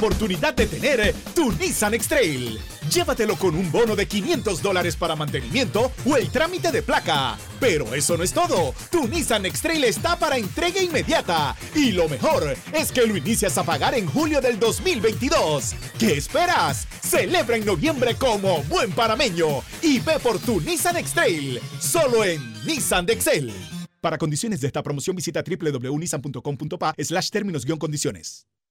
oportunidad 0.00 0.54
de 0.54 0.68
tener 0.68 1.12
tu 1.34 1.50
Nissan 1.54 1.92
X-Trail. 1.94 2.60
Llévatelo 2.88 3.34
con 3.34 3.56
un 3.56 3.72
bono 3.72 3.96
de 3.96 4.06
500 4.06 4.62
dólares 4.62 4.94
para 4.94 5.16
mantenimiento 5.16 5.90
o 6.06 6.16
el 6.16 6.30
trámite 6.30 6.70
de 6.70 6.82
placa. 6.82 7.36
Pero 7.58 7.92
eso 7.96 8.16
no 8.16 8.22
es 8.22 8.32
todo. 8.32 8.72
Tu 8.92 9.08
Nissan 9.08 9.44
X-Trail 9.46 9.82
está 9.82 10.16
para 10.16 10.36
entrega 10.36 10.80
inmediata. 10.80 11.56
Y 11.74 11.90
lo 11.90 12.08
mejor 12.08 12.56
es 12.72 12.92
que 12.92 13.04
lo 13.08 13.16
inicias 13.16 13.58
a 13.58 13.64
pagar 13.64 13.96
en 13.96 14.06
julio 14.06 14.40
del 14.40 14.60
2022. 14.60 15.74
¿Qué 15.98 16.12
esperas? 16.12 16.86
Celebra 17.02 17.56
en 17.56 17.66
noviembre 17.66 18.14
como 18.14 18.62
buen 18.64 18.92
parameño 18.92 19.64
y 19.82 19.98
ve 19.98 20.20
por 20.20 20.38
tu 20.38 20.60
Nissan 20.60 20.96
X-Trail. 20.98 21.60
Solo 21.80 22.24
en 22.24 22.40
Nissan 22.64 23.04
de 23.04 23.14
Excel. 23.14 23.52
Para 24.00 24.16
condiciones 24.16 24.60
de 24.60 24.68
esta 24.68 24.80
promoción 24.80 25.16
visita 25.16 25.42
www.nissan.com.pa 25.42 26.94
slash 26.96 27.30
términos-condiciones. 27.30 28.46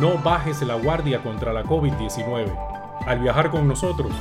no 0.00 0.18
bajes 0.18 0.62
la 0.62 0.74
guardia 0.74 1.22
contra 1.22 1.52
la 1.52 1.64
COVID-19. 1.64 2.46
Al 3.06 3.18
viajar 3.20 3.50
con 3.50 3.68
nosotros, 3.68 4.12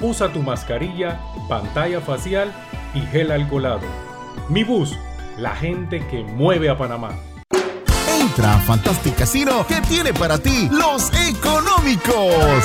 usa 0.00 0.32
tu 0.32 0.42
mascarilla, 0.42 1.20
pantalla 1.48 2.00
facial 2.00 2.52
y 2.94 3.00
gel 3.00 3.30
alcoholado. 3.30 3.80
Mi 4.48 4.64
bus, 4.64 4.96
la 5.36 5.54
gente 5.54 6.06
que 6.08 6.24
mueve 6.24 6.68
a 6.68 6.76
Panamá. 6.76 7.10
Entra 8.20 8.54
a 8.54 8.58
Fantastic 8.58 9.16
Casino 9.16 9.66
que 9.66 9.80
tiene 9.82 10.12
para 10.12 10.38
ti 10.38 10.68
los 10.70 11.10
económicos. 11.28 12.64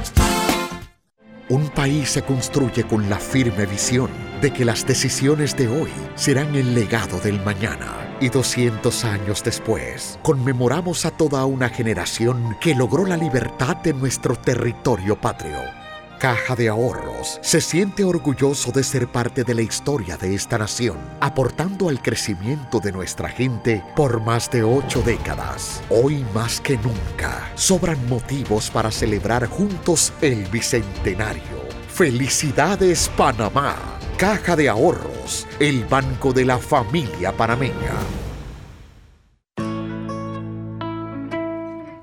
Un 1.61 1.69
país 1.69 2.09
se 2.09 2.23
construye 2.23 2.83
con 2.85 3.07
la 3.07 3.19
firme 3.19 3.67
visión 3.67 4.09
de 4.41 4.51
que 4.51 4.65
las 4.65 4.87
decisiones 4.87 5.55
de 5.55 5.67
hoy 5.67 5.91
serán 6.15 6.55
el 6.55 6.73
legado 6.73 7.19
del 7.19 7.39
mañana. 7.39 8.17
Y 8.19 8.29
200 8.29 9.05
años 9.05 9.43
después, 9.43 10.17
conmemoramos 10.23 11.05
a 11.05 11.11
toda 11.11 11.45
una 11.45 11.69
generación 11.69 12.57
que 12.59 12.73
logró 12.73 13.05
la 13.05 13.15
libertad 13.15 13.77
de 13.77 13.93
nuestro 13.93 14.35
territorio 14.35 15.21
patrio 15.21 15.80
Caja 16.21 16.55
de 16.55 16.69
Ahorros 16.69 17.39
se 17.41 17.59
siente 17.61 18.03
orgulloso 18.03 18.71
de 18.71 18.83
ser 18.83 19.07
parte 19.07 19.43
de 19.43 19.55
la 19.55 19.63
historia 19.63 20.17
de 20.17 20.35
esta 20.35 20.59
nación, 20.59 20.99
aportando 21.19 21.89
al 21.89 21.99
crecimiento 21.99 22.79
de 22.79 22.91
nuestra 22.91 23.27
gente 23.27 23.83
por 23.95 24.21
más 24.21 24.51
de 24.51 24.61
ocho 24.61 25.01
décadas. 25.01 25.81
Hoy 25.89 26.23
más 26.31 26.61
que 26.61 26.77
nunca, 26.77 27.51
sobran 27.55 28.07
motivos 28.07 28.69
para 28.69 28.91
celebrar 28.91 29.47
juntos 29.47 30.13
el 30.21 30.45
Bicentenario. 30.45 31.41
Felicidades 31.87 33.09
Panamá. 33.17 33.75
Caja 34.15 34.55
de 34.55 34.69
Ahorros, 34.69 35.47
el 35.59 35.85
banco 35.85 36.33
de 36.33 36.45
la 36.45 36.59
familia 36.59 37.35
panameña. 37.35 37.95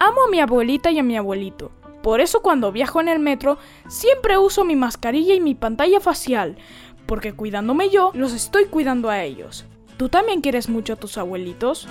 Amo 0.00 0.22
a 0.26 0.28
mi 0.28 0.40
abuelita 0.40 0.90
y 0.90 0.98
a 0.98 1.04
mi 1.04 1.16
abuelito 1.16 1.77
por 2.08 2.22
eso 2.22 2.40
cuando 2.40 2.72
viajo 2.72 3.02
en 3.02 3.08
el 3.08 3.18
metro 3.18 3.58
siempre 3.86 4.38
uso 4.38 4.64
mi 4.64 4.76
mascarilla 4.76 5.34
y 5.34 5.42
mi 5.42 5.54
pantalla 5.54 6.00
facial, 6.00 6.56
porque 7.04 7.34
cuidándome 7.34 7.90
yo, 7.90 8.12
los 8.14 8.32
estoy 8.32 8.64
cuidando 8.64 9.10
a 9.10 9.22
ellos. 9.22 9.66
¿Tú 9.98 10.08
también 10.08 10.40
quieres 10.40 10.70
mucho 10.70 10.94
a 10.94 10.96
tus 10.96 11.18
abuelitos? 11.18 11.86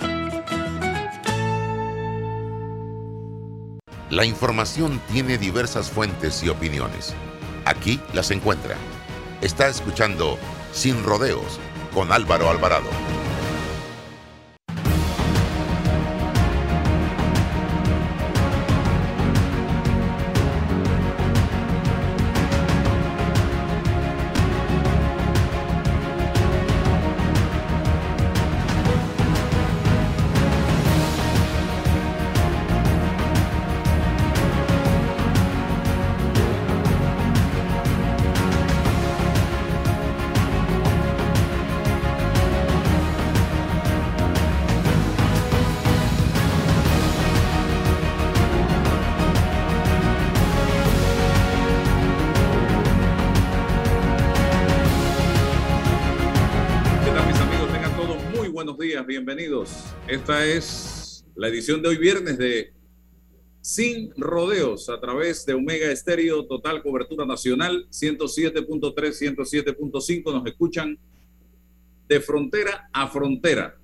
La 4.10 4.26
información 4.26 5.00
tiene 5.14 5.38
diversas 5.38 5.92
fuentes 5.92 6.44
y 6.44 6.50
opiniones. 6.50 7.14
Aquí 7.66 8.00
las 8.16 8.32
encuentra. 8.32 8.76
Está 9.42 9.68
escuchando 9.68 10.40
Sin 10.72 11.04
Rodeos 11.04 11.60
con 11.94 12.12
Álvaro 12.12 12.50
Alvarado. 12.50 12.90
Esta 60.06 60.46
es 60.46 61.26
la 61.34 61.48
edición 61.48 61.82
de 61.82 61.88
hoy 61.88 61.98
viernes 61.98 62.38
de 62.38 62.74
Sin 63.62 64.12
Rodeos 64.18 64.90
a 64.90 65.00
través 65.00 65.46
de 65.46 65.54
Omega 65.54 65.90
Estéreo, 65.90 66.46
total 66.46 66.84
cobertura 66.84 67.26
nacional, 67.26 67.88
107.3, 67.90 69.38
107.5. 69.38 70.34
Nos 70.34 70.46
escuchan 70.46 71.00
de 72.10 72.20
frontera 72.20 72.90
a 72.92 73.08
frontera. 73.08 73.78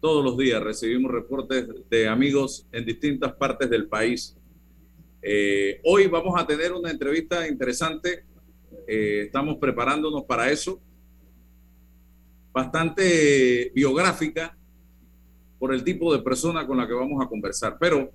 Todos 0.00 0.24
los 0.24 0.38
días 0.38 0.62
recibimos 0.62 1.12
reportes 1.12 1.66
de 1.90 2.08
amigos 2.08 2.66
en 2.72 2.86
distintas 2.86 3.34
partes 3.34 3.68
del 3.68 3.86
país. 3.86 4.34
Eh, 5.20 5.82
hoy 5.84 6.06
vamos 6.06 6.40
a 6.40 6.46
tener 6.46 6.72
una 6.72 6.90
entrevista 6.90 7.46
interesante. 7.46 8.24
Eh, 8.88 9.24
estamos 9.26 9.58
preparándonos 9.58 10.24
para 10.24 10.50
eso. 10.50 10.80
Bastante 12.50 13.70
biográfica 13.74 14.56
por 15.60 15.74
el 15.74 15.84
tipo 15.84 16.10
de 16.12 16.22
persona 16.22 16.66
con 16.66 16.78
la 16.78 16.88
que 16.88 16.94
vamos 16.94 17.22
a 17.22 17.28
conversar. 17.28 17.76
Pero 17.78 18.10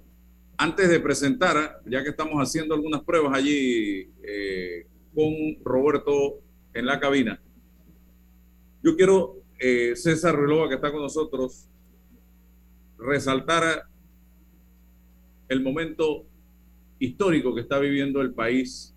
antes 0.57 0.89
de 0.89 0.99
presentar, 0.99 1.79
ya 1.85 2.03
que 2.03 2.09
estamos 2.09 2.41
haciendo 2.41 2.73
algunas 2.73 3.03
pruebas 3.03 3.37
allí 3.37 4.09
eh, 4.23 4.87
con 5.13 5.31
Roberto 5.63 6.39
en 6.73 6.87
la 6.87 6.99
cabina, 6.99 7.39
yo 8.81 8.95
quiero, 8.97 9.43
eh, 9.59 9.95
César 9.95 10.35
Relova, 10.35 10.67
que 10.67 10.75
está 10.75 10.91
con 10.91 11.01
nosotros, 11.01 11.69
resaltar 12.97 13.83
el 15.47 15.61
momento 15.61 16.25
histórico 16.97 17.53
que 17.53 17.61
está 17.61 17.77
viviendo 17.77 18.21
el 18.21 18.33
país 18.33 18.95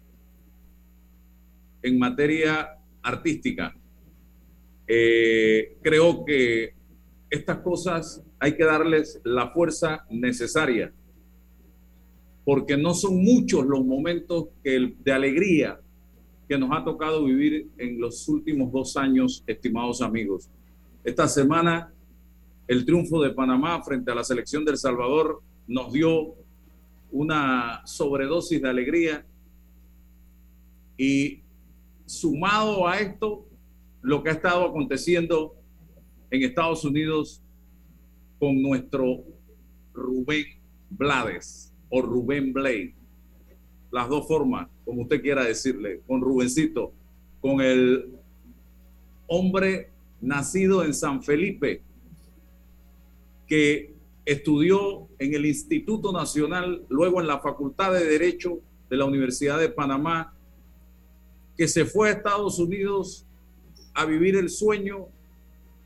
en 1.83 1.99
materia 1.99 2.79
artística. 3.03 3.77
Eh, 4.87 5.77
creo 5.83 6.25
que 6.25 6.75
estas 7.29 7.59
cosas 7.59 8.25
hay 8.41 8.57
que 8.57 8.65
darles 8.65 9.21
la 9.25 9.51
fuerza 9.51 10.07
necesaria, 10.11 10.93
porque 12.45 12.77
no 12.77 12.95
son 12.95 13.23
muchos 13.23 13.67
los 13.67 13.85
momentos 13.85 14.49
de 14.63 15.13
alegría 15.13 15.81
que 16.49 16.59
nos 16.59 16.71
ha 16.73 16.85
tocado 16.85 17.25
vivir 17.25 17.69
en 17.77 18.01
los 18.01 18.27
últimos 18.29 18.73
dos 18.73 18.97
años, 18.97 19.45
estimados 19.47 20.01
amigos. 20.01 20.49
Esta 21.05 21.29
semana, 21.29 21.93
el 22.67 22.85
triunfo 22.85 23.23
de 23.23 23.31
Panamá 23.31 23.83
frente 23.83 24.11
a 24.11 24.15
la 24.15 24.25
selección 24.25 24.65
del 24.65 24.79
Salvador 24.79 25.43
nos 25.67 25.93
dio 25.93 26.35
una 27.11 27.83
sobredosis 27.85 28.63
de 28.63 28.69
alegría 28.69 29.27
y 30.97 31.43
sumado 32.07 32.89
a 32.89 32.99
esto, 32.99 33.47
lo 34.01 34.23
que 34.23 34.31
ha 34.31 34.33
estado 34.33 34.65
aconteciendo 34.65 35.55
en 36.31 36.43
Estados 36.43 36.85
Unidos 36.85 37.43
con 38.39 38.61
nuestro 38.63 39.25
Rubén 39.93 40.47
Blades 40.91 41.73
o 41.91 42.03
Rubén 42.03 42.53
Blade. 42.53 42.95
Las 43.91 44.09
dos 44.09 44.27
formas, 44.27 44.69
como 44.85 45.03
usted 45.03 45.23
quiera 45.23 45.45
decirle, 45.45 46.03
con 46.07 46.21
Rubencito, 46.21 46.93
con 47.41 47.61
el 47.61 48.13
hombre 49.27 49.91
nacido 50.21 50.85
en 50.85 50.95
San 50.95 51.23
Felipe, 51.23 51.83
que 53.47 53.95
estudió 54.25 55.09
en 55.19 55.35
el 55.35 55.47
Instituto 55.47 56.13
Nacional, 56.13 56.85
luego 56.89 57.21
en 57.21 57.27
la 57.27 57.39
Facultad 57.41 57.93
de 57.93 58.05
Derecho 58.05 58.61
de 58.91 58.97
la 58.97 59.07
Universidad 59.07 59.59
de 59.59 59.71
Panamá, 59.71 60.35
que 61.57 61.67
se 61.67 61.85
fue 61.85 62.09
a 62.09 62.13
Estados 62.13 62.59
Unidos 62.59 63.27
a 63.95 64.05
vivir 64.05 64.37
el 64.37 64.51
sueño 64.51 65.07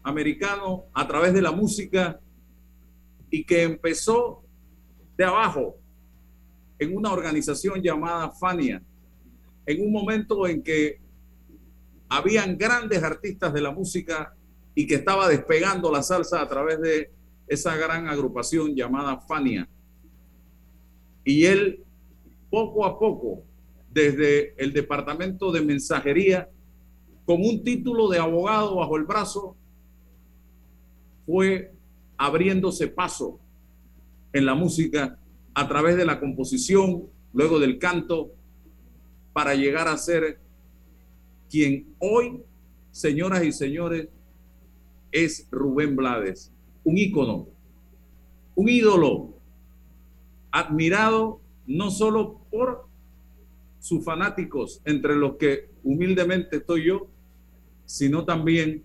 americano 0.02 0.84
a 0.92 1.06
través 1.06 1.32
de 1.32 1.42
la 1.42 1.52
música 1.52 2.20
y 3.32 3.44
que 3.44 3.62
empezó 3.62 4.44
de 5.16 5.24
abajo 5.24 5.78
en 6.78 6.94
una 6.94 7.12
organización 7.12 7.80
llamada 7.80 8.30
Fania, 8.30 8.82
en 9.64 9.82
un 9.82 9.90
momento 9.90 10.46
en 10.46 10.62
que 10.62 11.00
habían 12.10 12.58
grandes 12.58 13.02
artistas 13.02 13.54
de 13.54 13.62
la 13.62 13.70
música 13.70 14.36
y 14.74 14.86
que 14.86 14.96
estaba 14.96 15.28
despegando 15.28 15.90
la 15.90 16.02
salsa 16.02 16.42
a 16.42 16.46
través 16.46 16.78
de 16.82 17.10
esa 17.46 17.74
gran 17.76 18.06
agrupación 18.06 18.74
llamada 18.74 19.18
Fania. 19.22 19.66
Y 21.24 21.46
él, 21.46 21.82
poco 22.50 22.84
a 22.84 22.98
poco, 22.98 23.44
desde 23.90 24.54
el 24.62 24.74
departamento 24.74 25.50
de 25.52 25.62
mensajería, 25.62 26.50
con 27.24 27.40
un 27.40 27.64
título 27.64 28.10
de 28.10 28.18
abogado 28.18 28.76
bajo 28.76 28.96
el 28.98 29.04
brazo, 29.04 29.56
fue 31.24 31.72
abriéndose 32.16 32.88
paso 32.88 33.38
en 34.32 34.46
la 34.46 34.54
música 34.54 35.18
a 35.54 35.68
través 35.68 35.96
de 35.96 36.06
la 36.06 36.20
composición, 36.20 37.04
luego 37.32 37.58
del 37.58 37.78
canto, 37.78 38.32
para 39.32 39.54
llegar 39.54 39.88
a 39.88 39.96
ser 39.96 40.40
quien 41.50 41.94
hoy, 41.98 42.42
señoras 42.90 43.44
y 43.44 43.52
señores, 43.52 44.08
es 45.10 45.46
Rubén 45.50 45.96
Blades 45.96 46.52
un 46.84 46.98
ícono, 46.98 47.48
un 48.54 48.68
ídolo, 48.68 49.34
admirado 50.50 51.40
no 51.66 51.90
solo 51.90 52.40
por 52.50 52.86
sus 53.78 54.04
fanáticos, 54.04 54.80
entre 54.84 55.16
los 55.16 55.36
que 55.36 55.70
humildemente 55.82 56.56
estoy 56.58 56.86
yo, 56.86 57.08
sino 57.84 58.24
también 58.24 58.84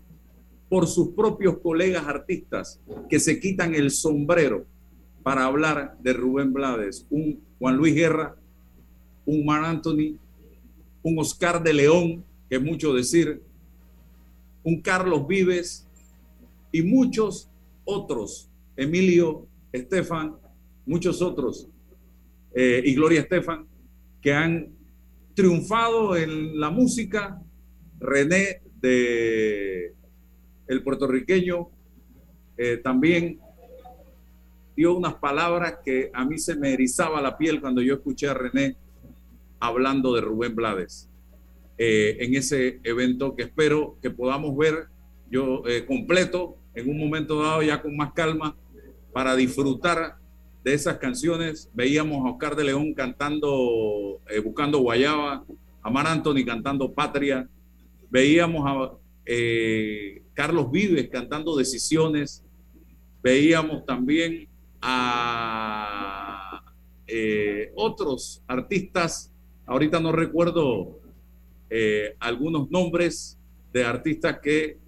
por 0.68 0.86
sus 0.86 1.08
propios 1.10 1.58
colegas 1.58 2.06
artistas 2.06 2.80
que 3.08 3.18
se 3.18 3.40
quitan 3.40 3.74
el 3.74 3.90
sombrero 3.90 4.66
para 5.22 5.44
hablar 5.44 5.96
de 6.00 6.12
Rubén 6.12 6.52
Blades, 6.52 7.06
un 7.10 7.40
Juan 7.58 7.76
Luis 7.76 7.94
Guerra, 7.94 8.36
un 9.24 9.44
Mar 9.44 9.64
Anthony, 9.64 10.16
un 11.02 11.18
Oscar 11.18 11.62
de 11.62 11.72
León, 11.72 12.24
que 12.48 12.56
es 12.56 12.62
mucho 12.62 12.94
decir, 12.94 13.42
un 14.62 14.80
Carlos 14.80 15.26
Vives 15.26 15.86
y 16.72 16.82
muchos 16.82 17.48
otros, 17.84 18.48
Emilio, 18.76 19.46
Estefan, 19.72 20.36
muchos 20.86 21.20
otros, 21.22 21.68
eh, 22.54 22.82
y 22.84 22.94
Gloria 22.94 23.20
Estefan, 23.20 23.66
que 24.20 24.32
han 24.32 24.68
triunfado 25.34 26.16
en 26.16 26.58
la 26.58 26.70
música. 26.70 27.40
René 28.00 28.62
de 28.80 29.94
el 30.68 30.82
puertorriqueño 30.82 31.68
eh, 32.56 32.76
también 32.78 33.40
dio 34.76 34.94
unas 34.94 35.14
palabras 35.14 35.78
que 35.84 36.10
a 36.12 36.24
mí 36.24 36.38
se 36.38 36.56
me 36.56 36.72
erizaba 36.72 37.20
la 37.20 37.36
piel 37.36 37.60
cuando 37.60 37.82
yo 37.82 37.94
escuché 37.94 38.28
a 38.28 38.34
René 38.34 38.76
hablando 39.58 40.14
de 40.14 40.20
Rubén 40.20 40.54
Blades 40.54 41.08
eh, 41.78 42.16
en 42.20 42.34
ese 42.34 42.80
evento 42.84 43.34
que 43.34 43.42
espero 43.42 43.96
que 44.00 44.10
podamos 44.10 44.56
ver 44.56 44.86
yo 45.30 45.62
completo 45.86 46.56
en 46.74 46.88
un 46.88 46.98
momento 46.98 47.42
dado 47.42 47.62
ya 47.62 47.82
con 47.82 47.96
más 47.96 48.12
calma 48.12 48.56
para 49.12 49.34
disfrutar 49.36 50.16
de 50.62 50.74
esas 50.74 50.98
canciones. 50.98 51.70
Veíamos 51.74 52.24
a 52.24 52.30
Oscar 52.30 52.54
de 52.56 52.64
León 52.64 52.94
cantando 52.94 54.20
eh, 54.28 54.40
Buscando 54.40 54.78
Guayaba, 54.78 55.44
a 55.82 55.90
Mar 55.90 56.06
Anthony 56.06 56.44
cantando 56.44 56.92
Patria, 56.92 57.48
veíamos 58.10 58.64
a 58.66 58.92
eh, 59.30 60.22
Carlos 60.32 60.70
Vives 60.70 61.10
cantando 61.10 61.54
Decisiones, 61.54 62.42
veíamos 63.22 63.84
también 63.84 64.48
a 64.80 66.64
eh, 67.06 67.70
otros 67.74 68.42
artistas, 68.46 69.30
ahorita 69.66 70.00
no 70.00 70.12
recuerdo 70.12 71.00
algunos 72.18 72.70
nombres 72.70 73.38
de 73.74 73.84
artistas 73.84 74.38
que 74.42 74.78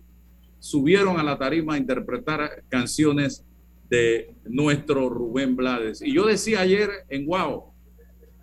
subieron 0.58 1.20
a 1.20 1.22
la 1.22 1.36
tarima 1.38 1.74
a 1.74 1.78
interpretar 1.78 2.64
canciones 2.70 3.44
de 3.90 4.34
nuestro 4.44 5.10
Rubén 5.10 5.56
Blades. 5.56 6.00
Y 6.00 6.14
yo 6.14 6.24
decía 6.24 6.60
ayer 6.60 6.88
en 7.08 7.26
Guau, 7.26 7.72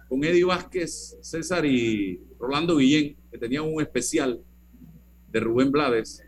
con 0.10 0.24
Eddie 0.24 0.44
Vázquez, 0.44 1.18
César 1.22 1.66
y 1.66 2.20
Rolando 2.40 2.78
Guillén, 2.78 3.16
que 3.32 3.38
tenían 3.38 3.64
un 3.64 3.82
especial 3.82 4.40
de 5.32 5.40
Rubén 5.40 5.72
Blades, 5.72 6.24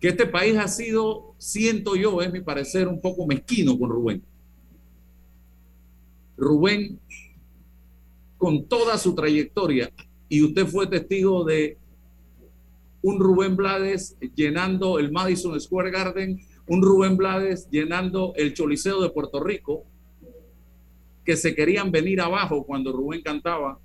que 0.00 0.08
este 0.08 0.26
país 0.26 0.56
ha 0.56 0.68
sido, 0.68 1.34
siento 1.38 1.96
yo, 1.96 2.22
es 2.22 2.32
mi 2.32 2.40
parecer, 2.40 2.86
un 2.88 3.00
poco 3.00 3.26
mezquino 3.26 3.78
con 3.78 3.90
Rubén. 3.90 4.22
Rubén, 6.36 7.00
con 8.36 8.68
toda 8.68 8.96
su 8.98 9.14
trayectoria, 9.14 9.90
y 10.28 10.44
usted 10.44 10.66
fue 10.66 10.86
testigo 10.86 11.44
de 11.44 11.78
un 13.02 13.18
Rubén 13.18 13.56
Blades 13.56 14.16
llenando 14.34 14.98
el 14.98 15.10
Madison 15.10 15.58
Square 15.60 15.90
Garden, 15.90 16.40
un 16.68 16.82
Rubén 16.82 17.16
Blades 17.16 17.68
llenando 17.70 18.32
el 18.36 18.54
Choliseo 18.54 19.00
de 19.00 19.10
Puerto 19.10 19.42
Rico, 19.42 19.84
que 21.24 21.36
se 21.36 21.54
querían 21.54 21.90
venir 21.90 22.20
abajo 22.20 22.64
cuando 22.64 22.92
Rubén 22.92 23.22
cantaba, 23.22 23.78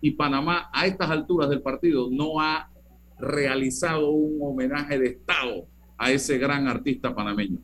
y 0.00 0.12
Panamá 0.12 0.68
a 0.72 0.86
estas 0.86 1.10
alturas 1.10 1.48
del 1.48 1.62
partido 1.62 2.08
no 2.10 2.40
ha 2.40 2.70
realizado 3.18 4.10
un 4.10 4.38
homenaje 4.40 4.98
de 4.98 5.06
Estado 5.08 5.66
a 5.96 6.10
ese 6.10 6.38
gran 6.38 6.68
artista 6.68 7.14
panameño. 7.14 7.58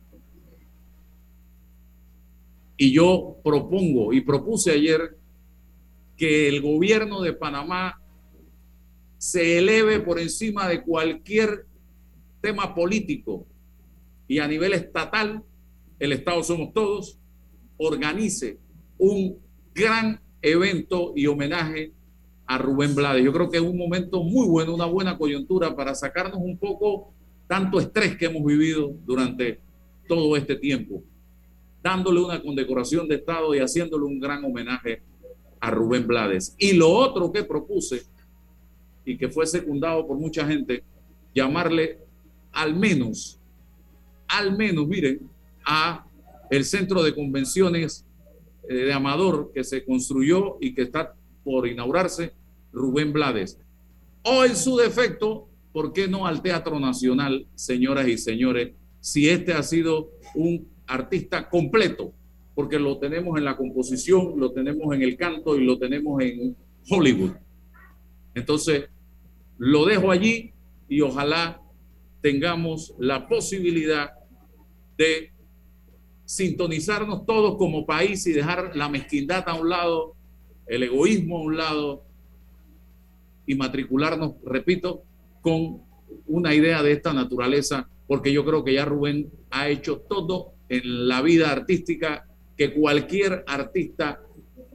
Y 2.77 2.91
yo 2.91 3.37
propongo 3.43 4.13
y 4.13 4.21
propuse 4.21 4.71
ayer 4.71 5.17
que 6.17 6.47
el 6.47 6.61
gobierno 6.61 7.21
de 7.21 7.33
Panamá 7.33 8.01
se 9.17 9.59
eleve 9.59 9.99
por 9.99 10.19
encima 10.19 10.67
de 10.67 10.81
cualquier 10.81 11.67
tema 12.41 12.73
político 12.73 13.45
y 14.27 14.39
a 14.39 14.47
nivel 14.47 14.73
estatal, 14.73 15.43
el 15.99 16.13
Estado 16.13 16.41
somos 16.43 16.73
todos, 16.73 17.19
organice 17.77 18.57
un 18.97 19.37
gran 19.73 20.19
evento 20.41 21.13
y 21.15 21.27
homenaje 21.27 21.91
a 22.51 22.57
Rubén 22.57 22.93
Blades. 22.93 23.23
Yo 23.23 23.31
creo 23.31 23.49
que 23.49 23.57
es 23.57 23.63
un 23.63 23.77
momento 23.77 24.21
muy 24.23 24.45
bueno, 24.45 24.75
una 24.75 24.85
buena 24.85 25.17
coyuntura 25.17 25.73
para 25.73 25.95
sacarnos 25.95 26.37
un 26.37 26.57
poco 26.57 27.13
tanto 27.47 27.79
estrés 27.79 28.17
que 28.17 28.25
hemos 28.25 28.43
vivido 28.43 28.93
durante 29.05 29.61
todo 30.05 30.35
este 30.35 30.57
tiempo, 30.57 31.01
dándole 31.81 32.19
una 32.19 32.41
condecoración 32.41 33.07
de 33.07 33.15
Estado 33.15 33.55
y 33.55 33.59
haciéndole 33.59 34.03
un 34.03 34.19
gran 34.19 34.43
homenaje 34.43 35.01
a 35.61 35.71
Rubén 35.71 36.05
Blades. 36.05 36.53
Y 36.59 36.73
lo 36.73 36.89
otro 36.89 37.31
que 37.31 37.45
propuse 37.45 38.03
y 39.05 39.17
que 39.17 39.29
fue 39.29 39.47
secundado 39.47 40.05
por 40.05 40.17
mucha 40.17 40.45
gente, 40.45 40.83
llamarle 41.33 41.99
al 42.51 42.75
menos, 42.75 43.39
al 44.27 44.57
menos, 44.57 44.85
miren, 44.89 45.21
a 45.65 46.05
el 46.49 46.65
centro 46.65 47.01
de 47.01 47.15
convenciones 47.15 48.05
eh, 48.67 48.73
de 48.73 48.93
Amador 48.93 49.53
que 49.53 49.63
se 49.63 49.85
construyó 49.85 50.57
y 50.59 50.73
que 50.73 50.81
está 50.81 51.15
por 51.45 51.65
inaugurarse, 51.65 52.33
Rubén 52.71 53.13
Blades. 53.13 53.59
O 54.23 54.43
en 54.43 54.55
su 54.55 54.77
defecto, 54.77 55.47
¿por 55.73 55.93
qué 55.93 56.07
no 56.07 56.25
al 56.25 56.41
Teatro 56.41 56.79
Nacional, 56.79 57.47
señoras 57.55 58.07
y 58.07 58.17
señores, 58.17 58.73
si 58.99 59.29
este 59.29 59.53
ha 59.53 59.63
sido 59.63 60.11
un 60.35 60.67
artista 60.87 61.49
completo? 61.49 62.13
Porque 62.53 62.77
lo 62.77 62.97
tenemos 62.99 63.37
en 63.37 63.45
la 63.45 63.57
composición, 63.57 64.33
lo 64.37 64.51
tenemos 64.51 64.93
en 64.93 65.01
el 65.01 65.17
canto 65.17 65.57
y 65.57 65.65
lo 65.65 65.77
tenemos 65.77 66.21
en 66.21 66.55
Hollywood. 66.89 67.31
Entonces, 68.35 68.89
lo 69.57 69.85
dejo 69.85 70.11
allí 70.11 70.53
y 70.87 71.01
ojalá 71.01 71.61
tengamos 72.21 72.93
la 72.99 73.27
posibilidad 73.27 74.11
de 74.97 75.31
sintonizarnos 76.25 77.25
todos 77.25 77.57
como 77.57 77.85
país 77.85 78.25
y 78.27 78.31
dejar 78.31 78.75
la 78.75 78.87
mezquindad 78.89 79.43
a 79.47 79.55
un 79.55 79.69
lado, 79.69 80.15
el 80.67 80.83
egoísmo 80.83 81.39
a 81.39 81.41
un 81.41 81.57
lado 81.57 82.03
y 83.45 83.55
matricularnos, 83.55 84.35
repito, 84.45 85.03
con 85.41 85.81
una 86.27 86.53
idea 86.53 86.83
de 86.83 86.93
esta 86.93 87.13
naturaleza, 87.13 87.87
porque 88.07 88.31
yo 88.31 88.45
creo 88.45 88.63
que 88.63 88.73
ya 88.73 88.85
Rubén 88.85 89.29
ha 89.49 89.69
hecho 89.69 89.99
todo 89.99 90.53
en 90.69 91.07
la 91.07 91.21
vida 91.21 91.51
artística 91.51 92.25
que 92.57 92.73
cualquier 92.73 93.43
artista 93.47 94.21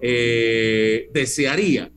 eh, 0.01 1.09
desearía. 1.13 1.91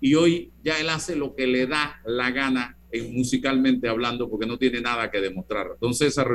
Y 0.00 0.14
hoy 0.14 0.52
ya 0.62 0.78
él 0.80 0.88
hace 0.88 1.16
lo 1.16 1.34
que 1.34 1.46
le 1.46 1.66
da 1.66 2.00
la 2.04 2.30
gana 2.30 2.76
en, 2.90 3.14
musicalmente 3.14 3.88
hablando, 3.88 4.28
porque 4.28 4.46
no 4.46 4.58
tiene 4.58 4.80
nada 4.80 5.10
que 5.10 5.20
demostrar. 5.20 5.68
Entonces, 5.74 6.14
César 6.14 6.28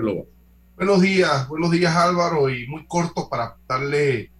Buenos 0.75 1.01
días, 1.01 1.48
buenos 1.48 1.72
días 1.72 1.96
Álvaro, 1.96 2.50
y 2.50 2.68
muy 2.68 2.86
corto 2.86 3.27
para 3.30 3.58
darle 3.68 4.32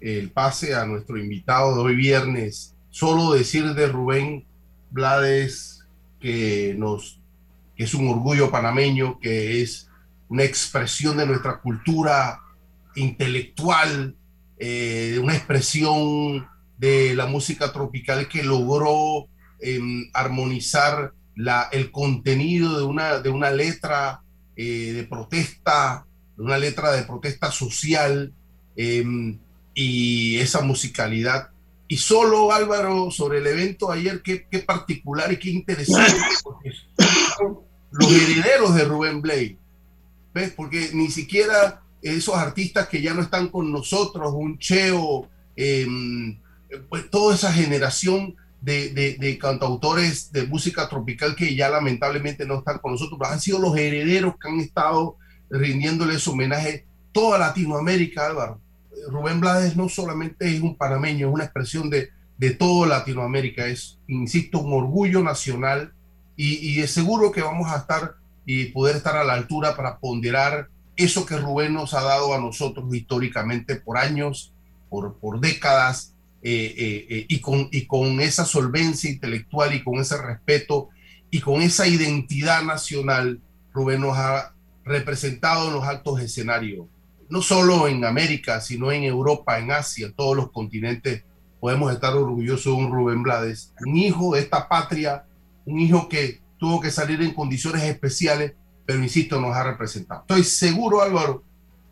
el 0.00 0.30
pase 0.30 0.74
a 0.74 0.84
nuestro 0.84 1.18
invitado 1.18 1.74
de 1.74 1.82
hoy 1.82 1.96
viernes. 1.96 2.74
Solo 2.90 3.32
decir 3.32 3.74
de 3.74 3.88
Rubén 3.88 4.44
Blades 4.90 5.86
que 6.20 6.74
nos 6.76 7.20
es 7.76 7.94
un 7.94 8.08
orgullo 8.08 8.50
panameño, 8.50 9.18
que 9.18 9.62
es 9.62 9.88
una 10.28 10.44
expresión 10.44 11.16
de 11.16 11.26
nuestra 11.26 11.60
cultura 11.60 12.40
intelectual, 12.94 14.14
eh, 14.58 15.18
una 15.22 15.34
expresión 15.34 16.46
de 16.76 17.14
la 17.14 17.26
música 17.26 17.72
tropical 17.72 18.28
que 18.28 18.42
logró 18.42 19.28
em, 19.60 20.10
armonizar 20.12 21.12
el 21.72 21.90
contenido 21.90 22.78
de 22.78 22.84
una, 22.84 23.20
de 23.20 23.30
una 23.30 23.50
letra 23.50 24.22
eh, 24.56 24.92
de 24.92 25.04
protesta, 25.04 26.06
una 26.36 26.58
letra 26.58 26.92
de 26.92 27.02
protesta 27.04 27.50
social 27.50 28.32
em, 28.76 29.38
y 29.74 30.38
esa 30.38 30.60
musicalidad. 30.60 31.48
Y 31.90 31.96
solo 31.96 32.52
Álvaro, 32.52 33.10
sobre 33.10 33.38
el 33.38 33.48
evento 33.48 33.90
ayer, 33.90 34.22
qué, 34.22 34.46
qué 34.48 34.60
particular 34.60 35.32
y 35.32 35.40
qué 35.40 35.50
interesante, 35.50 36.14
los 37.90 38.12
herederos 38.12 38.76
de 38.76 38.84
Rubén 38.84 39.20
Blade, 39.20 39.58
¿ves? 40.32 40.52
Porque 40.52 40.90
ni 40.92 41.10
siquiera 41.10 41.82
esos 42.00 42.36
artistas 42.36 42.86
que 42.86 43.02
ya 43.02 43.12
no 43.12 43.22
están 43.22 43.48
con 43.48 43.72
nosotros, 43.72 44.32
un 44.32 44.56
Cheo, 44.58 45.28
em, 45.56 46.38
pues 46.88 47.10
toda 47.10 47.34
esa 47.34 47.52
generación 47.52 48.36
de, 48.60 49.38
cantautores 49.40 50.30
de 50.30 50.46
música 50.46 50.88
tropical 50.88 51.34
que 51.34 51.56
ya 51.56 51.70
lamentablemente 51.70 52.46
no 52.46 52.58
están 52.58 52.78
con 52.78 52.92
nosotros, 52.92 53.18
han 53.24 53.40
sido 53.40 53.58
los 53.58 53.76
herederos 53.76 54.36
que 54.40 54.48
han 54.48 54.60
estado 54.60 55.16
rindiéndoles 55.50 56.28
homenaje 56.28 56.86
toda 57.10 57.36
Latinoamérica, 57.36 58.26
Álvaro. 58.26 58.60
Rubén 59.08 59.40
Blades 59.40 59.76
no 59.76 59.88
solamente 59.88 60.54
es 60.54 60.60
un 60.60 60.76
panameño, 60.76 61.28
es 61.28 61.34
una 61.34 61.44
expresión 61.44 61.90
de, 61.90 62.10
de 62.38 62.50
toda 62.50 62.88
Latinoamérica, 62.88 63.66
es, 63.66 63.98
insisto, 64.08 64.58
un 64.58 64.72
orgullo 64.72 65.22
nacional 65.22 65.92
y, 66.36 66.56
y 66.56 66.80
es 66.80 66.90
seguro 66.90 67.32
que 67.32 67.42
vamos 67.42 67.70
a 67.70 67.78
estar 67.78 68.14
y 68.46 68.66
poder 68.66 68.96
estar 68.96 69.16
a 69.16 69.24
la 69.24 69.34
altura 69.34 69.76
para 69.76 69.98
ponderar 69.98 70.68
eso 70.96 71.24
que 71.24 71.36
Rubén 71.36 71.74
nos 71.74 71.94
ha 71.94 72.02
dado 72.02 72.34
a 72.34 72.40
nosotros 72.40 72.94
históricamente 72.94 73.76
por 73.76 73.96
años, 73.96 74.52
por, 74.88 75.18
por 75.18 75.40
décadas, 75.40 76.14
eh, 76.42 76.74
eh, 76.76 77.06
eh, 77.10 77.26
y, 77.28 77.40
con, 77.40 77.68
y 77.70 77.86
con 77.86 78.18
esa 78.20 78.46
solvencia 78.46 79.10
intelectual 79.10 79.74
y 79.74 79.84
con 79.84 79.98
ese 79.98 80.16
respeto 80.16 80.88
y 81.30 81.40
con 81.40 81.60
esa 81.60 81.86
identidad 81.86 82.62
nacional, 82.62 83.40
Rubén 83.72 84.00
nos 84.00 84.16
ha 84.16 84.54
representado 84.84 85.68
en 85.68 85.74
los 85.74 85.84
altos 85.84 86.20
escenarios, 86.20 86.86
no 87.30 87.42
solo 87.42 87.86
en 87.86 88.04
América, 88.04 88.60
sino 88.60 88.90
en 88.90 89.04
Europa, 89.04 89.58
en 89.58 89.70
Asia, 89.70 90.12
todos 90.14 90.36
los 90.36 90.50
continentes. 90.50 91.24
Podemos 91.60 91.92
estar 91.92 92.14
orgullosos 92.14 92.64
de 92.64 92.84
un 92.84 92.92
Rubén 92.92 93.22
Blades, 93.22 93.72
un 93.86 93.96
hijo 93.96 94.34
de 94.34 94.40
esta 94.40 94.68
patria, 94.68 95.24
un 95.64 95.78
hijo 95.78 96.08
que 96.08 96.40
tuvo 96.58 96.80
que 96.80 96.90
salir 96.90 97.22
en 97.22 97.32
condiciones 97.32 97.84
especiales, 97.84 98.54
pero 98.84 99.02
insisto, 99.02 99.40
nos 99.40 99.54
ha 99.54 99.62
representado. 99.62 100.22
Estoy 100.22 100.42
seguro, 100.42 101.02
Álvaro, 101.02 101.44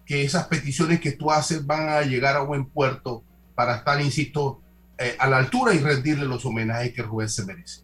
que 0.04 0.24
esas 0.24 0.48
peticiones 0.48 1.00
que 1.00 1.12
tú 1.12 1.30
haces 1.30 1.64
van 1.64 1.88
a 1.88 2.02
llegar 2.02 2.36
a 2.36 2.40
buen 2.40 2.66
puerto 2.66 3.22
para 3.54 3.76
estar, 3.76 4.00
insisto, 4.00 4.60
eh, 4.98 5.14
a 5.18 5.28
la 5.28 5.36
altura 5.36 5.74
y 5.74 5.78
rendirle 5.78 6.24
los 6.24 6.44
homenajes 6.44 6.92
que 6.92 7.02
Rubén 7.02 7.28
se 7.28 7.44
merece. 7.44 7.82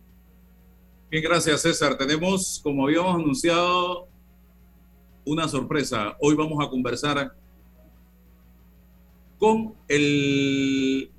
Bien, 1.10 1.22
gracias 1.22 1.62
César. 1.62 1.96
Tenemos, 1.96 2.60
como 2.64 2.86
habíamos 2.86 3.14
anunciado, 3.14 4.08
una 5.24 5.46
sorpresa. 5.46 6.16
Hoy 6.20 6.34
vamos 6.34 6.64
a 6.64 6.68
conversar 6.68 7.34
con 9.38 9.74
el 9.88 11.10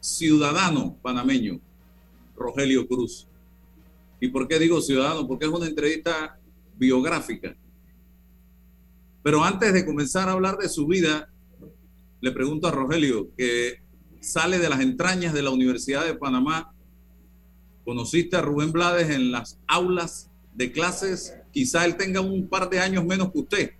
ciudadano 0.00 0.96
panameño, 1.02 1.60
Rogelio 2.36 2.86
Cruz. 2.86 3.26
¿Y 4.20 4.28
por 4.28 4.48
qué 4.48 4.58
digo 4.58 4.80
ciudadano? 4.80 5.26
Porque 5.26 5.46
es 5.46 5.50
una 5.50 5.66
entrevista 5.66 6.38
biográfica. 6.76 7.56
Pero 9.22 9.42
antes 9.42 9.72
de 9.72 9.86
comenzar 9.86 10.28
a 10.28 10.32
hablar 10.32 10.58
de 10.58 10.68
su 10.68 10.86
vida, 10.86 11.30
le 12.20 12.32
pregunto 12.32 12.68
a 12.68 12.70
Rogelio, 12.70 13.30
que 13.36 13.82
sale 14.20 14.58
de 14.58 14.68
las 14.68 14.80
entrañas 14.80 15.34
de 15.34 15.42
la 15.42 15.50
Universidad 15.50 16.04
de 16.04 16.14
Panamá. 16.14 16.74
Conociste 17.84 18.36
a 18.36 18.42
Rubén 18.42 18.72
Blades 18.72 19.10
en 19.10 19.30
las 19.30 19.58
aulas 19.66 20.30
de 20.54 20.72
clases. 20.72 21.36
Quizá 21.52 21.84
él 21.84 21.96
tenga 21.96 22.20
un 22.20 22.48
par 22.48 22.70
de 22.70 22.80
años 22.80 23.04
menos 23.04 23.30
que 23.30 23.38
usted, 23.38 23.70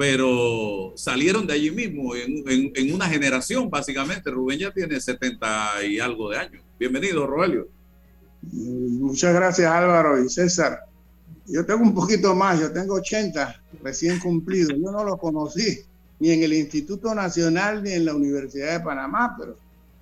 pero 0.00 0.94
salieron 0.96 1.46
de 1.46 1.52
allí 1.52 1.70
mismo, 1.70 2.14
en, 2.16 2.94
una 2.94 3.06
generación 3.06 3.68
básicamente. 3.68 4.30
Rubén 4.30 4.58
ya 4.58 4.72
tiene 4.72 4.98
70 4.98 5.84
y 5.84 6.00
algo 6.00 6.30
de 6.30 6.38
años. 6.38 6.62
Bienvenido, 6.78 7.26
Rogelio. 7.26 7.68
Muchas 8.40 9.34
gracias, 9.34 9.70
Álvaro 9.70 10.24
y 10.24 10.30
César. 10.30 10.84
Yo 11.46 11.66
tengo 11.66 11.82
un 11.82 11.94
poquito 11.94 12.34
más, 12.34 12.58
yo 12.58 12.72
tengo 12.72 12.94
80 12.94 13.62
recién 13.82 14.18
cumplidos. 14.20 14.70
Yo 14.70 14.90
no 14.90 15.04
lo 15.04 15.18
conocí 15.18 15.80
ni 16.18 16.30
en 16.30 16.44
el 16.44 16.54
Instituto 16.54 17.14
Nacional 17.14 17.82
ni 17.82 17.92
en 17.92 18.06
la 18.06 18.14
Universidad 18.14 18.78
de 18.78 18.80
Panamá, 18.80 19.36
pero, 19.38 19.58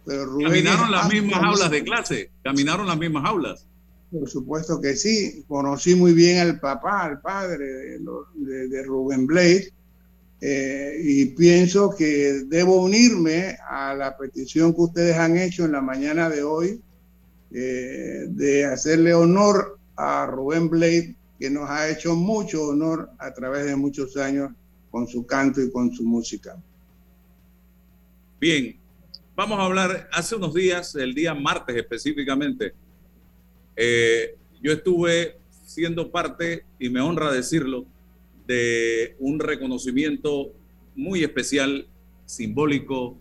pero 0.06 0.38
Caminaron 0.38 0.92
las 0.92 1.08
mismas 1.08 1.42
aulas 1.42 1.72
de 1.72 1.82
clase, 1.82 2.30
caminaron 2.44 2.86
las 2.86 2.98
mismas 2.98 3.24
aulas. 3.24 3.66
Por 4.12 4.30
supuesto 4.30 4.80
que 4.80 4.94
sí, 4.94 5.44
conocí 5.48 5.96
muy 5.96 6.12
bien 6.12 6.38
al 6.38 6.60
papá, 6.60 7.02
al 7.02 7.20
padre 7.20 7.98
de, 7.98 8.82
Rubén 8.84 9.26
Blade, 9.26 9.72
eh, 10.40 11.00
y 11.02 11.26
pienso 11.26 11.94
que 11.96 12.44
debo 12.46 12.82
unirme 12.82 13.56
a 13.68 13.94
la 13.94 14.16
petición 14.16 14.72
que 14.72 14.82
ustedes 14.82 15.16
han 15.16 15.36
hecho 15.36 15.64
en 15.64 15.72
la 15.72 15.80
mañana 15.80 16.28
de 16.30 16.44
hoy 16.44 16.80
eh, 17.50 18.26
de 18.28 18.64
hacerle 18.64 19.14
honor 19.14 19.78
a 19.96 20.26
Rubén 20.26 20.68
Blade, 20.68 21.16
que 21.40 21.50
nos 21.50 21.68
ha 21.68 21.88
hecho 21.88 22.14
mucho 22.14 22.68
honor 22.68 23.10
a 23.18 23.32
través 23.32 23.64
de 23.66 23.74
muchos 23.74 24.16
años 24.16 24.52
con 24.90 25.08
su 25.08 25.26
canto 25.26 25.60
y 25.60 25.70
con 25.72 25.92
su 25.92 26.04
música. 26.04 26.56
Bien, 28.40 28.76
vamos 29.34 29.58
a 29.58 29.64
hablar, 29.64 30.08
hace 30.12 30.36
unos 30.36 30.54
días, 30.54 30.94
el 30.94 31.14
día 31.14 31.34
martes 31.34 31.74
específicamente, 31.74 32.74
eh, 33.74 34.36
yo 34.62 34.72
estuve 34.72 35.38
siendo 35.66 36.10
parte, 36.10 36.64
y 36.78 36.88
me 36.88 37.00
honra 37.00 37.32
decirlo, 37.32 37.86
de 38.48 39.14
un 39.18 39.38
reconocimiento 39.38 40.52
muy 40.96 41.22
especial, 41.22 41.86
simbólico, 42.24 43.18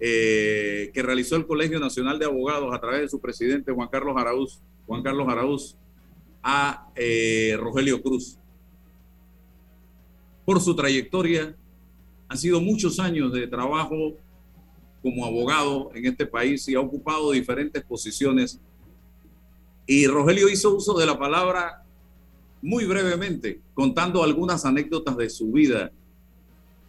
eh, 0.00 0.90
que 0.94 1.02
realizó 1.02 1.36
el 1.36 1.46
Colegio 1.46 1.78
Nacional 1.78 2.18
de 2.18 2.24
Abogados 2.24 2.74
a 2.74 2.80
través 2.80 3.02
de 3.02 3.08
su 3.08 3.20
presidente 3.20 3.70
Juan 3.70 3.88
Carlos 3.88 4.16
Araúz, 4.16 4.60
Juan 4.86 5.02
Carlos 5.02 5.28
Araúz, 5.28 5.76
a 6.42 6.90
eh, 6.96 7.56
Rogelio 7.60 8.00
Cruz 8.02 8.38
por 10.46 10.60
su 10.62 10.74
trayectoria. 10.74 11.54
Han 12.28 12.38
sido 12.38 12.60
muchos 12.62 12.98
años 12.98 13.32
de 13.32 13.46
trabajo 13.46 14.14
como 15.02 15.26
abogado 15.26 15.90
en 15.94 16.06
este 16.06 16.24
país 16.24 16.66
y 16.68 16.74
ha 16.74 16.80
ocupado 16.80 17.32
diferentes 17.32 17.84
posiciones. 17.84 18.58
Y 19.86 20.06
Rogelio 20.06 20.48
hizo 20.48 20.74
uso 20.74 20.98
de 20.98 21.04
la 21.04 21.18
palabra 21.18 21.84
muy 22.62 22.84
brevemente, 22.84 23.60
contando 23.74 24.22
algunas 24.22 24.64
anécdotas 24.64 25.16
de 25.16 25.30
su 25.30 25.52
vida 25.52 25.92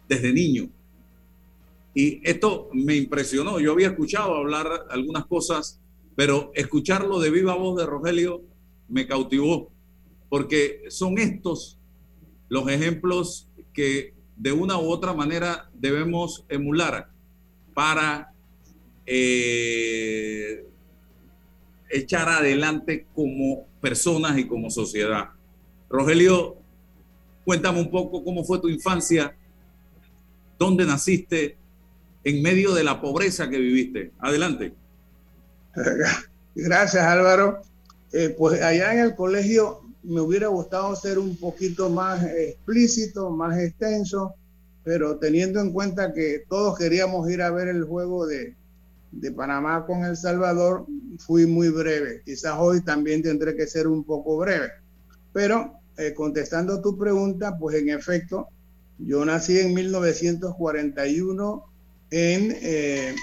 desde 0.08 0.32
niño. 0.32 0.68
Y 1.94 2.20
esto 2.28 2.68
me 2.72 2.96
impresionó. 2.96 3.60
Yo 3.60 3.72
había 3.72 3.88
escuchado 3.88 4.34
hablar 4.34 4.86
algunas 4.90 5.26
cosas, 5.26 5.80
pero 6.16 6.52
escucharlo 6.54 7.20
de 7.20 7.30
viva 7.30 7.54
voz 7.54 7.78
de 7.78 7.86
Rogelio 7.86 8.42
me 8.88 9.06
cautivó, 9.06 9.70
porque 10.28 10.82
son 10.88 11.18
estos 11.18 11.78
los 12.48 12.68
ejemplos 12.68 13.48
que 13.72 14.14
de 14.36 14.52
una 14.52 14.78
u 14.78 14.90
otra 14.90 15.14
manera 15.14 15.70
debemos 15.72 16.44
emular 16.48 17.08
para 17.74 18.32
eh, 19.06 20.66
echar 21.88 22.28
adelante 22.28 23.06
como 23.14 23.66
personas 23.80 24.38
y 24.38 24.46
como 24.46 24.70
sociedad. 24.70 25.30
Rogelio, 25.90 26.56
cuéntame 27.44 27.80
un 27.80 27.90
poco 27.90 28.22
cómo 28.22 28.44
fue 28.44 28.60
tu 28.60 28.68
infancia, 28.68 29.34
dónde 30.56 30.86
naciste, 30.86 31.56
en 32.22 32.42
medio 32.42 32.72
de 32.74 32.84
la 32.84 33.00
pobreza 33.00 33.50
que 33.50 33.58
viviste. 33.58 34.12
Adelante. 34.20 34.72
Gracias 36.54 37.02
Álvaro. 37.02 37.62
Eh, 38.12 38.34
pues 38.38 38.62
allá 38.62 38.92
en 38.92 39.00
el 39.00 39.14
colegio 39.16 39.82
me 40.02 40.20
hubiera 40.20 40.48
gustado 40.48 40.94
ser 40.94 41.18
un 41.18 41.36
poquito 41.36 41.90
más 41.90 42.24
explícito, 42.24 43.30
más 43.30 43.58
extenso, 43.58 44.34
pero 44.84 45.18
teniendo 45.18 45.60
en 45.60 45.72
cuenta 45.72 46.12
que 46.12 46.44
todos 46.48 46.78
queríamos 46.78 47.28
ir 47.30 47.42
a 47.42 47.50
ver 47.50 47.68
el 47.68 47.84
juego 47.84 48.26
de, 48.26 48.54
de 49.10 49.32
Panamá 49.32 49.86
con 49.86 50.04
El 50.04 50.16
Salvador, 50.16 50.86
fui 51.18 51.46
muy 51.46 51.68
breve. 51.68 52.22
Quizás 52.24 52.54
hoy 52.58 52.80
también 52.80 53.22
tendré 53.22 53.56
que 53.56 53.66
ser 53.66 53.86
un 53.86 54.04
poco 54.04 54.38
breve. 54.38 54.70
Pero 55.32 55.79
eh, 56.00 56.14
contestando 56.14 56.80
tu 56.80 56.96
pregunta, 56.96 57.56
pues 57.58 57.76
en 57.76 57.90
efecto, 57.90 58.48
yo 58.98 59.24
nací 59.24 59.58
en 59.58 59.74
1941 59.74 61.64
en, 62.10 62.56
eh, 62.62 63.14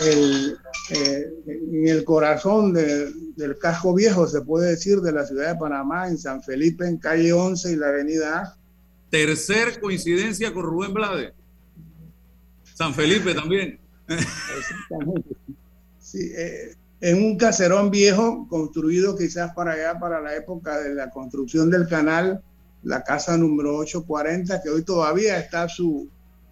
el, 0.00 0.58
eh, 0.90 1.32
en 1.46 1.88
el 1.88 2.04
corazón 2.04 2.72
del 2.72 3.58
casco 3.58 3.94
viejo, 3.94 4.26
se 4.26 4.42
puede 4.42 4.70
decir, 4.70 5.00
de 5.00 5.12
la 5.12 5.24
ciudad 5.24 5.52
de 5.52 5.58
Panamá, 5.58 6.08
en 6.08 6.18
San 6.18 6.42
Felipe, 6.42 6.86
en 6.86 6.98
calle 6.98 7.32
11 7.32 7.72
y 7.72 7.76
la 7.76 7.88
avenida 7.88 8.40
A. 8.40 8.56
Tercer 9.10 9.80
coincidencia 9.80 10.52
con 10.52 10.64
Rubén 10.64 10.94
Blade. 10.94 11.34
San 12.74 12.94
Felipe 12.94 13.34
también. 13.34 13.78
Sí, 15.98 16.30
eh, 16.36 16.74
en 17.02 17.20
un 17.20 17.36
caserón 17.36 17.90
viejo 17.90 18.46
construido 18.48 19.16
quizás 19.16 19.52
para 19.54 19.72
allá, 19.72 19.98
para 19.98 20.20
la 20.20 20.36
época 20.36 20.78
de 20.78 20.94
la 20.94 21.10
construcción 21.10 21.68
del 21.68 21.88
canal, 21.88 22.44
la 22.84 23.02
casa 23.02 23.36
número 23.36 23.76
840, 23.76 24.62
que 24.62 24.70
hoy 24.70 24.84
todavía 24.84 25.36
está 25.36 25.68
su, 25.68 26.08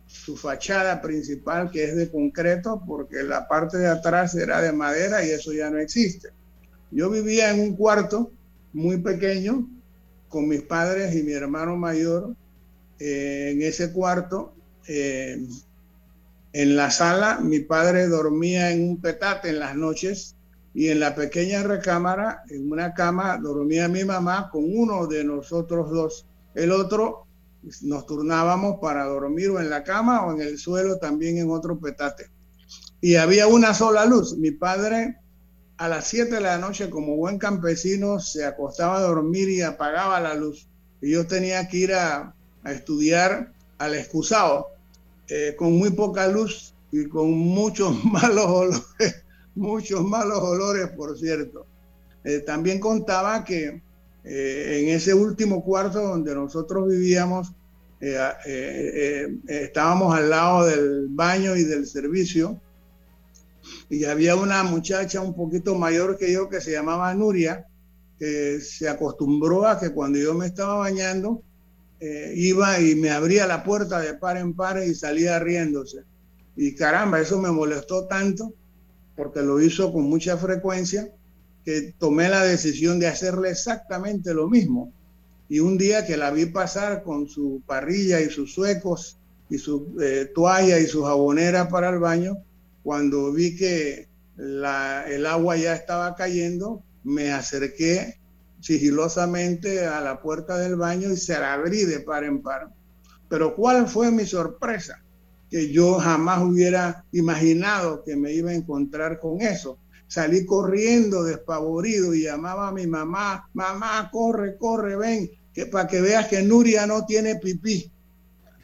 su 0.09 0.37
fachada 0.37 1.01
principal 1.01 1.71
que 1.71 1.85
es 1.85 1.95
de 1.95 2.11
concreto 2.11 2.83
porque 2.85 3.23
la 3.23 3.47
parte 3.47 3.79
de 3.79 3.87
atrás 3.87 4.35
era 4.35 4.61
de 4.61 4.73
madera 4.73 5.25
y 5.25 5.31
eso 5.31 5.53
ya 5.53 5.71
no 5.71 5.79
existe. 5.79 6.31
Yo 6.91 7.11
vivía 7.11 7.53
en 7.53 7.61
un 7.61 7.77
cuarto 7.77 8.33
muy 8.73 8.99
pequeño 8.99 9.69
con 10.29 10.49
mis 10.49 10.63
padres 10.63 11.15
y 11.15 11.23
mi 11.23 11.33
hermano 11.33 11.77
mayor. 11.77 12.35
Eh, 12.99 13.53
en 13.53 13.63
ese 13.63 13.93
cuarto, 13.93 14.53
eh, 14.89 15.47
en 16.53 16.77
la 16.77 16.91
sala, 16.91 17.39
mi 17.39 17.61
padre 17.61 18.09
dormía 18.09 18.73
en 18.73 18.89
un 18.89 19.01
petate 19.01 19.51
en 19.51 19.61
las 19.61 19.77
noches 19.77 20.35
y 20.73 20.89
en 20.89 21.01
la 21.01 21.15
pequeña 21.15 21.63
recámara, 21.63 22.43
en 22.49 22.71
una 22.71 22.95
cama, 22.95 23.39
dormía 23.39 23.89
mi 23.89 24.05
mamá 24.05 24.51
con 24.51 24.65
uno 24.65 25.07
de 25.07 25.25
nosotros 25.25 25.91
dos. 25.91 26.27
El 26.55 26.71
otro 26.73 27.27
nos 27.83 28.07
turnábamos 28.07 28.79
para 28.81 29.05
dormir 29.05 29.51
o 29.51 29.61
en 29.61 29.69
la 29.69 29.83
cama 29.83 30.25
o 30.25 30.33
en 30.33 30.41
el 30.41 30.59
suelo 30.59 30.99
también 30.99 31.39
en 31.39 31.51
otro 31.51 31.79
petate. 31.79 32.31
Y 33.01 33.17
había 33.17 33.47
una 33.47 33.75
sola 33.75 34.05
luz. 34.07 34.37
Mi 34.37 34.51
padre 34.53 35.19
a 35.77 35.89
las 35.89 36.09
7 36.09 36.35
de 36.35 36.41
la 36.41 36.59
noche 36.59 36.91
como 36.91 37.17
buen 37.17 37.39
campesino 37.39 38.21
se 38.21 38.45
acostaba 38.45 38.99
a 38.99 39.01
dormir 39.01 39.49
y 39.49 39.63
apagaba 39.63 40.21
la 40.21 40.35
luz. 40.35 40.69
Y 41.01 41.13
yo 41.13 41.27
tenía 41.27 41.67
que 41.69 41.77
ir 41.79 41.95
a, 41.95 42.35
estudiar 42.67 43.55
al 43.79 43.95
excusado 43.95 44.67
eh, 45.29 45.55
con 45.57 45.73
muy 45.73 45.91
poca 45.91 46.29
luz 46.29 46.75
y 46.93 47.07
con 47.07 47.31
muchos 47.31 48.05
malos 48.05 48.47
olores, 48.47 49.20
muchos 49.55 50.05
malos 50.05 50.39
olores, 50.39 50.89
por 50.89 51.19
cierto. 51.19 51.67
Eh, 52.25 52.41
también 52.41 52.81
contaba 52.81 53.45
que 53.45 53.83
eh, 54.25 54.81
en 54.83 54.89
ese 54.89 55.15
último 55.15 55.65
cuarto 55.65 56.01
donde 56.01 56.35
nosotros 56.35 56.89
vivíamos, 56.89 57.53
eh, 58.01 59.29
estábamos 59.47 60.15
al 60.15 60.31
lado 60.31 60.67
del 60.67 61.09
baño 61.09 61.57
y 61.57 61.65
del 61.65 61.87
servicio, 61.87 62.61
y 63.91 64.05
había 64.05 64.37
una 64.37 64.63
muchacha 64.63 65.21
un 65.21 65.35
poquito 65.35 65.75
mayor 65.75 66.17
que 66.17 66.33
yo 66.33 66.49
que 66.49 66.61
se 66.61 66.73
llamaba 66.73 67.13
Nuria, 67.15 67.67
que 68.19 68.61
se 68.61 68.89
acostumbró 68.89 69.67
a 69.67 69.79
que 69.79 69.91
cuando 69.91 70.19
yo 70.19 70.35
me 70.35 70.47
estaba 70.47 70.77
bañando, 70.77 71.43
iba 72.01 72.81
y 72.81 72.95
me 72.95 73.11
abría 73.11 73.47
la 73.47 73.63
puerta 73.63 74.01
de 74.01 74.15
par 74.15 74.39
en 74.39 74.55
par 74.55 74.83
y 74.83 74.95
salía 74.95 75.39
riéndose. 75.39 76.05
Y 76.57 76.75
caramba, 76.75 77.21
eso 77.21 77.39
me 77.39 77.51
molestó 77.51 78.07
tanto 78.07 78.55
porque 79.21 79.43
lo 79.43 79.61
hizo 79.61 79.93
con 79.93 80.05
mucha 80.05 80.39
frecuencia 80.39 81.13
que 81.63 81.95
tomé 81.99 82.31
la 82.31 82.43
decisión 82.43 82.99
de 82.99 83.07
hacerle 83.07 83.51
exactamente 83.51 84.33
lo 84.33 84.49
mismo. 84.49 84.95
Y 85.47 85.61
un 85.61 85.77
día 85.77 86.07
que 86.07 86.17
la 86.17 86.31
vi 86.31 86.47
pasar 86.47 87.03
con 87.03 87.29
su 87.29 87.61
parrilla 87.67 88.23
y 88.23 88.31
sus 88.31 88.55
suecos 88.55 89.19
y 89.51 89.59
su 89.59 89.95
eh, 90.01 90.31
toalla 90.35 90.79
y 90.79 90.87
su 90.87 91.05
jabonera 91.05 91.69
para 91.69 91.91
el 91.91 91.99
baño, 91.99 92.39
cuando 92.83 93.31
vi 93.31 93.57
que 93.57 94.09
el 94.39 95.27
agua 95.27 95.59
ya 95.59 95.75
estaba 95.75 96.15
cayendo, 96.15 96.83
me 97.05 97.31
acerqué 97.31 98.19
sigilosamente 98.61 99.85
a 99.85 100.01
la 100.01 100.23
puerta 100.23 100.57
del 100.57 100.77
baño 100.77 101.13
y 101.13 101.19
se 101.19 101.39
la 101.39 101.53
abrí 101.53 101.85
de 101.85 102.01
par 102.01 102.25
en 102.25 102.41
par. 102.41 102.71
Pero 103.29 103.55
¿cuál 103.55 103.87
fue 103.87 104.11
mi 104.11 104.25
sorpresa? 104.25 105.03
Que 105.51 105.73
yo 105.73 105.95
jamás 105.95 106.43
hubiera 106.43 107.05
imaginado 107.13 108.03
que 108.05 108.17
me 108.17 108.33
iba 108.33 108.51
a 108.51 108.55
encontrar 108.55 109.19
con 109.19 109.41
eso 109.41 109.79
salí 110.11 110.45
corriendo 110.45 111.23
despavorido 111.23 112.13
y 112.15 112.23
llamaba 112.23 112.69
a 112.69 112.73
mi 112.73 112.85
mamá, 112.87 113.49
mamá, 113.55 114.11
corre, 114.13 114.57
corre, 114.59 114.97
ven, 114.97 115.31
que 115.55 115.67
para 115.67 115.87
que 115.87 116.01
veas 116.01 116.27
que 116.27 116.43
Nuria 116.43 116.85
no 116.85 117.07
tiene 117.07 117.37
pipí. 117.37 117.89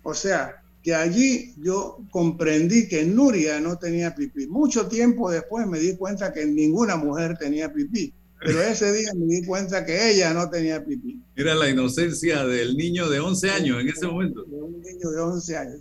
O 0.03 0.13
sea, 0.13 0.61
que 0.83 0.93
allí 0.93 1.55
yo 1.59 1.99
comprendí 2.11 2.89
que 2.89 3.05
Nuria 3.05 3.61
no 3.61 3.79
tenía 3.79 4.13
pipí. 4.13 4.49
Mucho 4.49 4.89
tiempo 4.89 5.31
después 5.31 5.69
me 5.69 5.79
di 5.79 5.97
cuenta 5.97 6.33
que 6.33 6.45
ninguna 6.47 6.97
mujer 6.97 7.39
tenía 7.39 7.73
pipí, 7.73 8.13
pero 8.41 8.61
ese 8.61 8.93
día 8.93 9.13
me 9.15 9.27
di 9.27 9.47
cuenta 9.47 9.87
que 9.87 10.11
ella 10.11 10.35
no 10.35 10.51
tenía 10.51 10.85
pipí. 10.85 11.23
Era 11.37 11.55
la 11.55 11.71
inocencia 11.71 12.45
del 12.45 12.77
niño 12.77 13.09
de 13.09 13.21
11 13.21 13.51
años 13.51 13.81
en 13.81 13.89
ese 13.89 14.09
momento. 14.09 14.43
De 14.43 14.63
un 14.63 14.81
niño 14.81 15.11
de 15.11 15.21
11 15.21 15.57
años. 15.57 15.81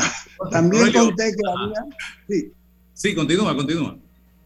También 0.50 0.92
conté 0.92 1.34
que 1.34 1.42
había... 1.48 1.84
Sí. 2.28 2.52
sí, 2.92 3.14
continúa, 3.14 3.54
continúa. 3.54 3.96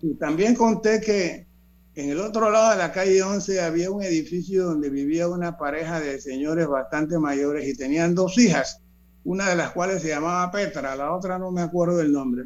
Y 0.00 0.14
también 0.14 0.54
conté 0.54 1.00
que 1.00 1.46
en 1.94 2.11
el 2.11 2.20
otro 2.20 2.50
lado 2.50 2.70
de 2.70 2.76
la 2.76 2.92
calle 2.92 3.20
11 3.22 3.61
había 3.61 3.90
un 3.90 4.02
edificio 4.02 4.66
donde 4.66 4.88
vivía 4.88 5.26
una 5.26 5.56
pareja 5.56 5.98
de 5.98 6.20
señores 6.20 6.68
bastante 6.68 7.18
mayores 7.18 7.66
y 7.66 7.74
tenían 7.74 8.14
dos 8.14 8.38
hijas, 8.38 8.80
una 9.24 9.48
de 9.48 9.56
las 9.56 9.72
cuales 9.72 10.02
se 10.02 10.08
llamaba 10.08 10.50
Petra, 10.52 10.94
la 10.94 11.12
otra 11.12 11.38
no 11.38 11.50
me 11.50 11.62
acuerdo 11.62 11.96
del 11.96 12.12
nombre. 12.12 12.44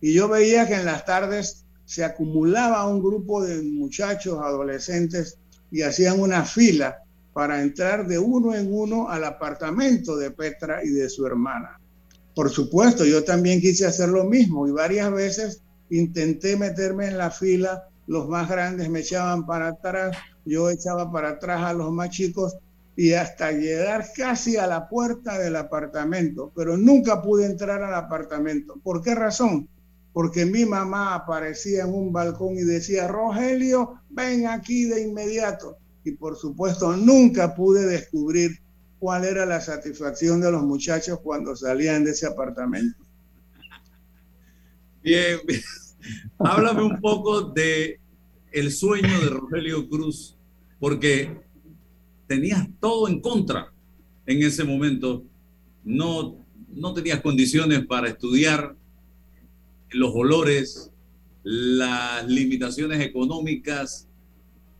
Y 0.00 0.14
yo 0.14 0.28
veía 0.28 0.66
que 0.66 0.74
en 0.74 0.86
las 0.86 1.04
tardes 1.04 1.66
se 1.84 2.04
acumulaba 2.04 2.86
un 2.86 3.02
grupo 3.02 3.44
de 3.44 3.62
muchachos, 3.62 4.38
adolescentes, 4.40 5.38
y 5.70 5.82
hacían 5.82 6.18
una 6.18 6.44
fila 6.44 7.02
para 7.34 7.60
entrar 7.60 8.06
de 8.06 8.18
uno 8.18 8.54
en 8.54 8.72
uno 8.72 9.10
al 9.10 9.24
apartamento 9.24 10.16
de 10.16 10.30
Petra 10.30 10.82
y 10.82 10.88
de 10.88 11.10
su 11.10 11.26
hermana. 11.26 11.78
Por 12.36 12.50
supuesto, 12.50 13.06
yo 13.06 13.24
también 13.24 13.62
quise 13.62 13.86
hacer 13.86 14.10
lo 14.10 14.24
mismo 14.24 14.68
y 14.68 14.70
varias 14.70 15.10
veces 15.10 15.62
intenté 15.88 16.58
meterme 16.58 17.06
en 17.06 17.16
la 17.16 17.30
fila, 17.30 17.88
los 18.06 18.28
más 18.28 18.46
grandes 18.46 18.90
me 18.90 19.00
echaban 19.00 19.46
para 19.46 19.68
atrás, 19.68 20.14
yo 20.44 20.68
echaba 20.68 21.10
para 21.10 21.30
atrás 21.30 21.62
a 21.62 21.72
los 21.72 21.90
más 21.90 22.10
chicos 22.10 22.54
y 22.94 23.14
hasta 23.14 23.52
llegar 23.52 24.04
casi 24.14 24.58
a 24.58 24.66
la 24.66 24.86
puerta 24.86 25.38
del 25.38 25.56
apartamento, 25.56 26.52
pero 26.54 26.76
nunca 26.76 27.22
pude 27.22 27.46
entrar 27.46 27.82
al 27.82 27.94
apartamento. 27.94 28.78
¿Por 28.84 29.02
qué 29.02 29.14
razón? 29.14 29.66
Porque 30.12 30.44
mi 30.44 30.66
mamá 30.66 31.14
aparecía 31.14 31.84
en 31.84 31.94
un 31.94 32.12
balcón 32.12 32.58
y 32.58 32.64
decía, 32.64 33.08
Rogelio, 33.08 34.02
ven 34.10 34.46
aquí 34.46 34.84
de 34.84 35.00
inmediato. 35.00 35.78
Y 36.04 36.12
por 36.12 36.36
supuesto 36.36 36.94
nunca 36.98 37.54
pude 37.54 37.86
descubrir 37.86 38.60
cuál 38.98 39.24
era 39.24 39.46
la 39.46 39.60
satisfacción 39.60 40.40
de 40.40 40.50
los 40.50 40.62
muchachos 40.62 41.20
cuando 41.22 41.54
salían 41.54 42.04
de 42.04 42.12
ese 42.12 42.26
apartamento. 42.26 42.98
Bien, 45.02 45.38
háblame 46.38 46.82
un 46.82 47.00
poco 47.00 47.42
de 47.42 48.00
el 48.52 48.72
sueño 48.72 49.20
de 49.20 49.28
Rogelio 49.28 49.88
Cruz, 49.88 50.36
porque 50.78 51.40
tenías 52.26 52.66
todo 52.80 53.08
en 53.08 53.20
contra 53.20 53.72
en 54.26 54.42
ese 54.42 54.64
momento. 54.64 55.24
No, 55.84 56.44
no 56.68 56.92
tenías 56.92 57.20
condiciones 57.20 57.86
para 57.86 58.08
estudiar 58.08 58.74
los 59.90 60.10
olores, 60.14 60.90
las 61.42 62.26
limitaciones 62.26 63.00
económicas. 63.00 64.08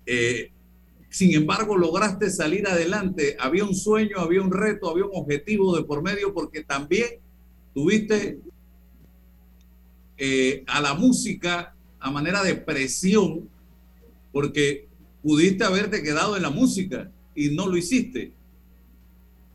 Eh, 0.06 0.52
sin 1.10 1.34
embargo, 1.34 1.76
lograste 1.76 2.30
salir 2.30 2.66
adelante. 2.66 3.36
Había 3.38 3.64
un 3.64 3.74
sueño, 3.74 4.18
había 4.18 4.42
un 4.42 4.52
reto, 4.52 4.90
había 4.90 5.04
un 5.04 5.12
objetivo 5.14 5.76
de 5.76 5.84
por 5.84 6.02
medio, 6.02 6.34
porque 6.34 6.62
también 6.62 7.20
tuviste 7.74 8.38
eh, 10.18 10.64
a 10.66 10.80
la 10.80 10.94
música 10.94 11.74
a 12.00 12.10
manera 12.10 12.42
de 12.42 12.54
presión, 12.54 13.48
porque 14.32 14.88
pudiste 15.22 15.64
haberte 15.64 16.02
quedado 16.02 16.36
en 16.36 16.42
la 16.42 16.50
música 16.50 17.10
y 17.34 17.50
no 17.50 17.66
lo 17.66 17.76
hiciste. 17.76 18.32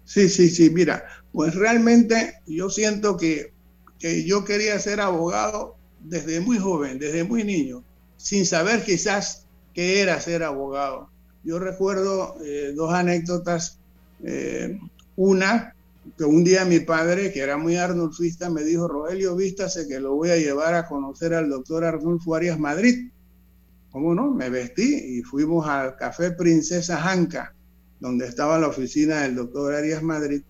Sí, 0.04 0.30
sí, 0.30 0.50
sí, 0.50 0.70
mira, 0.70 1.06
pues 1.32 1.56
realmente 1.56 2.42
yo 2.48 2.70
siento 2.70 3.18
que, 3.18 3.54
que 4.00 4.26
yo 4.26 4.44
quería 4.44 4.80
ser 4.80 5.00
abogado 5.00 5.76
desde 6.04 6.42
muy 6.42 6.58
joven, 6.58 7.00
desde 7.00 7.24
muy 7.24 7.44
niño, 7.44 7.84
sin 8.18 8.46
saber 8.46 8.84
quizás 8.84 9.46
qué 9.74 10.02
era 10.02 10.20
ser 10.20 10.44
abogado. 10.44 11.11
Yo 11.44 11.60
recuerdo 11.60 12.36
eh, 12.44 12.74
dos 12.76 12.94
anécdotas. 12.94 13.80
Eh, 14.24 14.80
una, 15.16 15.76
que 16.18 16.24
un 16.24 16.44
día 16.44 16.66
mi 16.66 16.80
padre, 16.80 17.32
que 17.32 17.40
era 17.42 17.58
muy 17.58 17.76
arnulfista, 17.76 18.50
me 18.50 18.64
dijo, 18.64 18.88
Rogelio, 18.88 19.36
vístase 19.36 19.88
que 19.88 20.00
lo 20.00 20.16
voy 20.16 20.30
a 20.30 20.38
llevar 20.38 20.76
a 20.76 20.88
conocer 20.88 21.34
al 21.34 21.50
doctor 21.50 21.84
Arnulfo 21.84 22.36
Arias 22.36 22.60
Madrid. 22.60 23.10
¿Cómo 23.92 24.16
no? 24.16 24.32
Me 24.32 24.50
vestí 24.50 25.18
y 25.18 25.22
fuimos 25.24 25.68
al 25.68 25.98
Café 25.98 26.32
Princesa 26.32 26.98
Janca, 26.98 27.54
donde 28.00 28.28
estaba 28.28 28.58
la 28.58 28.68
oficina 28.68 29.22
del 29.22 29.36
doctor 29.36 29.74
Arias 29.74 30.02
Madrid. 30.02 30.44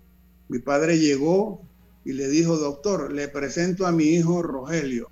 Mi 0.47 0.59
padre 0.59 0.99
llegó 0.99 1.61
y 2.05 2.13
le 2.13 2.27
dijo, 2.27 2.57
doctor, 2.57 3.11
le 3.11 3.27
presento 3.29 3.87
a 3.87 3.91
mi 3.91 4.05
hijo 4.05 4.43
Rogelio. 4.43 5.09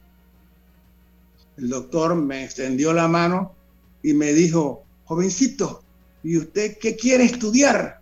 El 1.57 1.69
doctor 1.69 2.15
me 2.15 2.43
extendió 2.43 2.93
la 2.93 3.07
mano 3.07 3.55
y 4.03 4.13
me 4.13 4.33
dijo, 4.33 4.85
jovencito, 5.09 5.83
¿y 6.23 6.37
usted 6.37 6.77
qué 6.79 6.95
quiere 6.95 7.23
estudiar? 7.23 7.99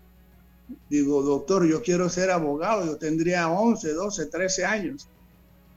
Digo, 0.90 1.24
doctor, 1.24 1.66
yo 1.66 1.82
quiero 1.82 2.10
ser 2.10 2.30
abogado, 2.32 2.86
yo 2.86 2.98
tendría 2.98 3.48
11, 3.48 3.94
12, 3.94 4.26
13 4.26 4.66
años. 4.66 5.08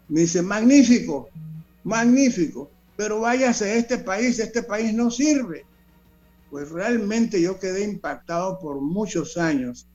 Me 0.08 0.22
dice, 0.22 0.42
magnífico, 0.42 1.28
magnífico, 1.84 2.68
pero 2.96 3.20
váyase 3.20 3.66
a 3.66 3.74
este 3.76 3.98
país, 3.98 4.40
este 4.40 4.64
país 4.64 4.92
no 4.92 5.08
sirve. 5.12 5.64
Pues 6.50 6.68
realmente 6.70 7.40
yo 7.40 7.60
quedé 7.60 7.84
impactado 7.84 8.58
por 8.58 8.80
muchos 8.80 9.36
años 9.36 9.86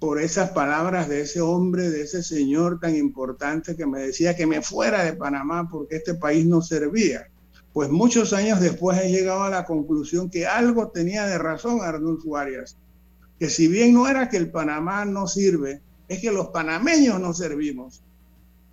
por 0.00 0.20
esas 0.20 0.50
palabras 0.50 1.08
de 1.08 1.20
ese 1.20 1.40
hombre, 1.40 1.88
de 1.88 2.02
ese 2.02 2.24
señor 2.24 2.80
tan 2.80 2.96
importante 2.96 3.76
que 3.76 3.86
me 3.86 4.00
decía 4.00 4.34
que 4.34 4.48
me 4.48 4.60
fuera 4.60 5.04
de 5.04 5.12
Panamá 5.12 5.68
porque 5.70 5.96
este 5.96 6.14
país 6.14 6.44
no 6.44 6.62
servía. 6.62 7.28
Pues 7.74 7.90
muchos 7.90 8.32
años 8.32 8.60
después 8.60 8.98
he 9.02 9.10
llegado 9.10 9.42
a 9.42 9.50
la 9.50 9.64
conclusión 9.64 10.30
que 10.30 10.46
algo 10.46 10.92
tenía 10.92 11.26
de 11.26 11.38
razón 11.38 11.80
Arnulfo 11.82 12.36
Arias, 12.36 12.76
que 13.40 13.50
si 13.50 13.66
bien 13.66 13.92
no 13.92 14.06
era 14.06 14.28
que 14.28 14.36
el 14.36 14.52
Panamá 14.52 15.04
no 15.04 15.26
sirve, 15.26 15.82
es 16.06 16.20
que 16.20 16.30
los 16.30 16.48
panameños 16.48 17.18
no 17.20 17.34
servimos. 17.34 18.00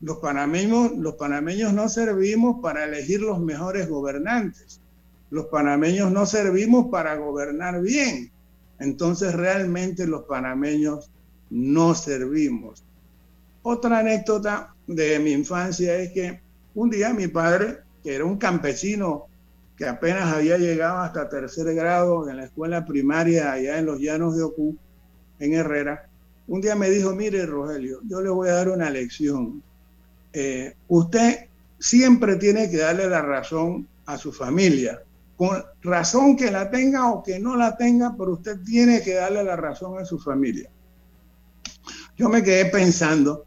Los 0.01 0.17
panameños, 0.17 0.91
los 0.97 1.15
panameños 1.15 1.73
no 1.73 1.89
servimos 1.89 2.61
para 2.61 2.85
elegir 2.85 3.21
los 3.21 3.39
mejores 3.39 3.89
gobernantes. 3.89 4.79
Los 5.31 5.47
panameños 5.47 6.11
no 6.11 6.27
servimos 6.27 6.91
para 6.91 7.15
gobernar 7.15 7.81
bien. 7.81 8.31
Entonces 8.79 9.33
realmente 9.33 10.05
los 10.05 10.25
panameños 10.25 11.09
no 11.49 11.95
servimos. 11.95 12.83
Otra 13.63 13.99
anécdota 13.99 14.75
de 14.85 15.17
mi 15.17 15.31
infancia 15.31 15.95
es 15.95 16.11
que 16.11 16.39
un 16.75 16.91
día 16.91 17.13
mi 17.13 17.27
padre, 17.27 17.79
que 18.03 18.15
era 18.15 18.25
un 18.25 18.37
campesino 18.37 19.27
que 19.77 19.85
apenas 19.85 20.33
había 20.33 20.57
llegado 20.57 20.99
hasta 20.99 21.29
tercer 21.29 21.73
grado 21.73 22.29
en 22.29 22.37
la 22.37 22.45
escuela 22.45 22.85
primaria 22.85 23.51
allá 23.51 23.79
en 23.79 23.85
los 23.85 23.99
llanos 23.99 24.35
de 24.35 24.43
Ocú, 24.43 24.77
en 25.39 25.53
Herrera, 25.53 26.07
un 26.47 26.61
día 26.61 26.75
me 26.75 26.89
dijo, 26.89 27.15
mire 27.15 27.45
Rogelio, 27.45 28.01
yo 28.07 28.21
le 28.21 28.29
voy 28.29 28.49
a 28.49 28.53
dar 28.53 28.69
una 28.69 28.89
lección. 28.89 29.63
Eh, 30.33 30.75
usted 30.87 31.47
siempre 31.79 32.35
tiene 32.35 32.69
que 32.69 32.77
darle 32.77 33.07
la 33.07 33.21
razón 33.21 33.87
a 34.05 34.17
su 34.17 34.31
familia, 34.31 35.01
con 35.37 35.63
razón 35.81 36.35
que 36.35 36.51
la 36.51 36.69
tenga 36.69 37.09
o 37.09 37.23
que 37.23 37.39
no 37.39 37.55
la 37.55 37.77
tenga, 37.77 38.15
pero 38.17 38.33
usted 38.33 38.59
tiene 38.65 39.01
que 39.01 39.13
darle 39.13 39.43
la 39.43 39.55
razón 39.55 39.97
a 39.97 40.05
su 40.05 40.19
familia. 40.19 40.69
Yo 42.17 42.29
me 42.29 42.43
quedé 42.43 42.65
pensando 42.65 43.45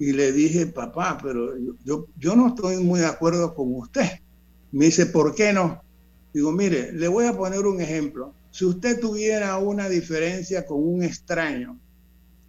y 0.00 0.14
le 0.14 0.32
dije, 0.32 0.66
papá, 0.66 1.18
pero 1.22 1.52
yo, 1.84 2.06
yo 2.16 2.34
no 2.34 2.48
estoy 2.48 2.78
muy 2.78 3.00
de 3.00 3.06
acuerdo 3.06 3.54
con 3.54 3.74
usted. 3.74 4.08
Me 4.72 4.86
dice, 4.86 5.04
¿por 5.04 5.34
qué 5.34 5.52
no? 5.52 5.84
Digo, 6.32 6.52
mire, 6.52 6.90
le 6.92 7.06
voy 7.06 7.26
a 7.26 7.36
poner 7.36 7.66
un 7.66 7.82
ejemplo. 7.82 8.34
Si 8.50 8.64
usted 8.64 8.98
tuviera 8.98 9.58
una 9.58 9.90
diferencia 9.90 10.64
con 10.64 10.82
un 10.82 11.02
extraño 11.02 11.78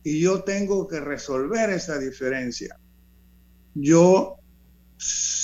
y 0.01 0.21
yo 0.21 0.43
tengo 0.43 0.87
que 0.87 1.01
resolver 1.01 1.71
esa 1.71 1.99
diferencia, 1.99 2.79
yo 3.75 4.37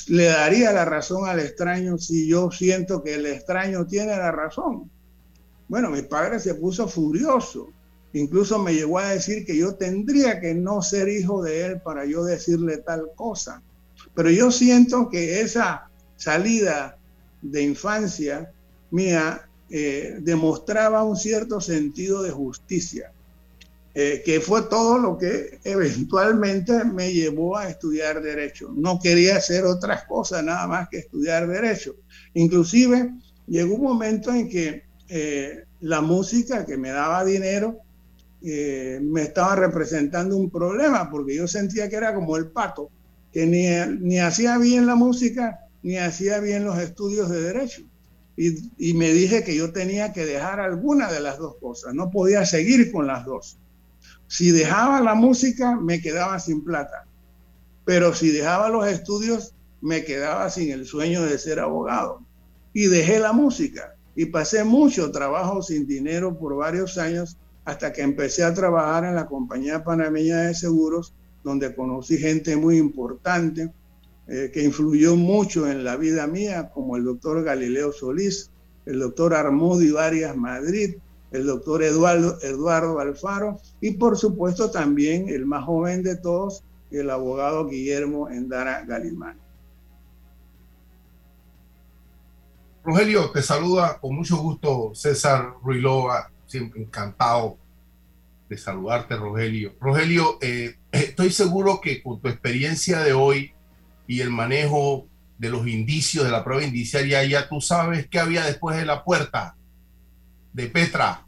le 0.08 0.26
daría 0.28 0.72
la 0.72 0.86
razón 0.86 1.28
al 1.28 1.42
extraño 1.42 1.98
si 1.98 2.26
yo 2.26 2.52
siento 2.52 3.04
que 3.04 3.16
el 3.16 3.26
extraño 3.26 3.86
tiene 3.86 4.16
la 4.16 4.32
razón. 4.32 4.90
Bueno, 5.68 5.90
mi 5.90 6.04
padre 6.04 6.40
se 6.40 6.56
puso 6.56 6.88
furioso 6.88 7.68
Incluso 8.14 8.60
me 8.60 8.74
llegó 8.74 9.00
a 9.00 9.10
decir 9.10 9.46
que 9.46 9.58
yo 9.58 9.76
tendría 9.76 10.40
que 10.40 10.54
no 10.54 10.82
ser 10.82 11.10
hijo 11.10 11.44
de 11.44 11.66
él 11.66 11.82
para 11.82 12.06
yo 12.06 12.24
decirle 12.24 12.78
tal 12.78 13.12
cosa. 13.16 13.62
Pero 14.16 14.30
yo 14.30 14.52
siento 14.52 15.10
que 15.10 15.42
esa 15.42 15.90
salida 16.16 16.98
de 17.42 17.62
infancia 17.62 18.52
mía 18.92 19.48
eh, 19.70 20.18
demostraba 20.22 21.04
un 21.04 21.18
cierto 21.18 21.60
sentido 21.60 22.24
de 22.24 22.32
justicia, 22.32 23.12
eh, 23.94 24.22
que 24.24 24.40
fue 24.40 24.64
todo 24.64 24.98
lo 24.98 25.18
que 25.18 25.60
eventualmente 25.64 26.86
me 26.86 27.12
llevó 27.12 27.58
a 27.58 27.70
estudiar 27.70 28.22
derecho. 28.22 28.72
No 28.76 29.00
quería 29.00 29.38
hacer 29.38 29.66
otras 29.66 30.06
cosas 30.06 30.44
nada 30.44 30.68
más 30.68 30.88
que 30.90 31.00
estudiar 31.00 31.48
derecho. 31.48 31.96
Inclusive 32.34 33.12
llegó 33.48 33.76
un 33.76 33.84
momento 33.84 34.32
en 34.32 34.50
que 34.50 34.84
eh, 35.10 35.66
la 35.82 36.02
música 36.02 36.66
que 36.66 36.78
me 36.78 36.90
daba 36.90 37.26
dinero 37.26 37.80
eh, 38.44 39.00
me 39.02 39.24
estaba 39.24 39.56
representando 39.56 40.38
un 40.38 40.50
problema, 40.50 41.10
porque 41.10 41.36
yo 41.36 41.48
sentía 41.48 41.90
que 41.90 41.96
era 41.96 42.14
como 42.14 42.38
el 42.38 42.48
pato, 42.48 42.90
que 43.32 43.46
ni, 43.46 43.68
ni 44.00 44.20
hacía 44.20 44.58
bien 44.58 44.86
la 44.86 44.96
música, 44.96 45.60
ni 45.84 45.98
hacía 45.98 46.40
bien 46.40 46.66
los 46.66 46.78
estudios 46.78 47.30
de 47.30 47.42
derecho. 47.42 47.82
Y, 48.36 48.72
y, 48.78 48.94
me 48.94 49.12
dije 49.12 49.44
que 49.44 49.56
yo 49.56 49.72
tenía 49.72 50.14
que 50.14 50.24
dejar 50.26 50.60
alguna 50.60 51.12
de 51.12 51.20
las 51.20 51.40
dos 51.40 51.56
cosas, 51.60 51.96
no 51.96 52.12
podía 52.12 52.46
seguir 52.46 52.92
con 52.92 53.08
las 53.08 53.26
dos. 53.26 53.58
Si 54.28 54.52
dejaba 54.52 55.02
la 55.02 55.16
música, 55.16 55.76
me 55.76 56.02
quedaba 56.02 56.40
sin 56.40 56.64
plata, 56.64 57.08
pero 57.86 58.14
si 58.14 58.30
dejaba 58.30 58.70
los 58.70 58.86
estudios, 58.88 59.56
me 59.82 60.04
quedaba 60.04 60.50
sin 60.50 60.72
el 60.72 60.86
sueño 60.86 61.24
de 61.24 61.40
ser 61.40 61.60
abogado. 61.60 62.22
Y 62.74 62.88
dejé 62.88 63.20
la 63.20 63.34
música 63.34 63.96
y 64.16 64.26
pasé 64.26 64.64
mucho 64.64 65.12
trabajo 65.12 65.62
sin 65.62 65.88
dinero 65.88 66.38
por 66.38 66.56
varios 66.56 66.98
años 66.98 67.38
hasta 67.68 67.92
que 67.92 68.02
empecé 68.02 68.46
a 68.46 68.54
trabajar 68.54 69.04
en 69.04 69.14
la 69.14 69.26
compañía 69.26 69.84
panameña 69.84 70.38
de 70.38 70.56
seguros, 70.56 71.14
donde 71.44 71.76
conocí 71.76 72.18
gente 72.18 72.56
muy 72.56 72.78
importante 72.78 73.74
eh, 74.30 74.50
que 74.54 74.64
influyó 74.64 75.18
mucho 75.18 75.70
en 75.70 75.84
la 75.84 75.98
vida 75.98 76.28
mía, 76.28 76.72
como 76.74 76.96
el 76.96 77.04
doctor 77.04 77.44
Galileo 77.44 77.92
Solís, 77.92 78.52
el 78.86 79.00
doctor 79.00 79.34
Armudi 79.34 79.92
Varias 79.92 80.38
Madrid, 80.38 80.96
el 81.32 81.46
doctor 81.46 81.84
Eduardo, 81.84 82.38
Eduardo 82.42 83.02
Alfaro 83.02 83.60
y 83.82 83.92
por 83.92 84.18
supuesto 84.18 84.72
también 84.72 85.28
el 85.28 85.46
más 85.46 85.66
joven 85.66 86.04
de 86.04 86.16
todos, 86.16 86.64
el 86.90 87.10
abogado 87.10 87.68
Guillermo 87.68 88.30
Endara 88.30 88.86
Galimán. 88.86 89.38
Rogelio, 92.86 93.30
te 93.32 93.42
saluda 93.42 94.00
con 94.00 94.16
mucho 94.16 94.38
gusto 94.38 94.92
César 94.96 95.56
Ruilova 95.62 96.32
siempre 96.48 96.82
encantado 96.82 97.58
de 98.50 98.58
saludarte, 98.58 99.16
Rogelio. 99.16 99.76
Rogelio, 99.80 100.38
eh, 100.42 100.78
estoy 100.92 101.32
seguro 101.32 101.80
que 101.82 102.02
con 102.02 102.22
tu 102.22 102.30
experiencia 102.30 103.00
de 103.02 103.14
hoy 103.14 103.52
y 104.08 104.22
el 104.22 104.32
manejo 104.32 105.08
de 105.38 105.50
los 105.50 105.68
indicios 105.68 106.26
de 106.26 106.32
la 106.32 106.44
prueba 106.44 106.64
indiciaria, 106.64 107.24
ya 107.26 107.48
tú 107.48 107.62
sabes 107.62 108.08
qué 108.08 108.20
había 108.20 108.46
después 108.46 108.78
de 108.78 108.86
la 108.86 109.04
puerta 109.04 109.56
de 110.54 110.68
Petra. 110.68 111.26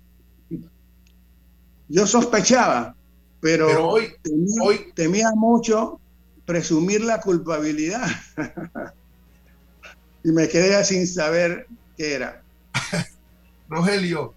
yo 1.88 2.08
sospechaba, 2.08 2.96
pero, 3.42 3.88
hoy, 3.88 4.14
temía, 4.24 4.64
hoy 4.64 4.92
temía 4.96 5.30
mucho 5.36 6.00
presumir 6.46 7.02
la 7.02 7.22
culpabilidad. 7.22 8.08
y 10.24 10.32
me 10.32 10.48
quedé 10.48 10.84
sin 10.84 11.06
saber 11.06 11.68
qué 11.96 12.16
era. 12.16 12.42
Rogelio, 13.70 14.34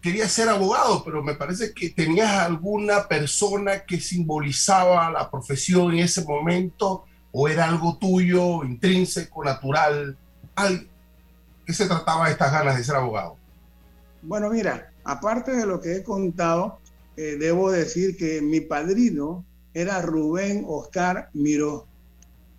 quería 0.00 0.28
ser 0.28 0.48
abogado, 0.48 1.04
pero 1.04 1.22
me 1.22 1.34
parece 1.34 1.72
que 1.74 1.90
tenías 1.90 2.30
alguna 2.30 3.06
persona 3.06 3.84
que 3.84 4.00
simbolizaba 4.00 5.10
la 5.10 5.30
profesión 5.30 5.92
en 5.92 6.00
ese 6.00 6.24
momento 6.24 7.04
o 7.32 7.48
era 7.48 7.68
algo 7.68 7.98
tuyo, 7.98 8.64
intrínseco, 8.64 9.44
natural. 9.44 10.16
¿Qué 11.66 11.72
se 11.72 11.86
trataba 11.86 12.26
de 12.26 12.32
estas 12.32 12.52
ganas 12.52 12.76
de 12.76 12.84
ser 12.84 12.96
abogado? 12.96 13.36
Bueno, 14.22 14.50
mira, 14.50 14.92
aparte 15.04 15.52
de 15.52 15.66
lo 15.66 15.80
que 15.80 15.96
he 15.96 16.02
contado, 16.02 16.78
eh, 17.16 17.36
debo 17.38 17.70
decir 17.70 18.16
que 18.16 18.42
mi 18.42 18.60
padrino 18.60 19.44
era 19.74 20.02
Rubén 20.02 20.64
Oscar 20.66 21.30
Miró. 21.32 21.86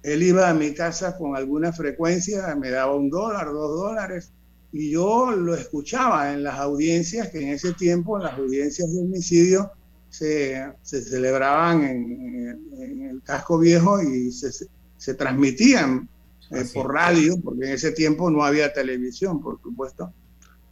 Él 0.04 0.24
iba 0.24 0.50
a 0.50 0.54
mi 0.54 0.74
casa 0.74 1.18
con 1.18 1.36
alguna 1.36 1.74
frecuencia, 1.74 2.56
me 2.56 2.72
daba 2.72 2.96
un 2.96 3.10
dólar, 3.10 3.48
dos 3.48 3.80
dólares, 3.80 4.32
y 4.74 4.92
yo 4.92 5.32
lo 5.32 5.54
escuchaba 5.54 6.34
en 6.34 6.44
las 6.44 6.60
audiencias, 6.60 7.30
que 7.30 7.42
en 7.42 7.50
ese 7.50 7.74
tiempo, 7.74 8.18
en 8.18 8.24
las 8.24 8.34
audiencias 8.38 8.92
de 8.92 9.00
homicidio, 9.00 9.72
se, 10.10 10.74
celebraban 10.82 11.84
en, 11.84 13.10
el 13.10 13.22
casco 13.24 13.60
viejo 13.60 14.02
y 14.02 14.32
se, 14.32 14.68
se 14.98 15.14
transmitían 15.14 16.10
eh, 16.52 16.66
por 16.74 16.94
radio, 16.94 17.40
porque 17.42 17.66
en 17.66 17.74
ese 17.74 17.92
tiempo 17.92 18.30
no 18.30 18.44
había 18.44 18.74
televisión, 18.74 19.42
por 19.42 19.62
supuesto. 19.62 20.14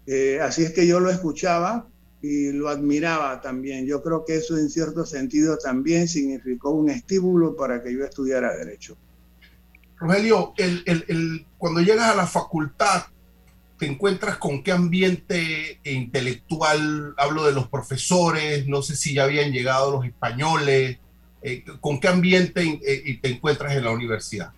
Eh, 0.06 0.40
así 0.42 0.64
es 0.64 0.72
que 0.72 0.88
yo 0.88 1.00
lo 1.00 1.10
escuchaba 1.10 1.88
y 2.22 2.52
lo 2.52 2.68
admiraba 2.70 3.40
también. 3.42 3.86
Yo 3.86 4.02
creo 4.02 4.26
que 4.26 4.36
eso 4.36 4.58
en 4.58 4.70
cierto 4.70 5.06
sentido 5.06 5.58
también 5.58 6.08
significó 6.08 6.72
un 6.72 6.90
estímulo 6.90 7.56
para 7.56 7.82
que 7.82 7.94
yo 7.94 8.04
estudiara 8.04 8.58
derecho. 8.58 8.98
Rogelio, 9.98 10.54
el, 10.58 10.84
el, 10.86 11.46
cuando 11.58 11.82
llegas 11.82 12.12
a 12.12 12.16
la 12.16 12.26
facultad, 12.26 13.04
te 13.80 13.86
encuentras 13.86 14.38
con 14.38 14.62
qué 14.62 14.74
ambiente 14.74 15.80
intelectual, 15.86 17.14
hablo 17.18 17.46
de 17.46 17.54
los 17.54 17.70
profesores, 17.70 18.68
no 18.68 18.82
sé 18.82 18.96
si 18.98 19.14
ya 19.14 19.24
habían 19.24 19.54
llegado 19.54 19.92
los 19.92 20.06
españoles, 20.06 20.98
eh, 21.42 21.64
con 21.80 22.02
qué 22.02 22.10
ambiente 22.10 22.62
eh, 22.86 23.20
te 23.22 23.30
encuentras 23.30 23.74
en 23.74 23.86
la 23.86 23.92
universidad. 23.92 24.52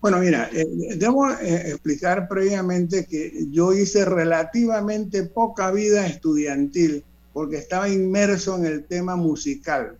Bueno, 0.00 0.18
mira, 0.18 0.48
eh, 0.52 0.64
debo 0.96 1.28
explicar 1.30 2.28
previamente 2.28 3.06
que 3.06 3.46
yo 3.50 3.72
hice 3.72 4.04
relativamente 4.04 5.24
poca 5.24 5.72
vida 5.72 6.06
estudiantil 6.06 7.02
porque 7.32 7.56
estaba 7.56 7.88
inmerso 7.88 8.56
en 8.56 8.66
el 8.66 8.84
tema 8.84 9.16
musical. 9.16 9.98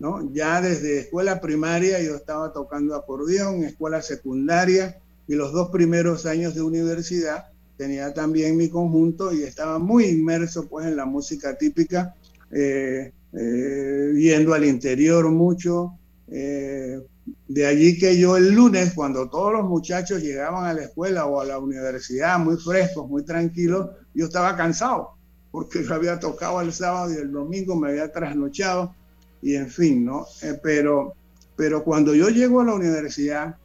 ¿no? 0.00 0.28
Ya 0.32 0.60
desde 0.60 0.98
escuela 0.98 1.40
primaria 1.40 2.02
yo 2.02 2.16
estaba 2.16 2.52
tocando 2.52 2.96
acordeón, 2.96 3.62
escuela 3.62 4.02
secundaria 4.02 5.01
y 5.32 5.34
los 5.34 5.50
dos 5.50 5.70
primeros 5.70 6.26
años 6.26 6.54
de 6.54 6.60
universidad 6.60 7.46
tenía 7.78 8.12
también 8.12 8.54
mi 8.54 8.68
conjunto 8.68 9.32
y 9.32 9.44
estaba 9.44 9.78
muy 9.78 10.04
inmerso 10.04 10.68
pues 10.68 10.84
en 10.84 10.94
la 10.94 11.06
música 11.06 11.56
típica, 11.56 12.14
eh, 12.50 13.14
eh, 13.32 14.12
yendo 14.14 14.52
al 14.52 14.66
interior 14.66 15.30
mucho. 15.30 15.94
Eh, 16.28 17.00
de 17.48 17.66
allí 17.66 17.98
que 17.98 18.18
yo 18.18 18.36
el 18.36 18.52
lunes, 18.52 18.92
cuando 18.92 19.30
todos 19.30 19.54
los 19.54 19.66
muchachos 19.66 20.22
llegaban 20.22 20.66
a 20.66 20.74
la 20.74 20.82
escuela 20.82 21.24
o 21.24 21.40
a 21.40 21.46
la 21.46 21.58
universidad 21.58 22.38
muy 22.38 22.58
frescos, 22.58 23.08
muy 23.08 23.24
tranquilos, 23.24 23.88
yo 24.12 24.26
estaba 24.26 24.54
cansado 24.54 25.12
porque 25.50 25.82
yo 25.82 25.94
había 25.94 26.20
tocado 26.20 26.60
el 26.60 26.74
sábado 26.74 27.10
y 27.10 27.16
el 27.16 27.32
domingo 27.32 27.74
me 27.74 27.88
había 27.88 28.12
trasnochado 28.12 28.94
y 29.40 29.54
en 29.54 29.70
fin, 29.70 30.04
¿no? 30.04 30.26
pero, 30.62 31.14
pero 31.56 31.84
cuando 31.84 32.14
yo 32.14 32.28
llego 32.28 32.60
a 32.60 32.66
la 32.66 32.74
universidad, 32.74 33.56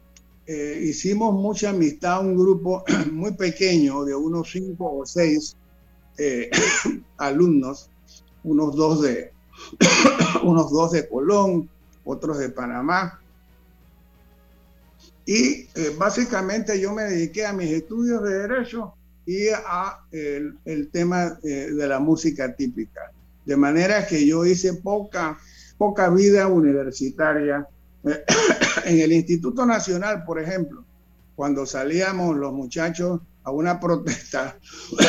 eh, 0.50 0.80
hicimos 0.82 1.34
mucha 1.34 1.68
amistad, 1.68 2.22
un 2.22 2.34
grupo 2.34 2.82
muy 3.12 3.34
pequeño 3.34 4.06
de 4.06 4.14
unos 4.14 4.50
cinco 4.50 5.00
o 5.00 5.04
seis 5.04 5.54
eh, 6.16 6.50
alumnos, 7.18 7.90
unos 8.44 8.74
dos 8.74 9.02
de 9.02 9.30
unos 10.42 10.72
dos 10.72 10.92
de 10.92 11.06
Colón, 11.06 11.68
otros 12.02 12.38
de 12.38 12.48
Panamá. 12.48 13.20
Y 15.26 15.68
eh, 15.74 15.94
básicamente 15.98 16.80
yo 16.80 16.94
me 16.94 17.02
dediqué 17.02 17.44
a 17.44 17.52
mis 17.52 17.70
estudios 17.70 18.22
de 18.22 18.38
derecho 18.38 18.94
y 19.26 19.48
a 19.48 20.00
el, 20.10 20.56
el 20.64 20.88
tema 20.88 21.38
de 21.42 21.86
la 21.86 21.98
música 21.98 22.56
típica. 22.56 23.12
De 23.44 23.54
manera 23.54 24.06
que 24.06 24.26
yo 24.26 24.46
hice 24.46 24.72
poca, 24.72 25.38
poca 25.76 26.08
vida 26.08 26.46
universitaria 26.46 27.68
en 28.04 29.00
el 29.00 29.12
Instituto 29.12 29.66
Nacional, 29.66 30.24
por 30.24 30.40
ejemplo, 30.40 30.84
cuando 31.34 31.66
salíamos 31.66 32.36
los 32.36 32.52
muchachos 32.52 33.20
a 33.44 33.50
una 33.50 33.78
protesta, 33.78 34.58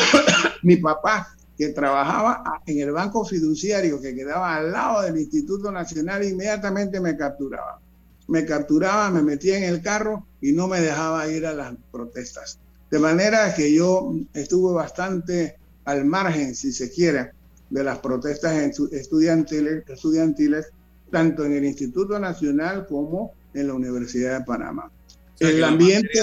mi 0.63 0.78
papá, 0.78 1.36
que 1.58 1.69
trabajaba 1.69 2.62
en 2.65 2.80
el 2.80 2.91
banco 2.91 3.25
fiduciario 3.25 3.99
que 3.99 4.15
quedaba 4.15 4.56
al 4.56 4.71
lado 4.71 5.02
del 5.02 5.17
Instituto 5.17 5.71
Nacional, 5.71 6.23
inmediatamente 6.23 7.02
me 7.02 7.17
capturaba. 7.17 7.82
Me 8.30 8.45
capturaba, 8.45 9.10
me 9.10 9.21
metía 9.21 9.58
en 9.58 9.63
el 9.63 9.82
carro 9.82 10.25
y 10.39 10.54
no 10.54 10.67
me 10.67 10.80
dejaba 10.80 11.28
ir 11.28 11.45
a 11.45 11.54
las 11.54 11.73
protestas. 11.91 12.60
De 12.89 12.97
manera 12.97 13.54
que 13.54 13.73
yo 13.73 14.13
estuve 14.34 14.73
bastante 14.73 15.58
al 15.84 16.06
margen, 16.06 16.56
si 16.56 16.71
se 16.71 16.89
quiere, 16.91 17.32
de 17.69 17.84
las 17.84 17.99
protestas 17.99 18.54
estudiantiles, 18.91 19.84
estudiantiles 19.89 20.71
tanto 21.12 21.45
en 21.45 21.54
el 21.54 21.65
Instituto 21.65 22.19
Nacional 22.19 22.86
como 22.88 23.34
en 23.54 23.67
la 23.67 23.74
Universidad 23.74 24.39
de 24.39 24.45
Panamá. 24.45 24.91
el 25.39 25.63
ambiente... 25.63 26.19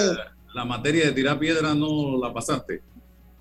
La 0.53 0.65
materia, 0.65 1.05
de 1.05 1.11
tirar 1.11 1.37
piedra 1.37 1.75
no 1.75 2.17
la 2.19 2.33
pasaste. 2.33 2.81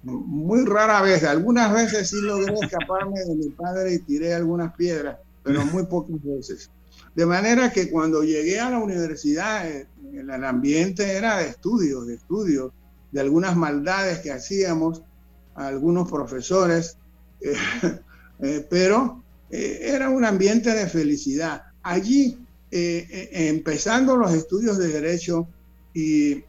Muy 0.02 0.66
rara 0.66 1.00
vez, 1.00 1.24
algunas 1.24 1.72
veces 1.72 2.10
sí 2.10 2.20
logré 2.20 2.52
escaparme 2.60 3.20
de 3.20 3.34
mi 3.34 3.48
padre 3.50 3.94
y 3.94 3.98
tiré 4.00 4.34
algunas 4.34 4.74
piedras, 4.74 5.16
pero 5.42 5.64
muy 5.64 5.86
pocas 5.86 6.22
veces. 6.22 6.70
De 7.14 7.24
manera 7.24 7.72
que 7.72 7.90
cuando 7.90 8.22
llegué 8.22 8.60
a 8.60 8.68
la 8.68 8.78
universidad, 8.78 9.66
eh, 9.66 9.88
el 10.12 10.30
ambiente 10.44 11.16
era 11.16 11.38
de 11.38 11.48
estudios, 11.48 12.06
de 12.06 12.16
estudios, 12.16 12.72
de 13.10 13.20
algunas 13.20 13.56
maldades 13.56 14.18
que 14.18 14.30
hacíamos 14.30 15.02
algunos 15.54 16.10
profesores, 16.10 16.98
eh, 17.40 17.54
eh, 18.40 18.66
pero 18.68 19.24
era 19.50 20.10
un 20.10 20.24
ambiente 20.24 20.74
de 20.74 20.86
felicidad. 20.86 21.62
Allí 21.82 22.38
eh, 22.72 23.06
eh, 23.10 23.48
empezando 23.48 24.16
los 24.16 24.34
estudios 24.34 24.76
de 24.76 24.88
derecho 24.88 25.46
y, 25.94 26.44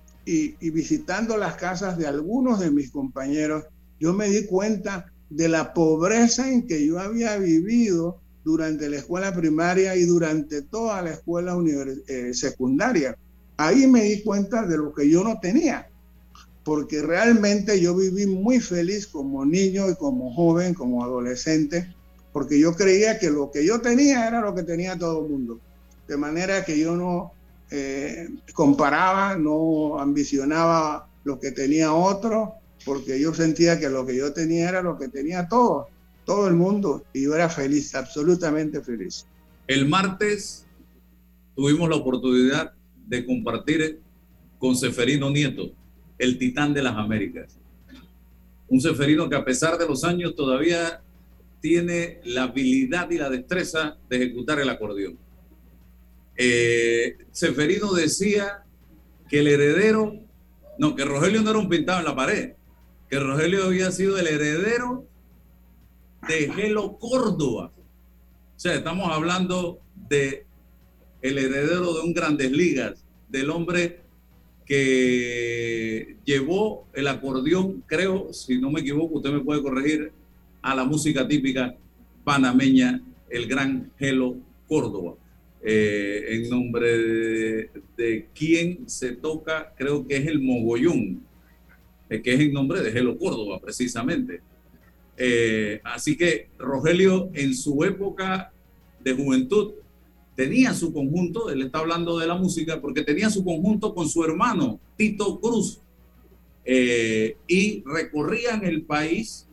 visitando 0.60 1.38
las 1.38 1.56
casas 1.56 1.98
de 1.98 2.06
algunos 2.06 2.60
de 2.60 2.70
mis 2.70 2.92
compañeros, 2.92 3.64
yo 4.00 4.14
me 4.14 4.28
di 4.28 4.46
cuenta 4.46 5.06
de 5.30 5.48
la 5.48 5.74
pobreza 5.74 6.52
en 6.52 6.68
que 6.68 6.86
yo 6.86 7.00
había 7.00 7.38
vivido 7.38 8.20
durante 8.44 8.90
la 8.90 8.98
escuela 8.98 9.34
primaria 9.34 9.96
y 9.96 10.06
durante 10.06 10.64
toda 10.64 11.02
la 11.02 11.12
escuela 11.12 11.56
eh, 12.08 12.34
secundaria. 12.34 13.18
Ahí 13.56 13.88
me 13.88 14.04
di 14.04 14.24
cuenta 14.24 14.66
de 14.66 14.78
lo 14.78 14.94
que 14.94 15.10
yo 15.10 15.24
no 15.24 15.40
tenía, 15.40 15.90
porque 16.64 17.02
realmente 17.02 17.80
yo 17.80 17.96
viví 17.96 18.26
muy 18.26 18.60
feliz 18.60 19.08
como 19.08 19.46
niño 19.46 19.90
y 19.90 19.96
como 19.96 20.34
joven, 20.34 20.74
como 20.74 21.04
adolescente, 21.04 21.96
porque 22.38 22.60
yo 22.60 22.76
creía 22.76 23.18
que 23.18 23.32
lo 23.32 23.50
que 23.50 23.66
yo 23.66 23.82
tenía 23.82 24.28
era 24.28 24.42
lo 24.42 24.54
que 24.54 24.62
tenía 24.62 24.96
todo 24.96 25.26
el 25.26 25.32
mundo 25.32 25.60
de 26.08 26.18
manera 26.18 26.64
que 26.64 26.80
yo 26.80 26.96
no 26.96 27.34
eh, 27.72 28.30
comparaba, 28.54 29.36
no 29.36 29.98
ambicionaba 30.00 31.10
lo 31.24 31.40
que 31.40 31.52
tenía 31.52 31.94
otro, 31.94 32.54
porque 32.86 33.20
yo 33.20 33.34
sentía 33.34 33.80
que 33.80 33.90
lo 33.90 34.06
que 34.06 34.16
yo 34.16 34.34
tenía 34.34 34.70
era 34.70 34.84
lo 34.84 35.00
que 35.00 35.08
tenía 35.08 35.48
todo, 35.48 35.88
todo 36.26 36.48
el 36.48 36.54
mundo, 36.54 37.04
y 37.12 37.24
yo 37.24 37.34
era 37.34 37.50
feliz, 37.50 37.96
absolutamente 37.96 38.82
feliz. 38.82 39.26
El 39.66 39.90
martes 39.90 40.68
tuvimos 41.56 41.90
la 41.90 41.96
oportunidad 41.96 42.72
de 43.08 43.26
compartir 43.26 44.00
con 44.60 44.76
Seferino 44.76 45.32
Nieto, 45.32 45.72
el 46.20 46.38
titán 46.38 46.72
de 46.76 46.84
las 46.84 46.96
Américas. 46.96 47.58
Un 48.68 48.80
Seferino 48.80 49.28
que 49.28 49.36
a 49.36 49.44
pesar 49.44 49.76
de 49.80 49.88
los 49.88 50.04
años 50.04 50.36
todavía 50.36 51.02
tiene 51.62 52.20
la 52.24 52.44
habilidad 52.44 53.10
y 53.12 53.18
la 53.18 53.30
destreza 53.30 53.98
de 54.10 54.18
ejecutar 54.18 54.60
el 54.60 54.70
acordeón. 54.70 55.18
Eh, 56.36 57.18
Seferino 57.32 57.94
decía 57.94 58.64
que 59.28 59.40
el 59.40 59.48
heredero, 59.48 60.14
no, 60.78 60.96
que 60.96 61.04
Rogelio 61.04 61.42
no 61.42 61.50
era 61.50 61.60
un 61.60 61.70
pintado 61.70 62.00
en 62.00 62.06
la 62.06 62.16
pared, 62.16 62.54
que 63.10 63.20
Rogelio 63.20 63.66
había 63.66 63.92
sido 63.92 64.18
el 64.18 64.28
heredero 64.28 65.08
de 66.28 66.52
Gelo 66.52 66.98
Córdoba. 66.98 67.72
O 68.56 68.60
sea, 68.60 68.76
estamos 68.76 69.12
hablando 69.12 69.80
de 70.10 70.46
el 71.22 71.38
heredero 71.38 71.94
de 71.94 72.02
un 72.02 72.14
Grandes 72.14 72.52
Ligas, 72.52 73.04
del 73.30 73.50
hombre 73.50 74.02
que 74.66 76.18
llevó 76.26 76.88
el 76.94 77.08
acordeón, 77.08 77.84
creo, 77.88 78.34
si 78.34 78.60
no 78.60 78.70
me 78.70 78.82
equivoco, 78.82 79.16
usted 79.16 79.32
me 79.32 79.40
puede 79.40 79.62
corregir, 79.62 80.12
a 80.68 80.76
la 80.76 80.84
música 80.84 81.26
típica 81.26 81.74
panameña, 82.26 83.02
el 83.30 83.48
gran 83.48 83.90
Gelo 83.98 84.36
Córdoba. 84.68 85.16
Eh, 85.64 86.26
en 86.28 86.50
nombre 86.50 86.98
de, 86.98 87.70
de, 87.96 88.28
quien 88.36 88.90
se 88.90 89.14
toca, 89.14 89.74
creo 89.78 90.06
que 90.06 90.18
es 90.18 90.28
el 90.28 90.42
mogollón, 90.42 91.24
eh, 92.10 92.22
que 92.22 92.34
es 92.34 92.42
en 92.42 92.52
nombre 92.52 92.82
de 92.82 92.92
Gelo 92.92 93.18
Córdoba, 93.18 93.62
precisamente. 93.62 94.42
Eh, 95.16 95.80
así 95.86 96.18
que 96.18 96.50
Rogelio, 96.60 97.30
en 97.34 97.56
su 97.56 97.86
época 97.86 98.52
de 99.02 99.14
juventud, 99.14 99.72
tenía 100.36 100.74
su 100.74 100.92
conjunto, 100.92 101.50
él 101.50 101.62
está 101.62 101.80
hablando 101.80 102.20
de 102.20 102.28
la 102.28 102.36
música, 102.36 102.82
porque 102.82 103.04
tenía 103.04 103.30
su 103.30 103.46
conjunto 103.46 103.96
con 103.96 104.10
su 104.10 104.22
hermano, 104.22 104.82
Tito 104.98 105.40
Cruz, 105.40 105.80
y 106.66 107.82
recorrían 107.86 108.66
el 108.66 108.82
país 108.82 109.47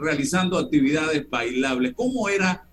realizando 0.00 0.58
actividades 0.58 1.28
bailables. 1.28 1.94
¿Cómo 1.94 2.28
era 2.28 2.66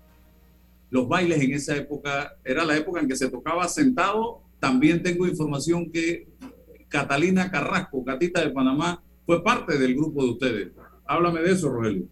los 0.94 1.08
bailes 1.08 1.42
en 1.42 1.52
esa 1.52 1.74
época, 1.74 2.36
era 2.44 2.64
la 2.64 2.76
época 2.76 3.00
en 3.00 3.08
que 3.08 3.16
se 3.16 3.28
tocaba 3.28 3.66
sentado. 3.66 4.42
También 4.60 5.02
tengo 5.02 5.26
información 5.26 5.90
que 5.90 6.28
Catalina 6.88 7.50
Carrasco, 7.50 8.04
Catita 8.04 8.40
de 8.40 8.50
Panamá, 8.50 9.02
fue 9.26 9.42
parte 9.42 9.76
del 9.76 9.96
grupo 9.96 10.22
de 10.22 10.30
ustedes. 10.30 10.68
Háblame 11.04 11.40
de 11.40 11.50
eso, 11.50 11.68
Rogelio. 11.68 12.06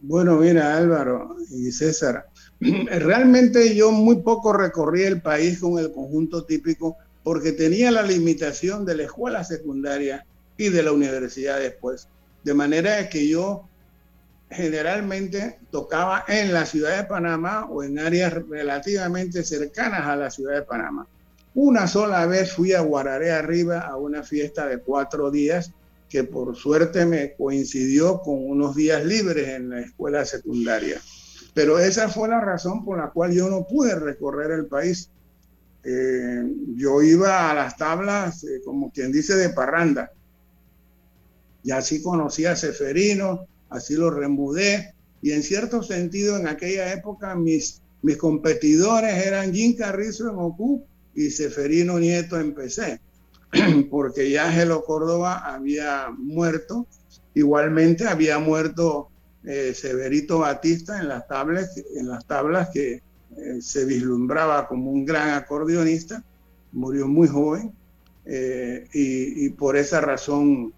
Bueno, 0.00 0.38
mira, 0.38 0.78
Álvaro 0.78 1.36
y 1.50 1.70
César, 1.72 2.28
realmente 2.60 3.76
yo 3.76 3.92
muy 3.92 4.22
poco 4.22 4.54
recorrí 4.54 5.02
el 5.02 5.20
país 5.20 5.60
con 5.60 5.78
el 5.78 5.92
conjunto 5.92 6.44
típico 6.44 6.96
porque 7.22 7.52
tenía 7.52 7.90
la 7.90 8.02
limitación 8.02 8.86
de 8.86 8.96
la 8.96 9.02
escuela 9.02 9.44
secundaria 9.44 10.24
y 10.56 10.70
de 10.70 10.82
la 10.82 10.92
universidad 10.92 11.58
después. 11.58 12.08
De 12.46 12.54
manera 12.54 13.08
que 13.08 13.26
yo 13.26 13.68
generalmente 14.48 15.58
tocaba 15.72 16.24
en 16.28 16.52
la 16.52 16.64
ciudad 16.64 16.96
de 16.96 17.02
Panamá 17.02 17.66
o 17.68 17.82
en 17.82 17.98
áreas 17.98 18.34
relativamente 18.48 19.42
cercanas 19.42 20.06
a 20.06 20.14
la 20.14 20.30
ciudad 20.30 20.54
de 20.54 20.62
Panamá. 20.62 21.08
Una 21.56 21.88
sola 21.88 22.24
vez 22.26 22.52
fui 22.52 22.72
a 22.72 22.82
Guararé 22.82 23.32
arriba 23.32 23.80
a 23.80 23.96
una 23.96 24.22
fiesta 24.22 24.68
de 24.68 24.78
cuatro 24.78 25.32
días 25.32 25.72
que 26.08 26.22
por 26.22 26.54
suerte 26.54 27.04
me 27.04 27.34
coincidió 27.34 28.20
con 28.20 28.48
unos 28.48 28.76
días 28.76 29.04
libres 29.04 29.48
en 29.48 29.70
la 29.70 29.80
escuela 29.80 30.24
secundaria. 30.24 31.00
Pero 31.52 31.80
esa 31.80 32.08
fue 32.08 32.28
la 32.28 32.40
razón 32.40 32.84
por 32.84 32.98
la 32.98 33.10
cual 33.10 33.32
yo 33.32 33.50
no 33.50 33.66
pude 33.66 33.96
recorrer 33.96 34.52
el 34.52 34.66
país. 34.66 35.10
Eh, 35.82 36.44
yo 36.76 37.02
iba 37.02 37.50
a 37.50 37.54
las 37.54 37.76
tablas, 37.76 38.44
eh, 38.44 38.60
como 38.64 38.92
quien 38.92 39.10
dice, 39.10 39.34
de 39.34 39.48
parranda. 39.48 40.12
Y 41.66 41.72
así 41.72 42.00
conocí 42.00 42.46
a 42.46 42.54
Seferino, 42.54 43.48
así 43.70 43.96
lo 43.96 44.08
remudé. 44.08 44.94
Y 45.20 45.32
en 45.32 45.42
cierto 45.42 45.82
sentido, 45.82 46.36
en 46.36 46.46
aquella 46.46 46.92
época, 46.92 47.34
mis, 47.34 47.82
mis 48.02 48.16
competidores 48.16 49.26
eran 49.26 49.52
Jim 49.52 49.74
Carrizo 49.74 50.30
en 50.30 50.36
OCU 50.38 50.84
y 51.16 51.28
Seferino 51.30 51.98
Nieto 51.98 52.38
en 52.38 52.54
PC, 52.54 53.00
porque 53.90 54.30
ya 54.30 54.52
Gelo 54.52 54.84
Córdoba 54.84 55.38
había 55.38 56.06
muerto. 56.16 56.86
Igualmente 57.34 58.06
había 58.06 58.38
muerto 58.38 59.08
eh, 59.42 59.74
Severito 59.74 60.38
Batista 60.38 61.00
en 61.00 61.08
las 61.08 61.26
tablas, 61.26 61.82
en 61.96 62.06
las 62.06 62.24
tablas 62.26 62.68
que 62.72 62.92
eh, 62.92 63.60
se 63.60 63.84
vislumbraba 63.86 64.68
como 64.68 64.92
un 64.92 65.04
gran 65.04 65.30
acordeonista. 65.30 66.22
Murió 66.70 67.08
muy 67.08 67.26
joven 67.26 67.72
eh, 68.24 68.86
y, 68.92 69.46
y, 69.46 69.50
por 69.50 69.76
esa 69.76 70.00
razón 70.00 70.72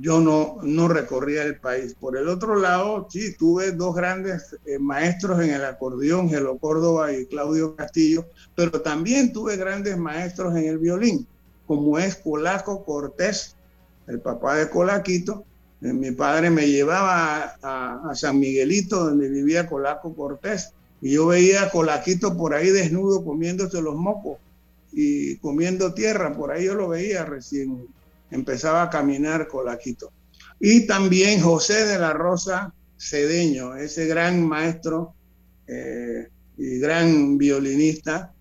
yo 0.00 0.20
no, 0.20 0.58
no 0.62 0.88
recorría 0.88 1.42
el 1.42 1.58
país. 1.58 1.94
Por 1.94 2.16
el 2.16 2.28
otro 2.28 2.56
lado, 2.56 3.06
sí, 3.10 3.34
tuve 3.36 3.72
dos 3.72 3.94
grandes 3.94 4.56
eh, 4.66 4.78
maestros 4.78 5.40
en 5.42 5.50
el 5.50 5.64
acordeón, 5.64 6.28
Gelo 6.28 6.58
Córdoba 6.58 7.12
y 7.12 7.26
Claudio 7.26 7.74
Castillo, 7.74 8.26
pero 8.54 8.82
también 8.82 9.32
tuve 9.32 9.56
grandes 9.56 9.96
maestros 9.96 10.56
en 10.56 10.64
el 10.64 10.78
violín, 10.78 11.26
como 11.66 11.98
es 11.98 12.16
Colaco 12.16 12.84
Cortés, 12.84 13.56
el 14.06 14.20
papá 14.20 14.56
de 14.56 14.68
Colaquito. 14.68 15.44
Eh, 15.82 15.92
mi 15.92 16.12
padre 16.12 16.50
me 16.50 16.68
llevaba 16.68 17.56
a, 17.62 18.10
a, 18.10 18.14
San 18.14 18.38
Miguelito, 18.38 19.06
donde 19.06 19.28
vivía 19.28 19.68
Colaco 19.68 20.14
Cortés, 20.14 20.72
y 21.00 21.12
yo 21.12 21.26
veía 21.26 21.64
a 21.64 21.70
Colaquito 21.70 22.36
por 22.36 22.54
ahí 22.54 22.70
desnudo 22.70 23.24
comiéndose 23.24 23.82
los 23.82 23.96
mocos 23.96 24.38
y 24.92 25.36
comiendo 25.38 25.92
tierra, 25.92 26.34
por 26.34 26.52
ahí 26.52 26.66
yo 26.66 26.74
lo 26.74 26.88
veía 26.88 27.24
recién 27.24 27.86
empezaba 28.30 28.82
a 28.82 28.90
caminar 28.90 29.48
Colaquito. 29.48 30.12
Y 30.58 30.86
también 30.86 31.40
José 31.40 31.84
de 31.84 31.98
la 31.98 32.12
Rosa 32.12 32.72
Cedeño, 32.98 33.76
ese 33.76 34.06
gran 34.06 34.46
maestro 34.46 35.14
eh, 35.66 36.28
y 36.56 36.78
gran 36.78 37.36
violinista 37.36 38.32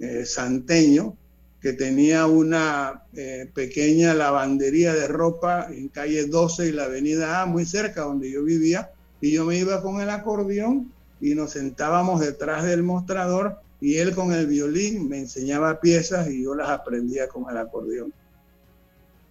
eh, 0.00 0.24
santeño, 0.24 1.16
que 1.60 1.72
tenía 1.72 2.26
una 2.26 3.04
eh, 3.14 3.50
pequeña 3.54 4.12
lavandería 4.12 4.92
de 4.92 5.08
ropa 5.08 5.68
en 5.70 5.88
calle 5.88 6.26
12 6.26 6.68
y 6.68 6.72
la 6.72 6.84
avenida 6.84 7.40
A, 7.40 7.46
muy 7.46 7.64
cerca 7.64 8.02
donde 8.02 8.30
yo 8.30 8.44
vivía, 8.44 8.90
y 9.20 9.32
yo 9.32 9.46
me 9.46 9.56
iba 9.58 9.82
con 9.82 10.00
el 10.02 10.10
acordeón 10.10 10.92
y 11.20 11.34
nos 11.34 11.52
sentábamos 11.52 12.20
detrás 12.20 12.64
del 12.64 12.82
mostrador 12.82 13.60
y 13.80 13.96
él 13.96 14.14
con 14.14 14.32
el 14.32 14.46
violín 14.46 15.08
me 15.08 15.18
enseñaba 15.18 15.80
piezas 15.80 16.28
y 16.28 16.42
yo 16.42 16.54
las 16.54 16.68
aprendía 16.68 17.28
con 17.28 17.50
el 17.50 17.56
acordeón. 17.56 18.12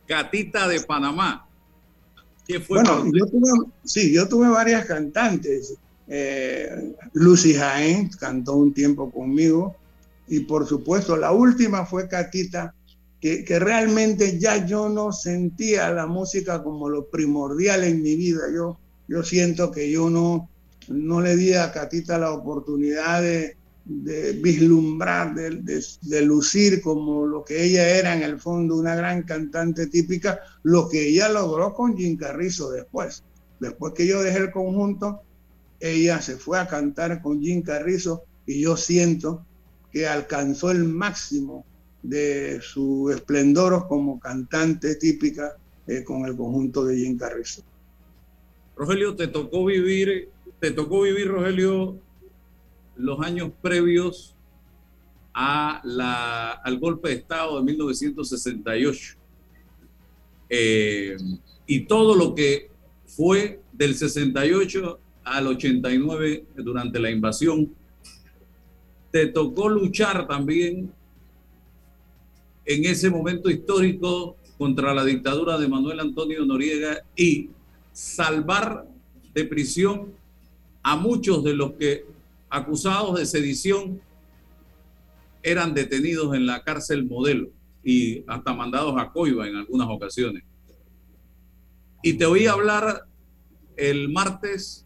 Catita 0.08 0.68
de 0.68 0.82
Panamá. 0.82 1.48
¿Qué 2.48 2.60
fue 2.60 2.84
bueno, 2.84 3.06
yo 3.06 3.26
tuve, 3.26 3.72
sí, 3.84 4.14
yo 4.14 4.28
tuve 4.28 4.50
varias 4.50 4.86
cantantes. 4.86 5.76
Eh, 6.08 6.94
Lucy 7.14 7.54
Jaén 7.54 8.10
cantó 8.20 8.56
un 8.56 8.74
tiempo 8.74 9.10
conmigo 9.10 9.76
y 10.28 10.42
por 10.42 10.68
supuesto 10.68 11.16
la 11.16 11.32
última 11.32 11.86
fue 11.86 12.10
Catita, 12.10 12.74
que, 13.22 13.46
que, 13.46 13.58
realmente 13.60 14.38
ya 14.38 14.66
yo 14.66 14.90
no 14.90 15.14
sentía 15.14 15.90
la 15.92 16.06
música 16.06 16.62
como 16.62 16.90
lo 16.90 17.06
primordial 17.06 17.86
en 17.86 18.02
mi 18.02 18.16
vida. 18.18 18.42
Yo, 18.54 18.78
yo 19.08 19.24
siento 19.24 19.72
que 19.72 19.90
yo 19.90 20.10
no, 20.10 20.50
no 20.90 21.22
le 21.22 21.38
di 21.38 21.54
a 21.54 21.72
Catita 21.72 22.18
la 22.18 22.32
oportunidad 22.32 23.22
de, 23.22 23.56
de 23.86 24.34
vislumbrar, 24.34 25.36
de, 25.36 26.22
lucir 26.22 26.82
como 26.82 27.26
lo 27.26 27.44
que 27.44 27.64
ella 27.64 27.90
era 27.90 28.16
en 28.16 28.24
el 28.24 28.40
fondo, 28.40 28.78
una 28.78 28.96
gran 28.96 29.24
cantante 29.24 29.88
típica, 29.88 30.40
lo 30.64 30.88
que 30.88 31.10
ella 31.10 31.30
logró 31.30 31.74
con 31.74 31.98
Jim 31.98 32.18
Carrizo 32.18 32.72
después. 32.72 33.24
Después 33.60 33.94
que 33.94 34.08
yo 34.08 34.22
dejé 34.22 34.40
el 34.40 34.52
conjunto, 34.52 35.22
ella 35.80 36.22
se 36.22 36.38
fue 36.38 36.60
a 36.60 36.68
cantar 36.68 37.22
con 37.22 37.42
Jim 37.42 37.62
Carrizo 37.62 38.24
y 38.46 38.62
yo 38.62 38.78
siento 38.78 39.46
que 39.92 40.08
alcanzó 40.08 40.72
el 40.72 40.86
máximo 40.86 41.66
de 42.02 42.60
su 42.62 43.10
esplendor 43.10 43.88
como 43.88 44.20
cantante 44.20 44.96
típica 44.96 45.56
eh, 45.88 46.04
con 46.04 46.26
el 46.26 46.36
conjunto 46.36 46.86
de 46.86 46.98
Jim 46.98 47.18
Carrizo. 47.18 47.64
Rogelio, 48.76 49.16
te 49.16 49.28
tocó 49.28 49.66
vivir, 49.66 50.30
te 50.60 50.72
tocó 50.72 51.02
vivir, 51.02 51.28
Rogelio, 51.28 52.00
los 52.96 53.20
años 53.22 53.52
previos 53.62 54.36
a 55.34 55.82
la, 55.84 56.52
al 56.52 56.78
golpe 56.80 57.10
de 57.10 57.16
Estado 57.16 57.58
de 57.58 57.64
1968 57.64 59.16
eh, 60.50 61.18
y 61.66 61.82
todo 61.82 62.16
lo 62.16 62.36
que 62.36 62.70
fue 63.06 63.62
del 63.72 63.96
68 63.96 65.00
al 65.24 65.48
89 65.48 66.46
durante 66.58 67.00
la 67.00 67.10
invasión. 67.10 67.74
Te 69.12 69.28
tocó 69.28 69.70
luchar 69.70 70.28
también 70.28 70.92
en 72.66 72.86
ese 72.86 73.10
momento 73.10 73.50
histórico 73.50 74.36
contra 74.58 74.94
la 74.94 75.04
dictadura 75.04 75.58
de 75.58 75.68
Manuel 75.68 76.00
Antonio 76.00 76.46
Noriega 76.46 77.04
y 77.16 77.50
salvar 77.92 78.88
de 79.34 79.46
prisión 79.46 80.14
a 80.82 80.96
muchos 80.96 81.44
de 81.44 81.54
los 81.54 81.74
que 81.74 82.06
acusados 82.54 83.18
de 83.18 83.26
sedición 83.26 84.00
eran 85.42 85.74
detenidos 85.74 86.36
en 86.36 86.46
la 86.46 86.64
cárcel 86.64 87.04
modelo 87.04 87.50
y 87.84 88.24
hasta 88.28 88.54
mandados 88.54 88.94
a 88.98 89.12
Coiba 89.12 89.48
en 89.48 89.56
algunas 89.56 89.88
ocasiones. 89.90 90.44
Y 92.04 92.14
te 92.14 92.28
oí 92.28 92.46
hablar 92.46 93.08
el 93.76 94.10
martes 94.10 94.86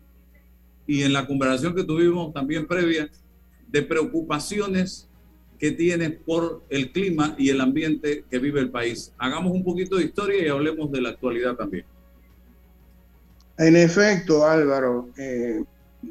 y 0.88 1.04
en 1.04 1.12
la 1.12 1.28
conversación 1.28 1.76
que 1.76 1.84
tuvimos 1.84 2.34
también 2.34 2.66
previa 2.66 3.10
de 3.68 3.82
preocupaciones 3.82 5.10
que 5.60 5.72
tienes 5.72 6.14
por 6.26 6.64
el 6.70 6.94
clima 6.94 7.36
y 7.38 7.50
el 7.50 7.60
ambiente 7.60 8.24
que 8.32 8.40
vive 8.40 8.62
el 8.62 8.72
país. 8.72 9.14
Hagamos 9.18 9.52
un 9.52 9.66
poquito 9.66 9.98
de 9.98 10.06
historia 10.06 10.42
y 10.42 10.48
hablemos 10.48 10.90
de 10.90 11.02
la 11.02 11.10
actualidad 11.10 11.56
también. 11.56 11.86
En 13.58 13.76
efecto, 13.76 14.48
Álvaro, 14.48 15.10
eh, 15.18 15.64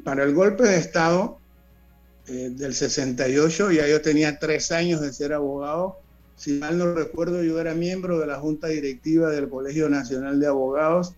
para 0.03 0.23
el 0.23 0.35
golpe 0.35 0.63
de 0.63 0.77
Estado 0.77 1.39
eh, 2.27 2.51
del 2.51 2.73
68, 2.73 3.71
ya 3.71 3.87
yo 3.87 4.01
tenía 4.01 4.39
tres 4.39 4.71
años 4.71 5.01
de 5.01 5.13
ser 5.13 5.33
abogado. 5.33 5.99
Si 6.35 6.53
mal 6.53 6.77
no 6.77 6.93
recuerdo, 6.93 7.43
yo 7.43 7.59
era 7.59 7.73
miembro 7.73 8.19
de 8.19 8.27
la 8.27 8.39
Junta 8.39 8.67
Directiva 8.67 9.29
del 9.31 9.49
Colegio 9.49 9.89
Nacional 9.89 10.39
de 10.39 10.47
Abogados 10.47 11.15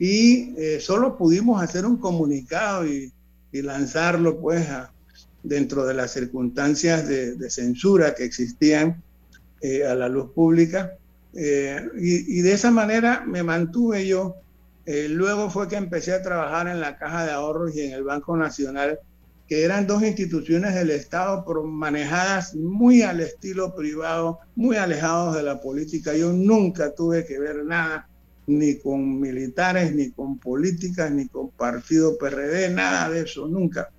y 0.00 0.54
eh, 0.56 0.80
solo 0.80 1.18
pudimos 1.18 1.62
hacer 1.62 1.84
un 1.84 1.98
comunicado 1.98 2.86
y, 2.86 3.12
lanzarlo 3.52 4.38
pues 4.40 4.64
dentro 5.42 5.84
de 5.84 5.92
las 5.92 6.12
circunstancias 6.12 7.08
de, 7.08 7.50
censura 7.50 8.14
que 8.14 8.24
existían 8.24 9.02
eh, 9.60 9.84
a 9.84 9.94
la 9.96 10.08
luz 10.08 10.30
pública. 10.32 10.92
Eh, 11.34 11.84
y, 11.98 12.38
y, 12.38 12.42
de 12.42 12.52
esa 12.52 12.70
manera 12.70 13.24
me 13.26 13.42
mantuve 13.42 14.06
yo. 14.06 14.36
luego 14.86 15.50
fue 15.50 15.68
que 15.68 15.76
empecé 15.76 16.12
a 16.12 16.22
trabajar 16.22 16.68
en 16.68 16.80
la 16.80 16.96
Caja 16.96 17.26
de 17.26 17.32
Ahorros 17.32 17.74
y 17.74 17.80
en 17.80 17.92
el 17.92 18.04
Banco 18.04 18.36
Nacional, 18.36 19.00
que 19.50 19.64
eran 19.64 19.88
dos 19.88 20.04
instituciones 20.04 20.76
del 20.76 20.92
Estado, 20.92 21.44
manejadas 21.64 22.54
muy 22.54 23.02
al 23.02 23.18
estilo 23.18 23.74
privado, 23.74 24.38
muy 24.54 24.76
alejados 24.76 25.34
de 25.34 25.42
la 25.42 25.60
política. 25.60 26.14
Yo 26.14 26.32
nunca 26.32 26.94
tuve 26.94 27.26
que 27.26 27.40
ver 27.40 27.64
nada 27.64 28.08
ni 28.46 28.78
con 28.78 29.18
militares, 29.18 29.92
ni 29.92 30.12
con 30.12 30.38
políticas, 30.38 31.10
ni 31.10 31.26
con 31.26 31.50
partido 31.50 32.16
PRD, 32.16 32.70
nada 32.70 33.10
de 33.10 33.22
eso, 33.22 33.48
nunca. 33.48 33.90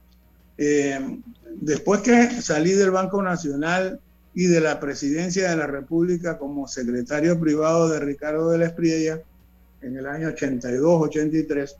Eh, 0.57 1.19
después 1.59 1.99
que 1.99 2.41
salí 2.41 2.71
del 2.71 2.91
Banco 2.91 3.21
Nacional 3.21 3.99
y 4.33 4.45
de 4.45 4.61
la 4.61 4.79
presidencia 4.79 5.49
de 5.49 5.57
la 5.57 5.67
República 5.67 6.37
como 6.37 6.65
secretario 6.65 7.37
privado 7.37 7.89
de 7.89 7.99
Ricardo 7.99 8.51
de 8.51 8.57
la 8.57 8.67
Espriella 8.67 9.21
en 9.81 9.97
el 9.97 10.05
año 10.05 10.29
82-83, 10.29 11.71
eh, 11.71 11.75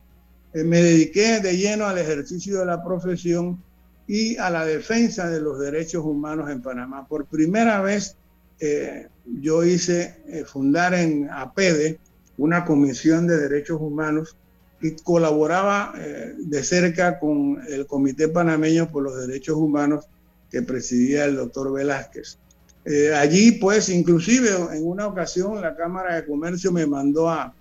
me 0.54 0.82
dediqué 0.82 1.40
de 1.40 1.56
lleno 1.56 1.86
al 1.86 1.98
ejercicio 1.98 2.60
de 2.60 2.66
la 2.66 2.84
profesión 2.84 3.64
y 4.08 4.38
a 4.38 4.50
la 4.50 4.66
defensa 4.66 5.30
de 5.30 5.42
los 5.42 5.60
derechos 5.60 6.04
humanos 6.04 6.50
en 6.50 6.62
Panamá. 6.62 7.08
Por 7.08 7.26
primera 7.26 7.82
vez 7.82 8.18
eh, 8.60 9.08
yo 9.26 9.64
hice 9.64 10.46
fundar 10.46 10.94
en 10.94 11.30
APEDE, 11.30 12.00
una 12.38 12.66
comisión 12.66 13.28
de 13.28 13.38
derechos 13.38 13.80
humanos 13.80 14.36
y 14.82 14.96
colaboraba 14.96 15.94
eh, 15.98 16.34
de 16.38 16.64
cerca 16.64 17.20
con 17.20 17.62
el 17.68 17.86
Comité 17.86 18.28
Panameño 18.28 18.92
por 18.92 19.04
los 19.04 19.28
Derechos 19.28 19.56
Humanos 19.56 20.06
que 20.50 20.64
presidía 20.64 21.26
el 21.26 21.36
doctor 21.36 21.72
Velázquez. 21.72 22.40
Eh, 22.84 23.14
allí, 23.14 23.54
pues, 23.54 23.90
inclusive 23.90 24.50
en 24.74 24.88
una 24.88 25.06
ocasión 25.08 25.62
la 25.62 25.76
Cámara 25.76 26.16
de 26.16 26.26
Comercio 26.26 26.72
me 26.72 26.88
mandó 26.88 27.30
a, 27.30 27.54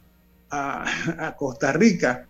a, 0.50 1.34
Costa 1.38 1.72
Rica 1.72 2.26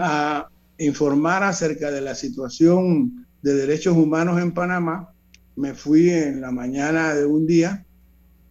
a 0.00 0.48
informar 0.78 1.42
acerca 1.42 1.90
de 1.90 2.00
la 2.00 2.14
situación 2.14 3.26
de 3.42 3.54
derechos 3.54 3.96
humanos 3.96 4.40
en 4.40 4.52
Panamá. 4.52 5.12
Me 5.56 5.74
fui 5.74 6.10
en 6.10 6.40
la 6.40 6.50
mañana 6.50 7.14
de 7.14 7.26
un 7.26 7.46
día 7.46 7.84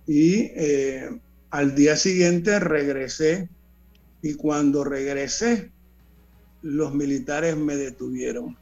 y 0.07 0.51
eh, 0.55 1.09
al 1.49 1.75
día 1.75 1.95
siguiente 1.95 2.59
regresé 2.59 3.49
y 4.21 4.35
cuando 4.35 4.83
regresé, 4.83 5.71
los 6.61 6.93
militares 6.93 7.57
me 7.57 7.75
detuvieron 7.75 8.55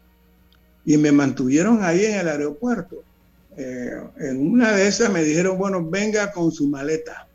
y 0.86 0.98
me 0.98 1.12
mantuvieron 1.12 1.84
ahí 1.84 2.06
en 2.06 2.20
el 2.20 2.28
aeropuerto. 2.30 3.04
Eh, 3.58 3.92
en 4.20 4.52
una 4.52 4.72
de 4.72 4.88
esas 4.88 5.12
me 5.12 5.24
dijeron, 5.24 5.58
bueno, 5.58 5.88
venga 5.88 6.32
con 6.32 6.52
su 6.52 6.68
maleta. 6.68 7.28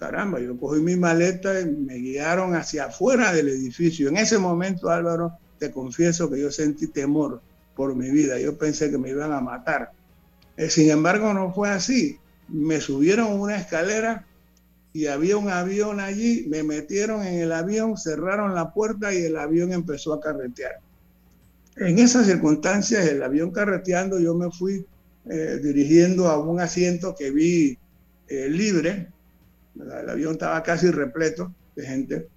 Caramba, 0.00 0.40
yo 0.40 0.56
cogí 0.56 0.80
mi 0.80 0.96
maleta 0.96 1.60
y 1.60 1.66
me 1.66 1.96
guiaron 1.96 2.54
hacia 2.54 2.86
afuera 2.86 3.34
del 3.34 3.50
edificio. 3.50 4.08
En 4.08 4.16
ese 4.16 4.38
momento, 4.38 4.88
Álvaro, 4.88 5.34
te 5.58 5.70
confieso 5.70 6.30
que 6.30 6.40
yo 6.40 6.50
sentí 6.50 6.86
temor 6.86 7.42
por 7.76 7.94
mi 7.94 8.10
vida. 8.10 8.40
Yo 8.40 8.56
pensé 8.56 8.90
que 8.90 8.96
me 8.96 9.10
iban 9.10 9.30
a 9.30 9.42
matar. 9.42 9.92
Eh, 10.56 10.70
sin 10.70 10.88
embargo, 10.88 11.34
no 11.34 11.52
fue 11.52 11.68
así. 11.68 12.18
Me 12.48 12.80
subieron 12.80 13.38
una 13.38 13.58
escalera 13.58 14.26
y 14.94 15.04
había 15.04 15.36
un 15.36 15.50
avión 15.50 16.00
allí, 16.00 16.46
me 16.48 16.62
metieron 16.62 17.22
en 17.22 17.34
el 17.34 17.52
avión, 17.52 17.98
cerraron 17.98 18.54
la 18.54 18.72
puerta 18.72 19.12
y 19.12 19.18
el 19.18 19.36
avión 19.36 19.70
empezó 19.70 20.14
a 20.14 20.20
carretear. 20.20 20.80
En 21.76 21.98
esas 21.98 22.24
circunstancias, 22.24 23.06
el 23.06 23.22
avión 23.22 23.50
carreteando, 23.50 24.18
yo 24.18 24.34
me 24.34 24.50
fui 24.50 24.82
eh, 25.28 25.60
dirigiendo 25.62 26.28
a 26.28 26.38
un 26.38 26.58
asiento 26.58 27.14
que 27.14 27.30
vi 27.30 27.78
eh, 28.28 28.48
libre, 28.48 29.08
el 29.74 30.10
avión 30.10 30.32
estaba 30.32 30.62
casi 30.62 30.90
repleto 30.90 31.54
de 31.76 31.86
gente, 31.86 32.28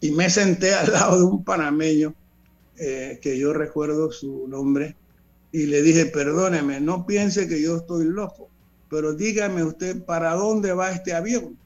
y 0.00 0.10
me 0.12 0.30
senté 0.30 0.74
al 0.74 0.92
lado 0.92 1.18
de 1.18 1.24
un 1.24 1.44
panameño, 1.44 2.14
eh, 2.76 3.18
que 3.20 3.38
yo 3.38 3.52
recuerdo 3.52 4.12
su 4.12 4.46
nombre, 4.48 4.96
y 5.50 5.66
le 5.66 5.82
dije, 5.82 6.06
perdóneme, 6.06 6.80
no 6.80 7.06
piense 7.06 7.48
que 7.48 7.60
yo 7.60 7.76
estoy 7.76 8.04
loco 8.04 8.48
pero 8.88 9.14
dígame 9.14 9.62
usted, 9.64 10.02
¿para 10.04 10.34
dónde 10.34 10.72
va 10.72 10.92
este 10.92 11.14
avión? 11.14 11.58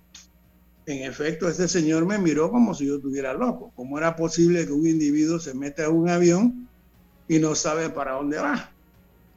En 0.87 1.05
efecto, 1.05 1.49
este 1.49 1.69
señor 1.69 2.05
me 2.05 2.19
miró 2.19 2.51
como 2.51 2.75
si 2.75 2.87
yo 2.87 2.97
estuviera 2.97 3.33
loco. 3.33 3.73
¿Cómo 3.77 3.99
era 3.99 4.17
posible 4.17 4.67
que 4.67 4.73
un 4.73 4.87
individuo 4.87 5.39
se 5.39 5.55
meta 5.55 5.87
a 5.87 5.91
un 5.91 6.09
avión 6.09 6.69
y 7.29 7.39
no 7.39 7.55
sabe 7.55 7.89
para 7.91 8.15
dónde 8.15 8.39
va? 8.39 8.73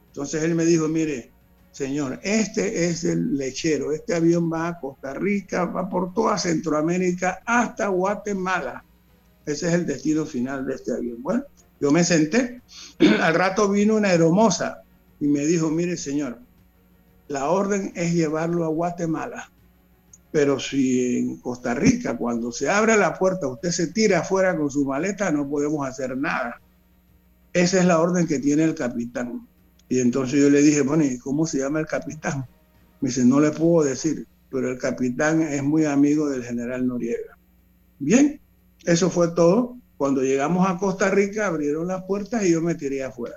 Entonces 0.08 0.42
él 0.42 0.56
me 0.56 0.64
dijo, 0.64 0.88
mire, 0.88 1.30
señor, 1.76 2.18
este 2.22 2.88
es 2.88 3.04
el 3.04 3.36
lechero, 3.36 3.92
este 3.92 4.14
avión 4.14 4.50
va 4.50 4.68
a 4.68 4.80
Costa 4.80 5.12
Rica, 5.12 5.66
va 5.66 5.86
por 5.90 6.14
toda 6.14 6.38
Centroamérica 6.38 7.42
hasta 7.44 7.88
Guatemala. 7.88 8.82
Ese 9.44 9.68
es 9.68 9.74
el 9.74 9.84
destino 9.84 10.24
final 10.24 10.64
de 10.64 10.74
este 10.74 10.94
avión. 10.94 11.22
Bueno, 11.22 11.44
yo 11.78 11.90
me 11.90 12.02
senté, 12.02 12.62
al 13.20 13.34
rato 13.34 13.68
vino 13.68 13.96
una 13.96 14.10
hermosa 14.10 14.84
y 15.20 15.26
me 15.26 15.44
dijo, 15.44 15.68
mire, 15.68 15.98
señor, 15.98 16.38
la 17.28 17.50
orden 17.50 17.92
es 17.94 18.14
llevarlo 18.14 18.64
a 18.64 18.68
Guatemala. 18.68 19.52
Pero 20.32 20.58
si 20.58 21.18
en 21.18 21.36
Costa 21.36 21.74
Rica, 21.74 22.16
cuando 22.16 22.52
se 22.52 22.70
abre 22.70 22.96
la 22.96 23.18
puerta, 23.18 23.48
usted 23.48 23.70
se 23.70 23.88
tira 23.88 24.20
afuera 24.20 24.56
con 24.56 24.70
su 24.70 24.86
maleta, 24.86 25.30
no 25.30 25.46
podemos 25.46 25.86
hacer 25.86 26.16
nada. 26.16 26.58
Esa 27.52 27.80
es 27.80 27.84
la 27.84 28.00
orden 28.00 28.26
que 28.26 28.38
tiene 28.38 28.64
el 28.64 28.74
capitán. 28.74 29.46
Y 29.88 30.00
entonces 30.00 30.40
yo 30.40 30.50
le 30.50 30.62
dije, 30.62 30.82
bueno, 30.82 31.04
¿y 31.04 31.18
cómo 31.18 31.46
se 31.46 31.58
llama 31.58 31.80
el 31.80 31.86
capitán? 31.86 32.46
Me 33.00 33.08
dice, 33.08 33.24
no 33.24 33.40
le 33.40 33.50
puedo 33.50 33.86
decir, 33.86 34.26
pero 34.50 34.70
el 34.70 34.78
capitán 34.78 35.42
es 35.42 35.62
muy 35.62 35.84
amigo 35.84 36.28
del 36.28 36.44
general 36.44 36.86
Noriega. 36.86 37.38
Bien, 37.98 38.40
eso 38.84 39.10
fue 39.10 39.28
todo. 39.28 39.76
Cuando 39.96 40.22
llegamos 40.22 40.68
a 40.68 40.76
Costa 40.76 41.10
Rica, 41.10 41.46
abrieron 41.46 41.86
las 41.86 42.04
puertas 42.04 42.44
y 42.44 42.52
yo 42.52 42.60
me 42.60 42.74
tiré 42.74 43.02
afuera. 43.02 43.36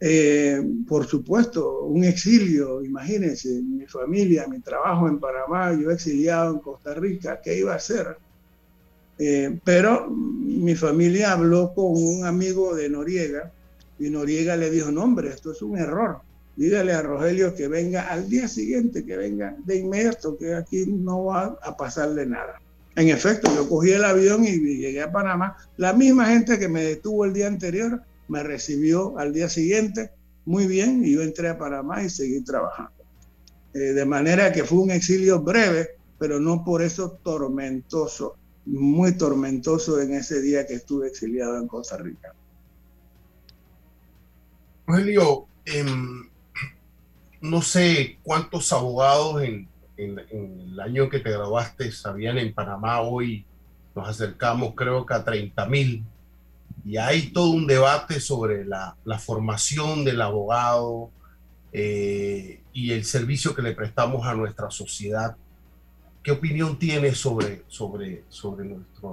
Eh, 0.00 0.62
por 0.86 1.06
supuesto, 1.06 1.82
un 1.84 2.04
exilio, 2.04 2.84
imagínense, 2.84 3.60
mi 3.62 3.84
familia, 3.86 4.46
mi 4.46 4.60
trabajo 4.60 5.08
en 5.08 5.18
Panamá, 5.18 5.72
yo 5.72 5.90
exiliado 5.90 6.54
en 6.54 6.60
Costa 6.60 6.94
Rica, 6.94 7.40
¿qué 7.42 7.58
iba 7.58 7.72
a 7.72 7.76
hacer? 7.76 8.16
Eh, 9.18 9.58
pero 9.64 10.08
mi 10.08 10.76
familia 10.76 11.32
habló 11.32 11.74
con 11.74 11.86
un 11.96 12.24
amigo 12.24 12.76
de 12.76 12.88
Noriega 12.88 13.52
y 13.98 14.10
Noriega 14.10 14.56
le 14.56 14.70
dijo, 14.70 14.90
no 14.90 15.04
hombre, 15.04 15.28
esto 15.30 15.52
es 15.52 15.62
un 15.62 15.78
error. 15.78 16.20
Dígale 16.56 16.92
a 16.92 17.02
Rogelio 17.02 17.54
que 17.54 17.68
venga 17.68 18.08
al 18.08 18.28
día 18.28 18.48
siguiente, 18.48 19.04
que 19.04 19.16
venga 19.16 19.56
de 19.64 19.76
inmediato, 19.76 20.36
que 20.36 20.54
aquí 20.54 20.86
no 20.86 21.26
va 21.26 21.58
a 21.62 21.76
pasarle 21.76 22.26
nada. 22.26 22.60
En 22.96 23.08
efecto, 23.08 23.54
yo 23.54 23.68
cogí 23.68 23.92
el 23.92 24.04
avión 24.04 24.44
y 24.44 24.58
llegué 24.58 25.02
a 25.02 25.12
Panamá. 25.12 25.56
La 25.76 25.92
misma 25.92 26.26
gente 26.26 26.58
que 26.58 26.68
me 26.68 26.82
detuvo 26.82 27.24
el 27.24 27.32
día 27.32 27.46
anterior 27.46 28.02
me 28.26 28.42
recibió 28.42 29.16
al 29.18 29.32
día 29.32 29.48
siguiente 29.48 30.10
muy 30.48 30.66
bien 30.66 31.04
y 31.04 31.12
yo 31.12 31.22
entré 31.22 31.48
a 31.48 31.58
Panamá 31.58 32.02
y 32.02 32.10
seguí 32.10 32.42
trabajando. 32.42 33.04
Eh, 33.74 33.92
de 33.92 34.04
manera 34.06 34.50
que 34.50 34.64
fue 34.64 34.78
un 34.78 34.90
exilio 34.90 35.40
breve, 35.40 35.90
pero 36.18 36.40
no 36.40 36.64
por 36.64 36.82
eso 36.82 37.20
tormentoso, 37.22 38.36
muy 38.64 39.12
tormentoso 39.12 40.00
en 40.00 40.14
ese 40.14 40.40
día 40.40 40.66
que 40.66 40.74
estuve 40.74 41.08
exiliado 41.08 41.58
en 41.58 41.68
Costa 41.68 41.98
Rica. 41.98 42.34
Rogelio, 44.88 45.46
em, 45.66 46.30
no 47.42 47.60
sé 47.60 48.18
cuántos 48.22 48.72
abogados 48.72 49.42
en, 49.42 49.68
en, 49.98 50.18
el 50.18 50.80
año 50.80 51.10
que 51.10 51.18
te 51.18 51.30
graduaste 51.30 51.92
sabían 51.92 52.38
en 52.38 52.54
Panamá 52.54 53.02
hoy, 53.02 53.44
nos 53.94 54.08
acercamos 54.08 54.72
creo 54.74 55.04
que 55.04 55.12
a 55.12 55.22
30 55.22 55.66
mil 55.66 56.04
y 56.86 56.96
hay 56.96 57.32
todo 57.32 57.50
un 57.50 57.66
debate 57.66 58.18
sobre 58.18 58.64
la, 58.64 58.96
formación 59.18 60.06
del 60.06 60.22
abogado 60.22 61.10
eh, 61.70 62.62
y 62.72 62.92
el 62.92 63.04
servicio 63.04 63.54
que 63.54 63.60
le 63.60 63.74
prestamos 63.74 64.26
a 64.26 64.34
nuestra 64.34 64.70
sociedad. 64.70 65.36
¿Qué 66.22 66.30
opinión 66.30 66.78
tienes 66.78 67.18
sobre, 67.18 67.62
sobre, 67.68 68.24
sobre 68.30 68.64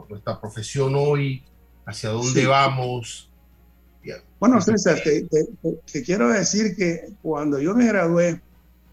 nuestra 0.07 0.39
profesión 0.39 0.95
hoy? 0.95 1.43
¿Hacia 1.85 2.11
dónde 2.11 2.45
vamos? 2.45 3.29
Bueno, 4.39 4.61
César, 4.61 5.01
te, 5.03 5.27
quiero 6.03 6.29
decir 6.29 6.75
que 6.75 7.09
cuando 7.21 7.59
yo 7.59 7.73
me 7.73 7.87
gradué 7.87 8.39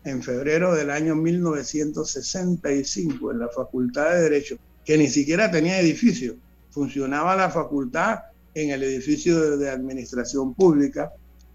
en 0.05 0.23
febrero 0.23 0.75
del 0.75 0.91
año 0.91 1.15
1965 1.15 3.31
en 3.31 3.39
la 3.39 3.49
Facultad 3.49 4.13
de 4.13 4.23
Derecho, 4.23 4.57
que 4.85 4.99
ni 4.99 5.07
siquiera 5.09 5.51
tenía 5.51 5.81
edificio, 5.81 6.37
funcionaba 6.71 7.37
la 7.37 7.51
facultad 7.51 8.21
en 8.55 8.71
el 8.71 8.83
edificio 8.83 9.59
de, 9.59 9.71
administración 9.71 10.55
pública. 10.55 11.13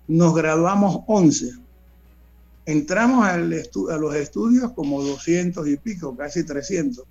Nos 0.08 0.36
graduamos 0.36 1.02
11. 1.08 1.54
Entramos 2.66 3.28
a 3.28 3.38
los 3.38 4.16
estudios 4.16 4.72
como 4.74 5.02
200 5.02 5.68
y 5.68 5.78
pico, 5.78 6.16
casi 6.16 6.44
300. 6.44 7.04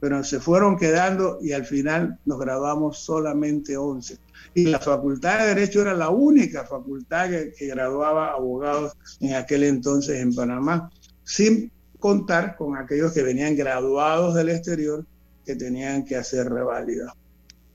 pero 0.00 0.24
se 0.24 0.40
fueron 0.40 0.76
quedando 0.76 1.38
y 1.40 1.52
al 1.52 1.64
final 1.64 2.18
nos 2.26 2.38
graduamos 2.38 2.98
solamente 2.98 3.76
11. 3.76 4.18
Y 4.52 4.66
la 4.66 4.78
Facultad 4.78 5.40
de 5.40 5.54
Derecho 5.54 5.82
era 5.82 5.94
la 5.94 6.10
única 6.10 6.64
facultad 6.64 7.30
que, 7.30 7.66
graduaba 7.66 8.32
abogados 8.32 8.92
en 9.20 9.34
aquel 9.34 9.64
entonces 9.64 10.20
en 10.20 10.34
Panamá, 10.34 10.90
sin 11.22 11.72
contar 11.98 12.56
con 12.56 12.76
aquellos 12.76 13.12
que 13.12 13.22
venían 13.22 13.56
graduados 13.56 14.34
del 14.34 14.50
exterior 14.50 15.06
que 15.44 15.56
tenían 15.56 16.04
que 16.04 16.16
hacer 16.16 16.50
reválida. 16.50 17.14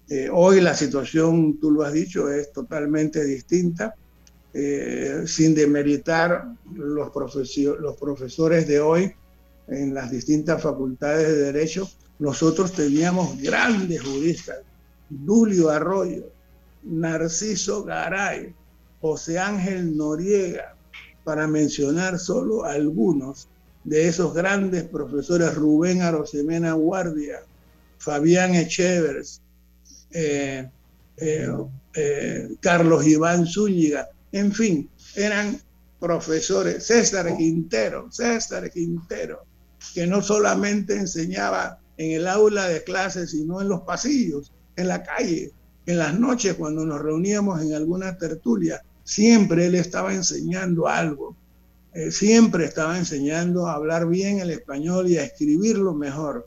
Eh, 0.07 0.29
hoy 0.31 0.61
la 0.61 0.73
situación, 0.73 1.59
tú 1.59 1.71
lo 1.71 1.83
has 1.83 1.93
dicho, 1.93 2.31
es 2.31 2.51
totalmente 2.51 3.23
distinta. 3.23 3.95
Eh, 4.51 5.23
sin 5.27 5.53
demeritar 5.53 6.55
los, 6.73 7.11
los 7.79 7.97
profesores 7.97 8.67
de 8.67 8.79
hoy 8.79 9.13
en 9.67 9.93
las 9.93 10.09
distintas 10.09 10.61
facultades 10.61 11.27
de 11.27 11.35
Derecho, 11.51 11.87
nosotros 12.17 12.73
teníamos 12.73 13.39
grandes 13.41 14.01
juristas, 14.01 14.57
Julio 15.25 15.69
Arroyo, 15.69 16.31
Narciso 16.83 17.83
Garay, 17.83 18.53
José 19.01 19.39
Ángel 19.39 19.95
Noriega, 19.95 20.75
para 21.23 21.47
mencionar 21.47 22.19
solo 22.19 22.63
algunos 22.63 23.47
de 23.83 24.07
esos 24.07 24.33
grandes 24.33 24.83
profesores, 24.83 25.55
Rubén 25.55 26.01
Arosemena 26.01 26.73
Guardia, 26.73 27.39
Fabián 27.97 28.55
Echevers, 28.55 29.41
eh, 30.11 30.69
eh, 31.17 31.47
eh, 31.93 32.49
Carlos 32.59 33.05
Iván 33.05 33.45
Zúñiga, 33.45 34.09
en 34.31 34.53
fin, 34.53 34.89
eran 35.15 35.59
profesores, 35.99 36.85
César 36.85 37.35
Quintero, 37.35 38.11
César 38.11 38.69
Quintero, 38.71 39.43
que 39.93 40.07
no 40.07 40.21
solamente 40.21 40.95
enseñaba 40.95 41.79
en 41.97 42.11
el 42.11 42.27
aula 42.27 42.67
de 42.67 42.83
clases, 42.83 43.31
sino 43.31 43.61
en 43.61 43.69
los 43.69 43.81
pasillos, 43.81 44.51
en 44.75 44.87
la 44.87 45.03
calle, 45.03 45.51
en 45.89 45.97
las 45.97 46.19
noches 46.19 46.53
cuando 46.53 46.85
nos 46.85 47.01
reuníamos 47.01 47.61
en 47.63 47.73
alguna 47.73 48.15
tertulia. 48.15 48.83
Siempre 49.03 49.65
él 49.65 49.73
estaba 49.73 50.13
enseñando 50.13 50.87
algo, 50.87 51.35
eh, 51.95 52.11
siempre 52.11 52.65
estaba 52.65 52.95
enseñando 52.95 53.65
a 53.65 53.73
hablar 53.73 54.07
bien 54.07 54.39
el 54.39 54.51
español 54.51 55.07
y 55.07 55.17
a 55.17 55.23
escribirlo 55.23 55.95
mejor, 55.95 56.45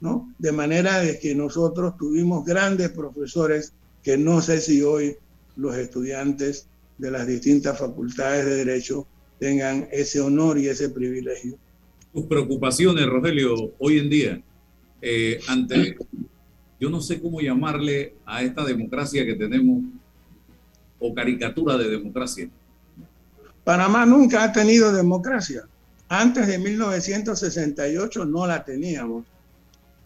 ¿no? 0.00 0.32
De 0.38 0.52
manera 0.52 1.00
de 1.00 1.18
que 1.18 1.34
nosotros 1.34 1.98
tuvimos 1.98 2.46
grandes 2.46 2.88
profesores 2.88 3.74
que 4.02 4.16
no 4.16 4.40
sé 4.40 4.58
si 4.58 4.80
hoy 4.80 5.16
los 5.56 5.76
estudiantes 5.76 6.66
de 6.96 7.10
las 7.10 7.26
distintas 7.26 7.78
facultades 7.78 8.46
de 8.46 8.64
derecho 8.64 9.06
tengan 9.38 9.86
ese 9.92 10.22
honor 10.22 10.56
y 10.56 10.68
ese 10.68 10.88
privilegio. 10.88 11.58
Tus 12.14 12.24
preocupaciones, 12.24 13.04
Rogelio, 13.06 13.74
hoy 13.78 13.98
en 13.98 14.08
día, 14.08 14.42
eh, 15.02 15.38
ante, 15.46 15.94
yo 16.80 16.90
no 16.90 17.00
sé 17.00 17.20
cómo 17.20 17.40
llamarle 17.40 18.14
a 18.24 18.42
esta 18.42 18.64
democracia 18.64 19.24
que 19.24 19.34
tenemos, 19.34 19.84
o 21.00 21.14
caricatura 21.14 21.76
de 21.76 21.88
democracia. 21.88 22.48
Panamá 23.64 24.06
nunca 24.06 24.44
ha 24.44 24.52
tenido 24.52 24.92
democracia. 24.92 25.62
Antes 26.08 26.46
de 26.46 26.58
1968 26.58 28.24
no 28.24 28.46
la 28.46 28.64
teníamos. 28.64 29.24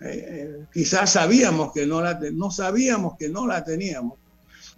Eh, 0.00 0.26
eh, 0.28 0.66
quizás 0.72 1.12
sabíamos 1.12 1.72
que 1.72 1.86
no 1.86 2.00
la 2.02 2.18
no 2.32 2.50
sabíamos 2.50 3.16
que 3.16 3.28
no 3.28 3.46
la 3.46 3.64
teníamos. 3.64 4.18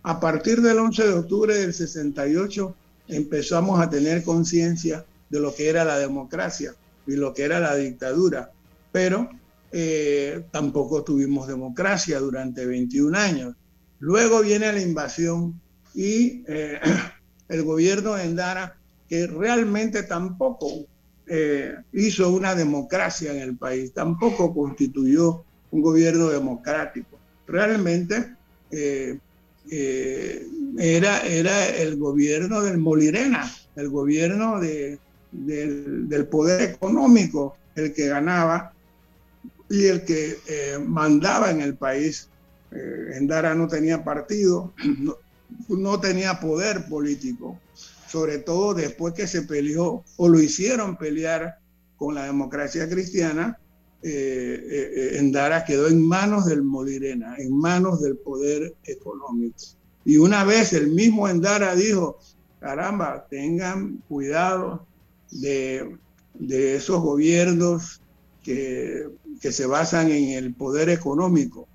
A 0.02 0.20
partir 0.20 0.60
del 0.60 0.78
11 0.78 1.02
de 1.02 1.12
octubre 1.14 1.56
del 1.56 1.72
68 1.72 2.74
empezamos 3.08 3.80
a 3.80 3.88
tener 3.88 4.22
conciencia 4.22 5.04
de 5.30 5.40
lo 5.40 5.54
que 5.54 5.68
era 5.68 5.84
la 5.84 5.98
democracia 5.98 6.74
y 7.06 7.16
lo 7.16 7.32
que 7.32 7.44
era 7.44 7.58
la 7.58 7.74
dictadura. 7.74 8.50
Pero 8.92 9.30
eh, 9.76 10.44
tampoco 10.52 11.02
tuvimos 11.02 11.48
democracia 11.48 12.20
durante 12.20 12.64
21 12.64 13.18
años. 13.18 13.56
Luego 13.98 14.40
viene 14.40 14.72
la 14.72 14.80
invasión 14.80 15.60
y 15.92 16.44
eh, 16.46 16.78
el 17.48 17.64
gobierno 17.64 18.14
de 18.14 18.22
Endara, 18.22 18.78
que 19.08 19.26
realmente 19.26 20.04
tampoco 20.04 20.68
eh, 21.26 21.74
hizo 21.92 22.30
una 22.30 22.54
democracia 22.54 23.32
en 23.32 23.38
el 23.38 23.56
país, 23.56 23.92
tampoco 23.92 24.54
constituyó 24.54 25.44
un 25.72 25.82
gobierno 25.82 26.28
democrático. 26.28 27.18
Realmente 27.48 28.36
era, 30.78 31.18
era 31.26 31.66
el 31.66 31.96
gobierno 31.96 32.62
del 32.62 32.78
Molirena, 32.78 33.52
el 33.74 33.88
gobierno 33.88 34.60
de, 34.60 35.00
del 35.32 36.26
poder 36.28 36.62
económico 36.62 37.56
el 37.74 37.92
que 37.92 38.06
ganaba 38.06 38.73
y 39.68 39.86
el 39.86 40.04
que 40.04 40.38
eh, 40.46 40.78
mandaba 40.78 41.50
en 41.50 41.60
el 41.60 41.76
país. 41.76 42.28
Eh, 42.70 43.16
Endara 43.16 43.54
no 43.54 43.68
tenía 43.68 44.04
partido, 44.04 44.72
no, 45.68 46.00
tenía 46.00 46.40
poder 46.40 46.88
político, 46.88 47.58
sobre 48.08 48.38
todo 48.38 48.74
después 48.74 49.14
que 49.14 49.26
se 49.26 49.42
peleó 49.42 50.04
o 50.16 50.28
lo 50.28 50.40
hicieron 50.40 50.96
pelear 50.96 51.58
con 51.96 52.14
la 52.14 52.24
democracia 52.24 52.88
cristiana. 52.88 53.58
Eh, 54.02 55.16
Endara 55.18 55.64
quedó 55.64 55.88
en 55.88 56.06
manos 56.06 56.44
del 56.46 56.62
Molirena, 56.62 57.36
en 57.38 57.56
manos 57.56 58.02
del 58.02 58.16
poder 58.16 58.74
económico. 58.84 59.56
Y 60.04 60.18
una 60.18 60.44
vez 60.44 60.74
el 60.74 60.88
mismo 60.88 61.26
Endara 61.26 61.74
dijo, 61.74 62.18
caramba, 62.60 63.26
tengan 63.30 64.02
cuidado 64.08 64.86
de, 65.30 65.96
de 66.34 66.76
esos 66.76 67.00
gobiernos 67.00 68.02
que 68.44 69.52
se 69.52 69.66
basan 69.66 70.10
en 70.10 70.30
el 70.30 70.54
poder 70.54 70.90
económico. 70.90 71.66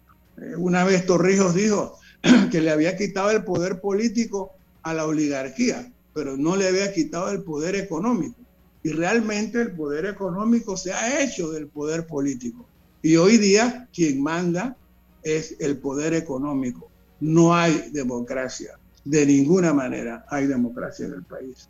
Eh, 0.42 0.56
una 0.56 0.84
vez 0.84 1.06
Torrijos 1.06 1.54
dijo 1.54 1.98
que 2.52 2.62
le 2.62 2.72
había 2.72 2.96
quitado 2.96 3.32
el 3.32 3.44
poder 3.44 3.82
político 3.82 4.52
a 4.84 4.94
la 4.94 5.06
oligarquía, 5.06 5.92
pero 6.14 6.38
no 6.38 6.56
le 6.56 6.68
había 6.68 6.94
quitado 6.94 7.32
el 7.32 7.44
poder 7.44 7.76
económico. 7.76 8.36
Y 8.82 8.92
realmente 8.92 9.62
el 9.62 9.72
poder 9.72 10.06
económico 10.06 10.78
se 10.78 10.94
ha 10.94 11.22
hecho 11.22 11.52
del 11.52 11.68
poder 11.68 12.08
político. 12.08 12.66
Y 13.02 13.18
hoy 13.18 13.38
día 13.38 13.90
quien 13.94 14.22
manda 14.22 14.78
es 15.24 15.56
el 15.60 15.78
poder 15.78 16.14
económico. 16.14 16.90
No 17.20 17.54
hay 17.54 17.90
democracia. 17.92 18.80
De 19.04 19.26
ninguna 19.26 19.74
manera 19.74 20.26
hay 20.30 20.48
democracia 20.48 21.08
en 21.08 21.14
el 21.14 21.24
país. 21.24 21.70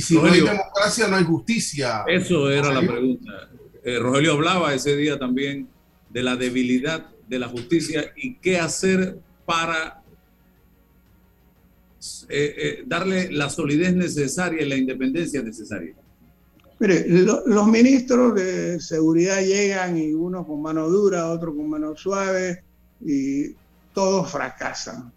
Y 0.00 0.02
si 0.02 0.14
no 0.14 0.24
hay 0.24 0.40
democracia, 0.40 1.08
no 1.08 1.16
hay 1.16 1.24
justicia. 1.24 2.04
Eso 2.08 2.50
era 2.50 2.72
la 2.72 2.80
pregunta. 2.80 3.50
Eh, 3.84 3.98
Rogelio 3.98 4.32
hablaba 4.32 4.72
ese 4.72 4.96
día 4.96 5.18
también 5.18 5.68
de 6.08 6.22
la 6.22 6.36
debilidad 6.36 7.10
de 7.28 7.38
la 7.38 7.48
justicia 7.48 8.10
y 8.16 8.36
qué 8.36 8.58
hacer 8.58 9.18
para 9.44 10.02
eh, 12.30 12.54
eh, 12.56 12.84
darle 12.86 13.30
la 13.30 13.50
solidez 13.50 13.94
necesaria 13.94 14.62
y 14.62 14.68
la 14.70 14.76
independencia 14.76 15.42
necesaria. 15.42 15.94
Mire, 16.78 17.06
los 17.06 17.66
ministros 17.66 18.34
de 18.36 18.80
seguridad 18.80 19.42
llegan 19.42 19.98
y 19.98 20.14
uno 20.14 20.46
con 20.46 20.62
mano 20.62 20.88
dura, 20.88 21.30
otro 21.30 21.54
con 21.54 21.68
mano 21.68 21.94
suave 21.94 22.64
y 23.04 23.50
todos 23.92 24.32
fracasan. 24.32 25.12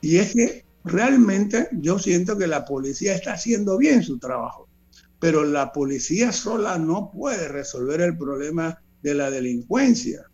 Y 0.00 0.16
es 0.16 0.32
que 0.32 0.64
realmente 0.84 1.68
yo 1.72 1.98
siento 1.98 2.36
que 2.36 2.46
la 2.46 2.64
policía 2.64 3.14
está 3.14 3.34
haciendo 3.34 3.78
bien 3.78 4.02
su 4.02 4.18
trabajo 4.18 4.68
pero 5.24 5.42
la 5.42 5.72
policía 5.72 6.32
sola 6.32 6.76
no 6.76 7.10
puede 7.10 7.48
resolver 7.48 8.02
el 8.02 8.14
problema 8.14 8.82
de 9.02 9.14
la 9.14 9.30
delincuencia. 9.30 10.26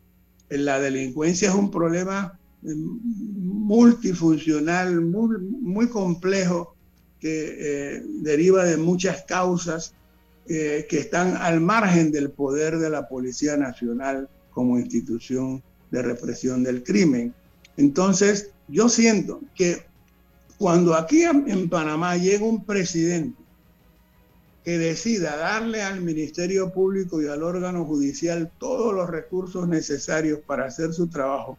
La 0.49 0.81
delincuencia 0.81 1.51
es 1.51 1.55
un 1.55 1.71
problema 1.71 2.41
eh, 2.65 2.75
multifuncional, 2.75 5.01
muy, 5.01 5.87
complejo, 5.87 6.75
que 7.21 7.55
eh, 7.59 8.03
deriva 8.21 8.65
de 8.65 8.79
muchas 8.79 9.23
causas 9.29 9.95
eh, 10.49 10.89
que 10.91 10.99
están 10.99 11.37
al 11.37 11.61
margen 11.61 12.11
del 12.11 12.33
poder 12.33 12.81
de 12.81 12.91
la 12.91 13.09
Policía 13.09 13.57
Nacional 13.57 14.29
como 14.51 14.77
institución 14.77 15.63
de 15.93 16.03
represión 16.03 16.65
del 16.65 16.83
crimen. 16.83 17.33
Entonces, 17.77 18.51
yo 18.67 18.89
siento 18.89 19.41
que 19.55 19.85
cuando 20.61 20.95
aquí 20.95 21.23
en 21.23 21.71
Panamá 21.71 22.19
llega 22.19 22.45
un 22.45 22.67
presidente 22.67 23.43
que 24.63 24.77
decida 24.77 25.35
darle 25.35 25.81
al 25.81 26.03
Ministerio 26.03 26.71
Público 26.71 27.23
y 27.23 27.29
al 27.29 27.43
órgano 27.43 27.87
judicial 27.87 28.53
todos 28.59 28.93
los 28.93 29.09
recursos 29.09 29.67
necesarios 29.67 30.41
para 30.47 30.67
hacer 30.67 30.93
su 30.93 31.09
trabajo 31.09 31.57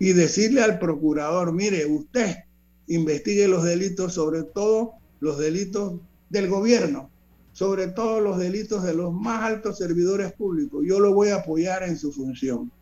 y 0.00 0.12
decirle 0.12 0.60
al 0.60 0.80
procurador, 0.80 1.52
mire, 1.52 1.86
usted 1.86 2.34
investigue 2.88 3.46
los 3.46 3.62
delitos, 3.62 4.14
sobre 4.14 4.42
todo 4.42 4.94
los 5.20 5.38
delitos 5.38 6.00
del 6.28 6.48
gobierno, 6.48 7.10
sobre 7.52 7.86
todo 7.86 8.18
los 8.18 8.38
delitos 8.38 8.82
de 8.82 8.94
los 8.94 9.14
más 9.14 9.44
altos 9.44 9.78
servidores 9.78 10.32
públicos. 10.32 10.84
Yo 10.84 10.98
lo 10.98 11.14
voy 11.14 11.28
a 11.28 11.36
apoyar 11.36 11.84
en 11.84 11.96
su 11.96 12.10
función. 12.10 12.72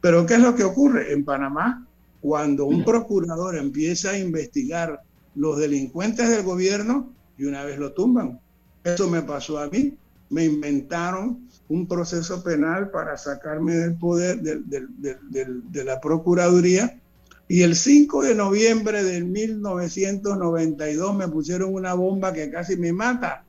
Pero 0.00 0.24
¿qué 0.24 0.34
es 0.34 0.40
lo 0.40 0.54
que 0.54 0.62
ocurre 0.62 1.12
en 1.12 1.24
Panamá? 1.24 1.84
Cuando 2.24 2.64
un 2.64 2.82
procurador 2.86 3.54
empieza 3.54 4.12
a 4.12 4.18
investigar 4.18 5.02
los 5.34 5.58
delincuentes 5.58 6.26
del 6.30 6.42
gobierno 6.42 7.12
y 7.36 7.44
una 7.44 7.64
vez 7.64 7.78
lo 7.78 7.92
tumban, 7.92 8.40
eso 8.82 9.10
me 9.10 9.20
pasó 9.20 9.58
a 9.58 9.68
mí. 9.68 9.98
Me 10.30 10.46
inventaron 10.46 11.46
un 11.68 11.86
proceso 11.86 12.42
penal 12.42 12.90
para 12.90 13.18
sacarme 13.18 13.74
del 13.74 13.96
poder 13.96 14.40
de 14.40 15.84
la 15.84 16.00
Procuraduría. 16.00 16.98
Y 17.46 17.60
el 17.60 17.76
5 17.76 18.22
de 18.22 18.34
noviembre 18.34 19.04
de 19.04 19.22
1992 19.22 21.14
me 21.14 21.28
pusieron 21.28 21.74
una 21.74 21.92
bomba 21.92 22.32
que 22.32 22.50
casi 22.50 22.78
me 22.78 22.94
mata. 22.94 23.44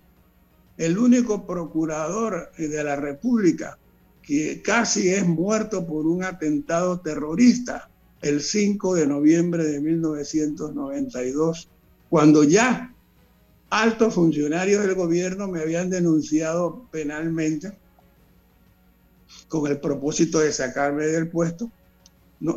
El 0.76 0.98
único 0.98 1.48
procurador 1.48 2.52
de 2.58 2.84
la 2.84 2.98
República 2.98 3.78
que 4.22 4.62
casi 4.62 5.08
es 5.08 5.26
muerto 5.26 5.88
por 5.88 6.06
un 6.06 6.26
atentado 6.26 7.00
terrorista 7.00 7.90
el 8.26 8.42
5 8.42 8.96
de 8.96 9.06
noviembre 9.06 9.64
de 9.64 9.80
1992, 9.80 11.70
cuando 12.10 12.44
ya 12.44 12.92
altos 13.70 14.16
funcionarios 14.16 14.84
del 14.84 14.96
gobierno 14.96 15.48
me 15.48 15.62
habían 15.62 15.92
denunciado 15.92 16.88
penalmente 16.92 17.78
con 19.48 19.70
el 19.70 19.80
propósito 19.80 20.40
de 20.40 20.52
sacarme 20.52 21.06
del 21.06 21.30
puesto. 21.30 21.72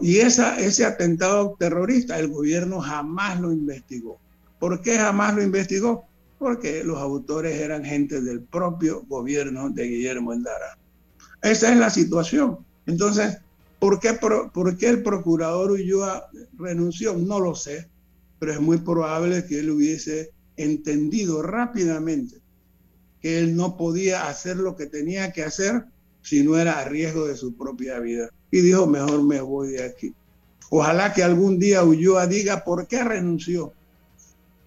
y 0.00 0.16
ese 0.16 0.84
atentado 0.84 1.54
terrorista 1.58 2.18
el 2.18 2.28
gobierno 2.28 2.80
jamás 2.80 3.38
lo 3.38 3.52
investigó. 3.52 4.18
¿Por 4.58 4.80
qué 4.80 4.96
jamás 4.96 5.34
lo 5.34 5.42
investigó? 5.42 6.06
Porque 6.38 6.82
los 6.82 6.98
autores 6.98 7.60
eran 7.60 7.84
gente 7.84 8.22
del 8.22 8.40
propio 8.40 9.02
gobierno 9.06 9.68
de 9.68 9.84
Guillermo 9.84 10.32
Endara. 10.32 10.78
Esa 11.42 11.72
es 11.72 11.78
la 11.78 11.90
situación. 11.90 12.58
Entonces, 12.86 13.38
¿por 13.78 14.00
qué, 14.00 14.88
el 14.88 15.02
procurador 15.02 15.72
Ulloa 15.72 16.28
renunció? 16.58 17.14
No 17.14 17.40
lo 17.40 17.54
sé, 17.54 17.88
pero 18.38 18.52
es 18.52 18.60
muy 18.60 18.78
probable 18.78 19.44
que 19.46 19.60
él 19.60 19.70
hubiese 19.70 20.30
entendido 20.56 21.42
rápidamente 21.42 22.40
que 23.20 23.38
él 23.38 23.56
no 23.56 23.76
podía 23.76 24.28
hacer 24.28 24.56
lo 24.56 24.76
que 24.76 24.86
tenía 24.86 25.32
que 25.32 25.42
hacer 25.42 25.86
si 26.22 26.44
no 26.44 26.56
era 26.56 26.78
a 26.78 26.84
riesgo 26.84 27.26
de 27.26 27.36
su 27.36 27.56
propia 27.56 27.98
vida. 27.98 28.30
Y 28.50 28.60
dijo, 28.60 28.86
mejor 28.86 29.24
me 29.24 29.40
voy 29.40 29.72
de 29.72 29.84
aquí. 29.84 30.14
Ojalá 30.70 31.12
que 31.12 31.24
algún 31.24 31.58
día 31.58 31.82
Ulloa 31.82 32.26
diga 32.26 32.62
por 32.64 32.86
qué 32.86 33.02
renunció 33.02 33.72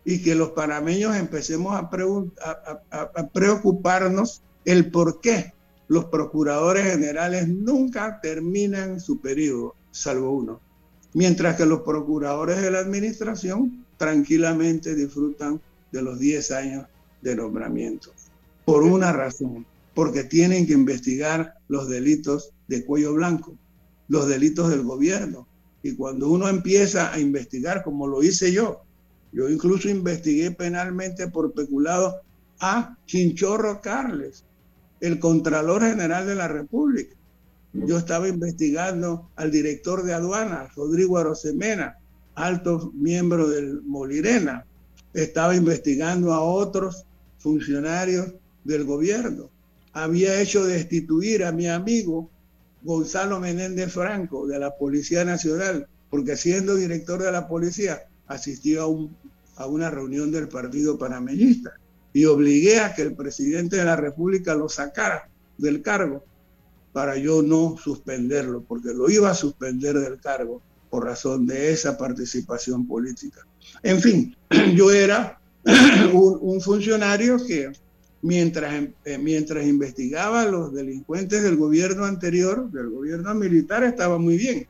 y 0.03 0.21
que 0.21 0.35
los 0.35 0.49
panameños 0.49 1.15
empecemos 1.15 1.79
a 1.79 1.89
preocuparnos 3.31 4.41
el 4.65 4.91
por 4.91 5.21
qué 5.21 5.53
los 5.91 6.05
procuradores 6.05 6.85
generales 6.85 7.49
nunca 7.49 8.21
terminan 8.21 9.01
su 9.01 9.19
periodo, 9.19 9.75
salvo 9.91 10.31
uno. 10.31 10.61
Mientras 11.13 11.57
que 11.57 11.65
los 11.65 11.81
procuradores 11.81 12.61
de 12.61 12.71
la 12.71 12.79
administración 12.79 13.83
tranquilamente 13.97 14.95
disfrutan 14.95 15.59
de 15.91 16.01
los 16.01 16.17
10 16.17 16.51
años 16.51 16.85
de 17.21 17.35
nombramiento. 17.35 18.13
Por 18.63 18.83
una 18.83 19.11
razón, 19.11 19.65
porque 19.93 20.23
tienen 20.23 20.65
que 20.65 20.71
investigar 20.71 21.55
los 21.67 21.89
delitos 21.89 22.53
de 22.69 22.85
cuello 22.85 23.13
blanco, 23.13 23.57
los 24.07 24.29
delitos 24.29 24.69
del 24.69 24.83
gobierno. 24.83 25.45
Y 25.83 25.95
cuando 25.95 26.29
uno 26.29 26.47
empieza 26.47 27.11
a 27.11 27.19
investigar, 27.19 27.83
como 27.83 28.07
lo 28.07 28.23
hice 28.23 28.53
yo, 28.53 28.83
yo 29.33 29.49
incluso 29.49 29.89
investigué 29.89 30.51
penalmente 30.51 31.27
por 31.27 31.51
peculado 31.51 32.21
a 32.61 32.95
Chinchorro 33.07 33.81
Carles, 33.81 34.45
el 35.01 35.19
Contralor 35.19 35.81
General 35.81 36.25
de 36.25 36.35
la 36.35 36.47
República. 36.47 37.15
Yo 37.73 37.97
estaba 37.97 38.27
investigando 38.27 39.29
al 39.35 39.51
director 39.51 40.03
de 40.03 40.13
aduanas, 40.13 40.73
Rodrigo 40.75 41.17
Arosemena, 41.17 41.97
alto 42.35 42.91
miembro 42.95 43.49
del 43.49 43.81
Molirena. 43.81 44.65
Estaba 45.13 45.55
investigando 45.55 46.33
a 46.33 46.41
otros 46.41 47.05
funcionarios 47.39 48.33
del 48.63 48.85
gobierno 48.85 49.49
había 49.93 50.41
hecho 50.41 50.65
destituir 50.65 51.43
a 51.43 51.51
mi 51.51 51.67
amigo 51.67 52.29
Gonzalo 52.83 53.39
Menéndez 53.39 53.91
Franco 53.91 54.47
de 54.47 54.59
la 54.59 54.75
Policía 54.75 55.25
Nacional, 55.25 55.87
porque 56.09 56.35
siendo 56.35 56.75
director 56.75 57.21
de 57.21 57.31
la 57.31 57.47
policía 57.47 58.03
asistió 58.27 59.09
a, 59.57 59.63
a 59.63 59.67
una 59.67 59.89
reunión 59.89 60.31
del 60.31 60.47
Partido 60.47 60.97
Panameñista 60.97 61.73
y 62.13 62.25
obligué 62.25 62.79
a 62.79 62.93
que 62.93 63.03
el 63.03 63.15
presidente 63.15 63.77
de 63.77 63.85
la 63.85 63.95
República 63.95 64.55
lo 64.55 64.67
sacara 64.69 65.29
del 65.57 65.81
cargo 65.81 66.23
para 66.91 67.15
yo 67.15 67.41
no 67.41 67.77
suspenderlo, 67.77 68.63
porque 68.63 68.89
lo 68.93 69.09
iba 69.09 69.29
a 69.29 69.35
suspender 69.35 69.97
del 69.97 70.19
cargo 70.19 70.61
por 70.89 71.05
razón 71.05 71.47
de 71.47 71.71
esa 71.71 71.97
participación 71.97 72.85
política. 72.85 73.47
En 73.81 74.01
fin, 74.01 74.35
yo 74.75 74.91
era 74.91 75.39
un 76.13 76.59
funcionario 76.59 77.37
que 77.45 77.71
mientras, 78.21 78.73
em, 78.73 78.93
eh, 79.05 79.17
mientras 79.17 79.65
investigaba 79.65 80.45
los 80.45 80.73
delincuentes 80.73 81.43
del 81.43 81.55
gobierno 81.55 82.05
anterior, 82.05 82.69
del 82.71 82.89
gobierno 82.89 83.33
militar, 83.35 83.83
estaba 83.83 84.17
muy 84.17 84.37
bien. 84.37 84.67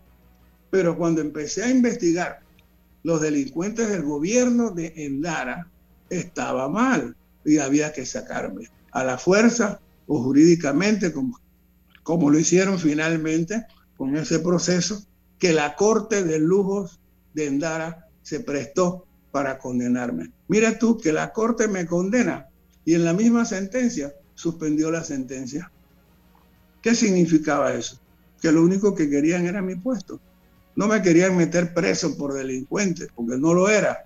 Pero 0.70 0.98
cuando 0.98 1.22
empecé 1.22 1.64
a 1.64 1.70
investigar 1.70 2.40
los 3.04 3.20
delincuentes 3.20 3.90
del 3.90 4.04
gobierno 4.04 4.70
de 4.70 4.94
Endara, 4.96 5.68
estaba 6.10 6.70
mal 6.70 7.16
y 7.46 7.58
había 7.58 7.92
que 7.94 8.06
sacarme 8.06 8.70
a 8.92 9.04
la 9.04 9.18
fuerza 9.18 9.80
o 10.08 10.22
jurídicamente, 10.22 11.12
como, 11.14 11.40
como 12.04 12.30
lo 12.30 12.40
hicieron 12.40 12.80
finalmente 12.80 13.66
con 13.98 14.16
ese 14.16 14.40
proceso, 14.40 15.04
que 15.40 15.54
la 15.54 15.76
Corte 15.76 16.24
de 16.24 16.40
Lujos 16.40 17.00
de 17.34 17.48
Endara 17.48 18.08
se 18.22 18.42
prestó 18.42 19.06
para 19.32 19.58
condenarme. 19.58 20.32
Mira 20.48 20.78
tú 20.78 20.98
que 20.98 21.14
la 21.14 21.32
Corte 21.32 21.68
me 21.68 21.86
condena 21.86 22.48
y 22.86 22.94
en 22.94 23.06
la 23.06 23.14
misma 23.14 23.46
sentencia 23.46 24.14
suspendió 24.36 24.92
la 24.92 25.04
sentencia. 25.04 25.72
¿Qué 26.82 26.96
significaba 26.96 27.74
eso? 27.74 28.00
Que 28.42 28.52
lo 28.52 28.64
único 28.64 28.96
que 28.96 29.10
querían 29.10 29.46
era 29.46 29.62
mi 29.62 29.76
puesto. 29.76 30.20
No 30.76 30.88
me 30.88 31.02
querían 31.02 31.38
meter 31.38 31.74
preso 31.74 32.18
por 32.18 32.34
delincuente, 32.34 33.08
porque 33.16 33.38
no 33.38 33.54
lo 33.54 33.70
era. 33.70 34.04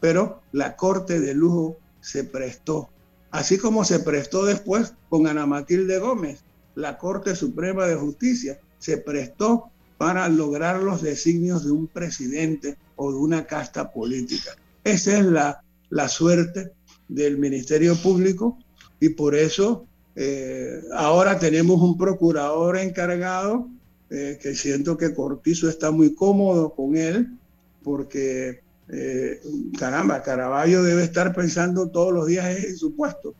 Pero 0.00 0.42
la 0.52 0.76
corte 0.76 1.20
de 1.20 1.34
lujo 1.34 1.78
se 2.02 2.24
prestó. 2.24 2.90
Así 3.30 3.56
como 3.56 3.84
se 3.84 4.00
prestó 4.00 4.44
después 4.44 4.92
con 5.08 5.26
Ana 5.26 5.46
Matilde 5.46 5.98
Gómez, 5.98 6.44
la 6.74 6.98
Corte 6.98 7.34
Suprema 7.34 7.86
de 7.86 7.94
Justicia 7.94 8.60
se 8.78 8.98
prestó 8.98 9.70
para 9.96 10.28
lograr 10.28 10.82
los 10.82 11.00
designios 11.00 11.64
de 11.64 11.70
un 11.70 11.86
presidente 11.86 12.76
o 12.96 13.10
de 13.10 13.16
una 13.16 13.46
casta 13.46 13.90
política. 13.90 14.50
Esa 14.84 15.18
es 15.18 15.24
la, 15.24 15.64
la 15.88 16.08
suerte 16.08 16.72
del 17.08 17.38
Ministerio 17.38 17.96
Público 17.96 18.58
y 19.00 19.10
por 19.10 19.34
eso 19.34 19.86
eh, 20.14 20.82
ahora 20.94 21.38
tenemos 21.38 21.80
un 21.80 21.96
procurador 21.96 22.76
encargado 22.76 23.68
eh, 24.10 24.38
que 24.42 24.54
siento 24.54 24.96
que 24.96 25.14
Cortizo 25.14 25.68
está 25.68 25.90
muy 25.90 26.14
cómodo 26.14 26.74
con 26.74 26.96
él 26.96 27.38
porque, 27.82 28.62
eh, 28.92 29.40
caramba, 29.78 30.22
Caraballo 30.22 30.82
debe 30.82 31.02
estar 31.02 31.34
pensando 31.34 31.90
todos 31.90 32.12
los 32.12 32.26
días 32.26 32.64
en 32.64 32.76
su 32.76 32.94
puesto. 32.94 33.34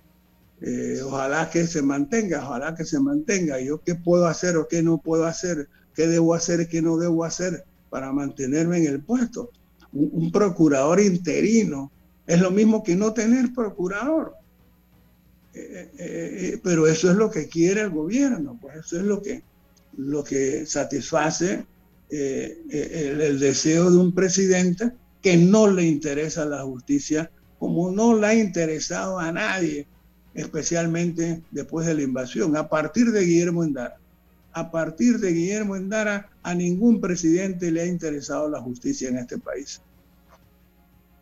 ojalá 1.04 1.50
que 1.50 1.66
se 1.66 1.82
mantenga, 1.82 2.42
ojalá 2.44 2.74
que 2.74 2.84
se 2.84 2.98
mantenga. 2.98 3.60
Yo 3.60 3.80
qué 3.82 3.94
puedo 3.94 4.26
hacer 4.26 4.56
o 4.56 4.66
qué 4.66 4.82
no 4.82 4.98
puedo 4.98 5.26
hacer, 5.26 5.68
qué 5.94 6.08
debo 6.08 6.34
hacer, 6.34 6.68
qué 6.68 6.82
no 6.82 6.96
debo 6.96 7.24
hacer 7.24 7.64
para 7.90 8.12
mantenerme 8.12 8.78
en 8.78 8.86
el 8.86 9.00
puesto. 9.00 9.50
un 9.92 10.32
procurador 10.32 11.00
interino 11.00 11.92
es 12.26 12.40
lo 12.40 12.50
mismo 12.50 12.82
que 12.82 12.96
no 12.96 13.12
tener 13.12 13.52
procurador. 13.52 14.34
Eh, 15.54 15.60
eh, 15.60 15.90
eh, 15.98 16.60
pero 16.62 16.86
eso 16.86 17.10
es 17.10 17.16
lo 17.16 17.30
que 17.30 17.46
quiere 17.46 17.82
el 17.82 17.90
gobierno, 17.90 18.58
pues 18.60 18.78
eso 18.78 18.96
es 18.98 19.02
lo 19.02 19.20
que, 19.20 19.42
lo 19.98 20.24
que 20.24 20.64
satisface 20.64 21.66
el, 22.08 23.38
deseo 23.38 23.90
de 23.90 23.96
un 23.96 24.14
presidente 24.14 24.92
que 25.22 25.36
no 25.36 25.68
le 25.68 25.84
interesa 25.84 26.44
la 26.44 26.62
justicia 26.62 27.30
como 27.58 27.92
no 27.92 28.18
le 28.18 28.26
ha 28.26 28.34
interesado 28.34 29.20
a 29.20 29.30
nadie, 29.30 29.86
especialmente 30.34 31.42
después 31.52 31.86
de 31.86 31.94
la 31.94 32.02
invasión, 32.02 32.56
a 32.56 32.68
partir 32.68 33.12
de 33.12 33.24
Guillermo 33.24 33.62
Endara. 33.62 33.98
A 34.52 34.70
partir 34.70 35.18
de 35.20 35.32
Guillermo 35.32 35.76
Endara, 35.76 36.28
a 36.42 36.54
ningún 36.54 37.00
presidente 37.00 37.70
le 37.70 37.82
ha 37.82 37.86
interesado 37.86 38.50
la 38.50 38.60
justicia 38.60 39.08
en 39.08 39.18
este 39.18 39.38
país. 39.38 39.80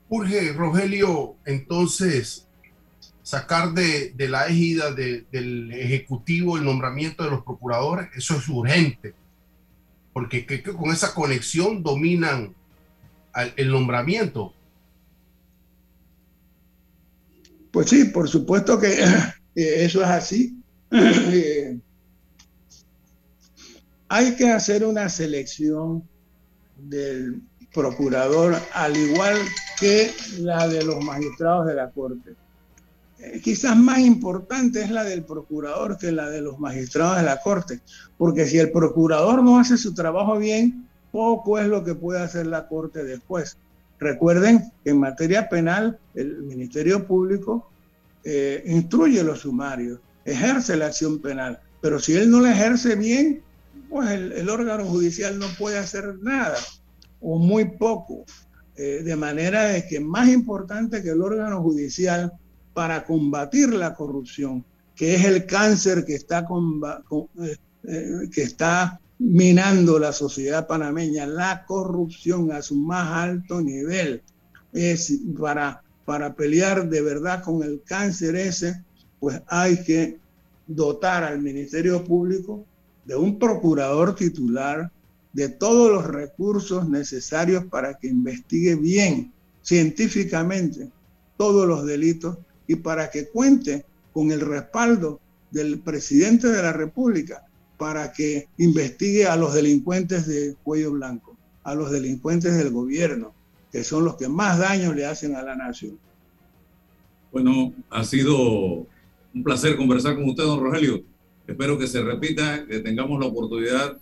Urge, 0.09 0.53
Rogelio, 0.55 1.37
entonces 1.45 2.49
sacar 3.23 3.75
de, 3.75 4.15
la 4.17 4.47
égida 4.47 4.93
del 4.93 5.73
Ejecutivo 5.73 6.57
el 6.57 6.65
nombramiento 6.65 7.23
de 7.23 7.31
los 7.31 7.45
procuradores, 7.45 8.09
eso 8.17 8.37
es 8.37 8.49
urgente, 8.49 9.15
porque 10.13 10.47
que, 10.47 10.63
con 10.63 10.91
esa 10.91 11.15
conexión 11.15 11.83
dominan 11.83 12.55
el 13.57 13.71
nombramiento. 13.71 14.55
Pues 17.71 17.89
sí, 17.91 18.05
por 18.07 18.29
supuesto 18.29 18.79
que 18.79 18.99
eso 19.55 20.03
es 20.03 20.09
así. 20.09 20.57
Eh, 20.93 21.79
hay 24.09 24.35
que 24.35 24.51
hacer 24.51 24.85
una 24.85 25.09
selección 25.09 26.03
del 26.77 27.43
procurador, 27.73 28.57
al 28.75 28.97
igual 28.97 29.37
que 29.79 30.11
la 30.41 30.67
de 30.67 30.83
los 30.83 31.05
magistrados 31.05 31.67
de 31.67 31.75
la 31.75 31.91
Corte. 31.91 32.35
eh, 33.21 33.41
quizás 33.41 33.77
más 33.77 34.01
importante 34.01 34.83
es 34.83 34.91
la 34.91 35.05
del 35.05 35.25
procurador 35.25 35.97
que 35.97 36.11
la 36.11 36.29
de 36.29 36.41
los 36.41 36.59
magistrados 36.59 37.19
de 37.19 37.23
la 37.23 37.41
Corte, 37.41 37.81
porque 38.19 38.47
si 38.47 38.59
el 38.59 38.73
procurador 38.73 39.45
no 39.45 39.61
hace 39.61 39.79
su 39.79 39.95
trabajo 39.95 40.37
bien, 40.39 40.90
poco 41.11 41.59
es 41.59 41.67
lo 41.67 41.85
que 41.85 41.95
puede 41.95 42.21
hacer 42.21 42.47
la 42.47 42.69
Corte 42.69 43.05
después. 43.05 43.57
Recuerden 43.99 44.73
que 44.83 44.91
en 44.91 44.99
materia 44.99 45.49
penal 45.49 45.99
el 46.15 46.43
Ministerio 46.43 47.07
Público 47.07 47.71
eh, 48.25 48.63
instruye 48.67 49.23
los 49.23 49.41
sumarios, 49.41 50.01
ejerce 50.25 50.77
la 50.77 50.87
acción 50.87 51.21
penal, 51.21 51.61
pero 51.81 51.99
si 51.99 52.15
él 52.15 52.31
no 52.31 52.41
la 52.41 52.53
ejerce 52.53 52.97
bien, 52.97 53.43
pues 53.89 54.11
el, 54.11 54.49
órgano 54.49 54.85
judicial 54.85 55.39
no 55.39 55.47
puede 55.59 55.79
hacer 55.79 56.17
nada 56.21 56.57
o 57.21 57.39
muy 57.39 57.65
poco. 57.65 58.25
Eh, 58.77 59.03
de 59.03 59.17
manera 59.17 59.65
de 59.65 59.87
que 59.87 60.01
más 60.01 60.29
importante 60.29 61.03
que 61.03 61.11
el 61.11 61.21
órgano 61.21 61.61
judicial 61.61 62.33
para 62.73 63.05
combatir 63.05 63.75
la 63.75 63.95
corrupción, 63.95 64.65
que 64.95 65.17
es 65.17 65.25
el 65.25 65.45
cáncer 65.45 66.05
que 66.07 66.15
está, 66.15 66.47
eh, 67.39 68.29
que 68.33 68.43
está 68.43 69.01
minando 69.21 69.99
la 69.99 70.13
sociedad 70.13 70.67
panameña, 70.67 71.27
la 71.27 71.67
corrupción 71.67 72.51
a 72.53 72.63
su 72.63 72.75
más 72.75 73.13
alto 73.13 73.61
nivel. 73.61 74.23
Es 74.73 75.13
para, 75.39 75.83
para 76.07 76.35
pelear 76.35 76.89
de 76.89 77.03
verdad 77.03 77.43
con 77.45 77.63
el 77.63 77.83
cáncer 77.85 78.35
ese, 78.35 78.83
pues 79.21 79.43
hay 79.47 79.85
que 79.85 80.19
dotar 80.67 81.23
al 81.23 81.43
Ministerio 81.43 82.03
Público 82.03 82.65
de 83.05 83.15
un 83.15 83.39
procurador 83.39 84.15
titular, 84.15 84.91
de 85.35 85.49
todos 85.49 85.93
los 85.93 86.07
recursos 86.07 86.89
necesarios 86.89 87.67
para 87.67 87.99
que 87.99 88.09
investigue 88.09 88.75
bien, 88.75 89.33
científicamente, 89.63 90.89
todos 91.37 91.69
los 91.69 91.85
delitos 91.85 92.39
y 92.67 92.77
para 92.77 93.11
que 93.11 93.29
cuente 93.29 93.85
con 94.15 94.33
el 94.33 94.41
respaldo 94.41 95.21
del 95.51 95.81
presidente 95.81 96.49
de 96.49 96.63
la 96.63 96.73
República 96.73 97.45
para 97.81 98.13
que 98.13 98.47
investigue 98.59 99.25
a 99.27 99.37
los 99.37 99.55
delincuentes 99.55 100.27
de 100.27 100.55
cuello 100.63 100.93
blanco, 100.93 101.35
a 101.65 101.75
los 101.75 101.91
delincuentes 101.91 102.55
del 102.59 102.69
gobierno, 102.69 103.33
que 103.73 103.85
son 103.85 104.05
los 104.05 104.17
que 104.17 104.29
más 104.29 104.59
daño 104.59 104.93
le 104.93 105.07
hacen 105.07 105.35
a 105.35 105.43
la 105.43 105.57
nación. 105.57 105.99
Bueno, 107.33 107.73
ha 107.89 108.05
sido 108.05 108.87
un 109.35 109.43
placer 109.43 109.79
conversar 109.79 110.17
con 110.17 110.29
usted, 110.29 110.45
don 110.45 110.61
Rogelio. 110.63 111.03
Espero 111.47 111.79
que 111.79 111.87
se 111.87 112.03
repita, 112.03 112.67
que 112.67 112.81
tengamos 112.81 113.19
la 113.19 113.29
oportunidad 113.29 113.99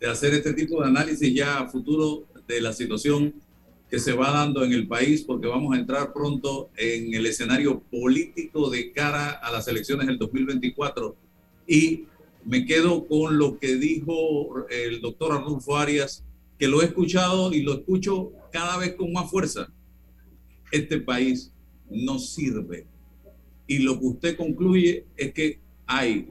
de 0.00 0.06
hacer 0.08 0.32
este 0.32 0.54
tipo 0.54 0.80
de 0.80 0.88
análisis 0.88 1.34
ya 1.34 1.58
a 1.58 1.68
futuro 1.68 2.24
de 2.46 2.62
la 2.62 2.72
situación 2.72 3.34
que 3.90 3.98
se 3.98 4.14
va 4.14 4.30
dando 4.30 4.64
en 4.64 4.72
el 4.72 4.88
país, 4.88 5.22
porque 5.22 5.48
vamos 5.48 5.76
a 5.76 5.78
entrar 5.78 6.14
pronto 6.14 6.70
en 6.78 7.12
el 7.12 7.26
escenario 7.26 7.82
político 7.90 8.70
de 8.70 8.90
cara 8.90 9.32
a 9.32 9.52
las 9.52 9.68
elecciones 9.68 10.06
del 10.06 10.16
2024. 10.16 11.14
Y 11.66 12.06
me 12.48 12.64
quedo 12.64 13.06
con 13.06 13.36
lo 13.36 13.58
que 13.58 13.76
dijo 13.76 14.66
el 14.70 15.02
doctor 15.02 15.32
Arnulfo 15.32 15.76
Arias, 15.76 16.24
que 16.58 16.66
lo 16.66 16.80
he 16.80 16.86
escuchado 16.86 17.52
y 17.52 17.60
lo 17.60 17.74
escucho 17.74 18.32
cada 18.50 18.78
vez 18.78 18.94
con 18.94 19.12
más 19.12 19.30
fuerza. 19.30 19.68
Este 20.72 20.98
país 20.98 21.52
no 21.90 22.18
sirve. 22.18 22.86
Y 23.66 23.80
lo 23.80 24.00
que 24.00 24.06
usted 24.06 24.36
concluye 24.38 25.04
es 25.18 25.34
que 25.34 25.60
hay 25.86 26.30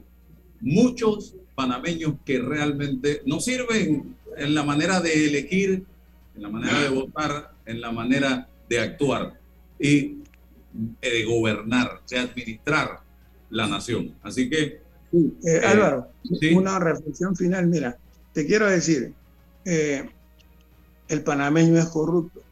muchos 0.60 1.36
panameños 1.54 2.14
que 2.24 2.40
realmente 2.40 3.22
no 3.24 3.38
sirven 3.38 4.16
en 4.36 4.54
la 4.56 4.64
manera 4.64 5.00
de 5.00 5.26
elegir, 5.28 5.84
en 6.34 6.42
la 6.42 6.48
manera 6.48 6.82
de 6.82 6.88
votar, 6.88 7.54
en 7.64 7.80
la 7.80 7.92
manera 7.92 8.48
de 8.68 8.80
actuar 8.80 9.38
y 9.78 9.94
eh, 9.94 10.16
de 11.00 11.24
gobernar, 11.24 12.02
de 12.10 12.18
administrar 12.18 13.02
la 13.50 13.68
nación. 13.68 14.16
Así 14.20 14.50
que... 14.50 14.87
Eh, 15.12 15.32
eh, 15.44 15.60
Álvaro, 15.64 16.08
una 16.54 16.78
reflexión 16.78 17.34
final. 17.34 17.66
Mira, 17.66 17.96
te 18.32 18.46
quiero 18.46 18.66
decir, 18.66 19.12
el 19.64 21.22
panameño 21.24 21.78
es 21.78 21.86
corrupto. 21.86 22.42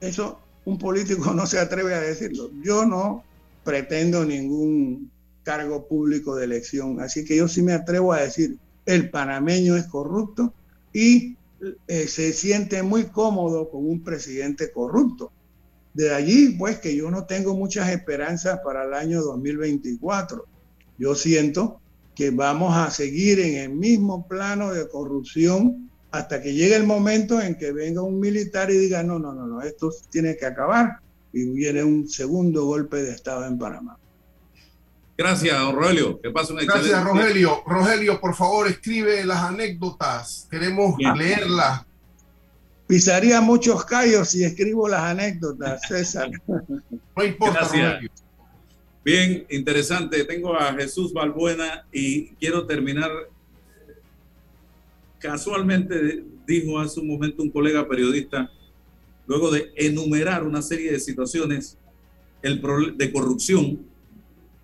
Eso 0.00 0.40
un 0.64 0.78
político 0.78 1.32
no 1.34 1.46
se 1.46 1.58
atreve 1.58 1.94
a 1.94 2.00
decirlo. 2.00 2.50
Yo 2.62 2.84
no 2.84 3.24
pretendo 3.64 4.24
ningún 4.24 5.10
cargo 5.42 5.86
público 5.86 6.34
de 6.36 6.44
elección. 6.44 7.00
Así 7.00 7.24
que 7.24 7.36
yo 7.36 7.48
sí 7.48 7.62
me 7.62 7.72
atrevo 7.72 8.12
a 8.12 8.22
decir, 8.22 8.58
el 8.86 9.10
panameño 9.10 9.76
es 9.76 9.86
corrupto 9.86 10.52
y 10.92 11.36
eh, 11.86 12.08
se 12.08 12.32
siente 12.32 12.82
muy 12.82 13.04
cómodo 13.04 13.70
con 13.70 13.86
un 13.86 14.02
presidente 14.02 14.72
corrupto. 14.72 15.32
De 15.94 16.12
allí, 16.12 16.50
pues, 16.58 16.78
que 16.78 16.96
yo 16.96 17.10
no 17.10 17.24
tengo 17.24 17.54
muchas 17.54 17.90
esperanzas 17.90 18.60
para 18.64 18.84
el 18.84 18.94
año 18.94 19.22
2024. 19.22 20.44
Yo 20.98 21.14
siento 21.14 21.80
que 22.14 22.30
vamos 22.30 22.76
a 22.76 22.90
seguir 22.90 23.40
en 23.40 23.56
el 23.56 23.70
mismo 23.70 24.26
plano 24.28 24.72
de 24.72 24.88
corrupción 24.88 25.90
hasta 26.10 26.40
que 26.40 26.54
llegue 26.54 26.76
el 26.76 26.86
momento 26.86 27.40
en 27.40 27.56
que 27.56 27.72
venga 27.72 28.02
un 28.02 28.20
militar 28.20 28.70
y 28.70 28.76
diga, 28.76 29.02
no, 29.02 29.18
no, 29.18 29.34
no, 29.34 29.46
no, 29.46 29.62
esto 29.62 29.90
tiene 30.10 30.36
que 30.36 30.46
acabar 30.46 30.98
y 31.32 31.50
viene 31.50 31.82
un 31.82 32.08
segundo 32.08 32.64
golpe 32.66 33.02
de 33.02 33.10
Estado 33.10 33.46
en 33.46 33.58
Panamá. 33.58 33.98
Gracias, 35.16 35.72
Rogelio. 35.72 36.20
Que 36.20 36.30
pase 36.30 36.52
una 36.52 36.62
Gracias, 36.62 37.02
Rogelio. 37.04 37.62
Rogelio, 37.66 38.20
por 38.20 38.34
favor, 38.34 38.68
escribe 38.68 39.24
las 39.24 39.38
anécdotas. 39.38 40.46
Queremos 40.50 40.96
leerlas. 40.98 41.82
Pisaría 42.86 43.40
muchos 43.40 43.84
callos 43.84 44.28
si 44.28 44.44
escribo 44.44 44.88
las 44.88 45.02
anécdotas, 45.02 45.82
César. 45.88 46.30
no 46.46 47.24
importa, 47.24 47.60
Rogelio. 47.60 48.10
Bien, 49.04 49.46
interesante. 49.50 50.24
Tengo 50.24 50.54
a 50.54 50.72
Jesús 50.72 51.12
Balbuena 51.12 51.86
y 51.92 52.28
quiero 52.36 52.66
terminar. 52.66 53.10
Casualmente 55.18 56.24
dijo 56.46 56.78
hace 56.78 57.00
un 57.00 57.08
momento 57.08 57.42
un 57.42 57.50
colega 57.50 57.86
periodista, 57.88 58.50
luego 59.26 59.50
de 59.50 59.72
enumerar 59.76 60.44
una 60.44 60.62
serie 60.62 60.92
de 60.92 61.00
situaciones 61.00 61.78
el 62.42 62.60
de 62.96 63.12
corrupción 63.12 63.86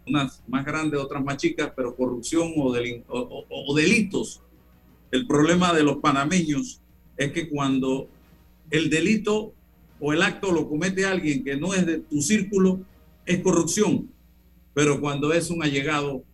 unas 0.07 0.43
más 0.49 0.65
grandes, 0.65 1.01
otras 1.01 1.25
más 1.25 1.37
chicas, 1.37 1.73
pero 1.75 1.95
corrupción 1.95 2.53
o, 2.57 3.47
o, 3.49 3.75
delitos. 3.75 4.43
El 5.11 5.27
problema 5.27 5.73
de 5.73 5.83
los 5.83 5.99
panameños 5.99 6.81
es 7.17 7.33
que 7.33 7.49
cuando 7.49 8.09
el 8.71 8.91
delito 8.91 9.53
o 10.01 10.13
el 10.13 10.23
acto 10.23 10.53
lo 10.53 10.69
comete 10.69 11.05
alguien 11.05 11.45
que 11.45 11.57
no 11.57 11.75
es 11.75 11.87
de 11.87 11.99
tu 11.99 12.21
círculo, 12.21 12.81
es 13.25 13.41
corrupción. 13.41 14.11
Pero 14.75 15.01
cuando 15.01 15.33
es 15.33 15.51
un 15.51 15.63
allegado 15.63 16.25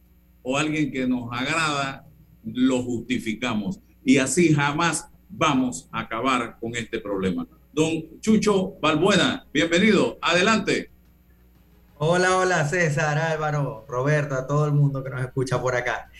o 0.42 0.56
alguien 0.56 0.90
que 0.92 1.06
nos 1.06 1.28
agrada, 1.32 2.04
lo 2.44 2.82
justificamos. 2.82 3.80
Y 4.04 4.18
así 4.18 4.54
jamás 4.54 5.08
vamos 5.28 5.88
a 5.90 6.00
acabar 6.00 6.56
con 6.60 6.76
este 6.76 7.00
problema. 7.00 7.46
Don 7.72 8.20
Chucho 8.20 8.74
Balbuena, 8.80 9.46
bienvenido. 9.52 10.18
Adelante. 10.22 10.90
Hola, 11.98 12.36
hola 12.36 12.68
César, 12.68 13.18
Álvaro, 13.18 13.86
Roberto, 13.88 14.34
a 14.34 14.46
todo 14.46 14.66
el 14.66 14.72
mundo 14.72 15.02
que 15.02 15.10
nos 15.10 15.22
escucha 15.22 15.60
por 15.60 15.74
acá. 15.74 16.10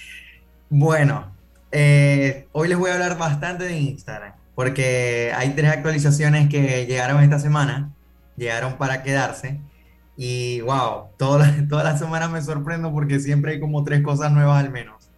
Bueno, 0.70 1.36
eh, 1.70 2.48
hoy 2.52 2.68
les 2.68 2.78
voy 2.78 2.90
a 2.90 2.94
hablar 2.94 3.18
bastante 3.18 3.64
de 3.64 3.78
Instagram, 3.78 4.32
porque 4.54 5.32
hay 5.36 5.50
tres 5.50 5.70
actualizaciones 5.70 6.48
que 6.48 6.86
llegaron 6.86 7.22
esta 7.22 7.38
semana, 7.38 7.94
llegaron 8.36 8.78
para 8.78 9.02
quedarse. 9.02 9.60
Y 10.16 10.62
wow, 10.62 11.10
todas 11.18 11.56
las 11.68 11.98
semanas 11.98 12.30
me 12.30 12.40
sorprendo 12.40 12.90
porque 12.92 13.20
siempre 13.20 13.52
hay 13.52 13.60
como 13.60 13.84
tres 13.84 14.02
cosas 14.02 14.32
nuevas 14.32 14.64
al 14.64 14.70
menos. 14.70 15.10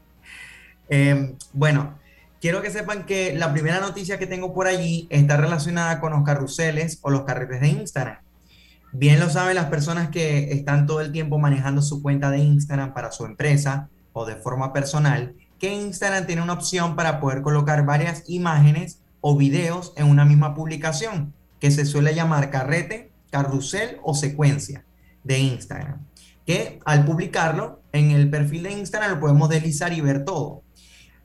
Em, 0.89 1.37
bueno, 1.53 1.95
quiero 2.41 2.63
que 2.63 2.71
sepan 2.71 3.07
que 3.07 3.35
la 3.35 3.53
primera 3.53 3.81
noticia 3.81 4.19
que 4.19 4.27
tengo 4.27 4.53
por 4.53 4.67
allí 4.67 5.07
está 5.11 5.37
relacionada 5.37 6.01
con 6.01 6.13
los 6.13 6.25
carruseles 6.25 6.99
o 7.03 7.11
los 7.11 7.23
carretes 7.23 7.61
de 7.61 7.69
Instagram. 7.69 8.19
Bien 8.91 9.21
lo 9.21 9.31
saben 9.31 9.55
las 9.55 9.67
personas 9.67 10.09
que 10.09 10.51
están 10.51 10.87
todo 10.87 11.01
el 11.01 11.13
tiempo 11.13 11.39
manejando 11.39 11.83
su 11.83 12.03
cuenta 12.03 12.31
de 12.31 12.39
Instagram 12.39 12.95
para 12.95 13.13
su 13.13 13.25
empresa 13.27 13.89
o 14.15 14.25
de 14.25 14.37
forma 14.37 14.73
personal, 14.73 15.35
que 15.61 15.73
Instagram 15.75 16.27
tiene 16.27 16.43
una 16.43 16.55
opción 16.55 16.97
para 16.97 17.21
poder 17.21 17.43
colocar 17.43 17.85
varias 17.85 18.25
imágenes 18.29 18.99
o 19.21 19.37
videos 19.37 19.93
en 19.97 20.07
una 20.07 20.25
misma 20.25 20.55
publicación, 20.55 21.35
que 21.61 21.71
se 21.71 21.85
suele 21.85 22.15
llamar 22.15 22.51
carrete, 22.51 23.13
carrusel 23.31 23.99
o 24.03 24.15
secuencia 24.15 24.85
de 25.29 25.39
Instagram, 25.39 26.01
que 26.47 26.81
al 26.87 27.05
publicarlo 27.05 27.83
en 27.93 28.11
el 28.11 28.31
perfil 28.31 28.65
de 28.65 28.73
Instagram 28.73 29.13
lo 29.13 29.21
podemos 29.21 29.49
deslizar 29.51 29.93
y 29.93 30.01
ver 30.01 30.25
todo. 30.25 30.63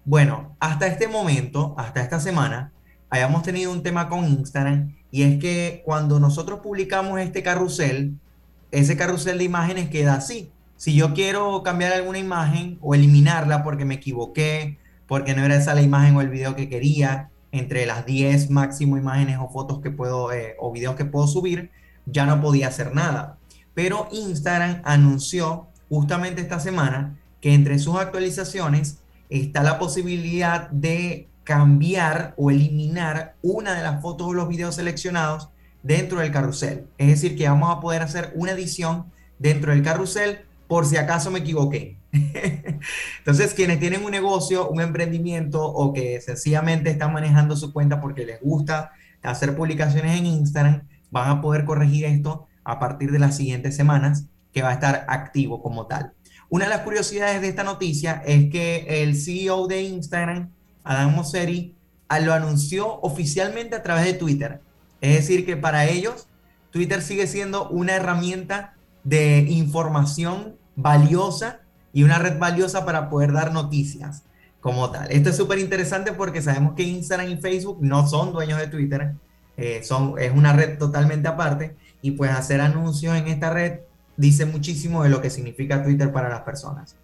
Bueno, 0.04 0.58
hasta 0.60 0.88
este 0.88 1.08
momento, 1.08 1.74
hasta 1.78 2.02
esta 2.02 2.20
semana, 2.20 2.74
hayamos 3.10 3.44
tenido 3.44 3.72
un 3.72 3.82
tema 3.82 4.10
con 4.10 4.26
Instagram 4.28 4.94
y 5.10 5.24
es 5.24 5.40
que 5.40 5.82
cuando 5.86 6.20
nosotros 6.20 6.60
publicamos 6.60 7.20
este 7.22 7.42
carrusel, 7.42 8.20
ese 8.72 8.98
carrusel 8.98 9.38
de 9.38 9.46
imágenes 9.46 9.90
queda 9.90 10.16
así. 10.16 10.52
Si 10.76 10.94
yo 10.94 11.14
quiero 11.14 11.64
cambiar 11.64 11.94
alguna 11.94 12.20
imagen 12.20 12.78
o 12.82 12.94
eliminarla 12.94 13.64
porque 13.64 13.86
me 13.86 13.96
equivoqué, 13.96 14.78
porque 15.08 15.34
no 15.34 15.46
era 15.46 15.56
esa 15.56 15.74
la 15.74 15.82
imagen 15.82 16.18
o 16.18 16.22
el 16.22 16.30
video 16.30 16.58
que 16.58 16.68
quería, 16.68 17.30
entre 17.54 17.86
las 17.86 18.06
10 18.06 18.50
máximo 18.50 18.98
imágenes 18.98 19.38
o 19.40 19.48
fotos 19.48 19.80
que 19.80 19.92
puedo 19.92 20.34
eh, 20.34 20.56
o 20.60 20.74
videos 20.74 20.96
que 20.96 21.06
puedo 21.06 21.28
subir, 21.28 21.72
ya 22.06 22.26
no 22.26 22.42
podía 22.42 22.68
hacer 22.68 22.94
nada. 22.94 23.38
Pero 23.74 24.08
Instagram 24.12 24.82
anunció 24.86 25.68
justamente 25.90 26.42
esta 26.42 26.60
semana 26.60 27.16
que 27.42 27.54
entre 27.54 27.80
sus 27.80 27.98
actualizaciones 27.98 29.00
está 29.30 29.64
la 29.64 29.80
posibilidad 29.80 30.70
de 30.70 31.28
cambiar 31.44 32.34
o 32.38 32.52
eliminar 32.52 33.36
una 33.42 33.74
de 33.76 33.84
las 33.84 34.02
fotos 34.02 34.28
o 34.28 34.34
los 34.34 34.48
videos 34.48 34.76
seleccionados 34.76 35.50
dentro 35.82 36.20
del 36.20 36.32
carrusel. 36.32 36.88
Es 36.98 37.08
decir, 37.08 37.38
que 37.38 37.48
vamos 37.48 37.76
a 37.76 37.82
poder 37.82 38.02
hacer 38.02 38.32
una 38.36 38.52
edición 38.54 39.12
dentro 39.40 39.72
del 39.72 39.84
carrusel 39.84 40.46
por 40.68 40.86
si 40.86 40.98
acaso 40.98 41.30
me 41.32 41.40
equivoqué. 41.40 41.98
Entonces, 43.20 43.54
quienes 43.54 43.80
tienen 43.80 44.04
un 44.06 44.12
negocio, 44.12 44.70
un 44.70 44.82
emprendimiento 44.82 45.64
o 45.64 45.94
que 45.94 46.22
sencillamente 46.22 46.90
están 46.90 47.12
manejando 47.12 47.56
su 47.56 47.74
cuenta 47.74 48.00
porque 48.00 48.26
les 48.26 48.42
gusta 48.42 48.92
hacer 49.22 49.56
publicaciones 49.56 50.18
en 50.18 50.26
Instagram, 50.26 50.88
van 51.12 51.30
a 51.30 51.42
poder 51.42 51.66
corregir 51.66 52.06
esto 52.06 52.48
a 52.64 52.80
partir 52.80 53.12
de 53.12 53.20
las 53.20 53.38
siguientes 53.38 53.76
semanas 53.76 54.26
que 54.52 54.62
va 54.62 54.70
a 54.70 54.74
estar 54.74 55.06
activo 55.08 55.62
como 55.62 55.88
tal. 55.88 56.14
Una 56.50 56.66
de 56.66 56.70
las 56.70 56.82
curiosidades 56.82 57.42
de 57.42 57.48
esta 57.48 57.64
noticia 57.64 58.22
es 58.26 58.52
que 58.52 59.02
el 59.02 59.16
CEO 59.20 59.68
de 59.68 59.82
Instagram, 59.82 60.52
Adam 60.84 61.16
Mosseri, 61.16 61.76
lo 62.22 62.34
anunció 62.34 63.00
oficialmente 63.02 63.76
a 63.76 63.84
través 63.84 64.06
de 64.06 64.14
Twitter. 64.14 64.62
Es 65.02 65.16
decir, 65.16 65.46
que 65.46 65.58
para 65.58 65.86
ellos 65.86 66.28
Twitter 66.72 67.02
sigue 67.02 67.28
siendo 67.28 67.70
una 67.70 67.96
herramienta 67.96 68.76
de 69.04 69.40
información 69.50 70.56
valiosa 70.76 71.62
y 71.92 72.04
una 72.04 72.20
red 72.20 72.38
valiosa 72.38 72.86
para 72.86 73.10
poder 73.10 73.32
dar 73.34 73.54
noticias 73.54 74.24
como 74.60 74.92
tal. 74.92 75.12
Esto 75.12 75.30
es 75.30 75.38
súper 75.38 75.60
interesante 75.60 76.14
porque 76.14 76.42
sabemos 76.42 76.74
que 76.74 76.84
Instagram 76.84 77.30
y 77.30 77.38
Facebook 77.38 77.80
no 77.82 78.08
son 78.08 78.32
dueños 78.32 78.60
de 78.60 78.68
Twitter, 78.68 79.14
eh, 79.58 79.82
son, 79.84 80.16
es 80.20 80.32
una 80.32 80.54
red 80.54 80.78
totalmente 80.78 81.28
aparte 81.28 81.76
y 82.04 82.12
pues 82.12 82.32
hacer 82.32 82.60
anuncios 82.60 83.16
en 83.16 83.30
esta 83.30 83.50
red 83.50 83.80
dice 84.18 84.46
muchísimo 84.46 85.04
de 85.04 85.10
lo 85.10 85.22
que 85.22 85.30
significa 85.30 85.82
Twitter 85.82 86.12
para 86.12 86.30
las 86.30 86.42
personas. 86.42 86.98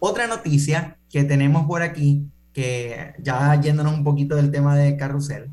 Otra 0.00 0.26
noticia 0.26 0.98
que 1.08 1.22
tenemos 1.22 1.66
por 1.66 1.82
aquí, 1.82 2.26
que 2.52 3.14
ya 3.22 3.58
yéndonos 3.60 3.94
un 3.94 4.02
poquito 4.02 4.34
del 4.34 4.50
tema 4.50 4.76
de 4.76 4.96
carrusel, 4.96 5.48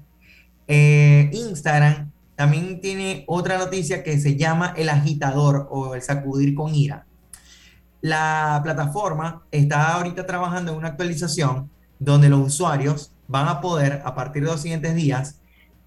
eh, 0.68 1.30
Instagram 1.32 2.12
también 2.36 2.82
tiene 2.82 3.24
otra 3.28 3.60
noticia 3.60 4.04
que 4.04 4.20
se 4.20 4.36
llama 4.36 4.74
el 4.76 4.90
agitador 4.90 5.68
o 5.70 5.94
el 5.94 6.02
sacudir 6.02 6.56
con 6.56 6.74
ira. 6.74 7.06
La 8.02 8.60
plataforma 8.64 9.44
está 9.52 9.94
ahorita 9.94 10.26
trabajando 10.26 10.72
en 10.72 10.80
una 10.80 10.90
actualización 10.90 11.70
donde 12.00 12.30
los 12.30 12.40
usuarios 12.40 13.12
van 13.28 13.48
a 13.48 13.62
poder, 13.62 14.02
a 14.04 14.16
partir 14.16 14.44
de 14.44 14.50
los 14.52 14.62
siguientes 14.62 14.96
días, 14.96 15.40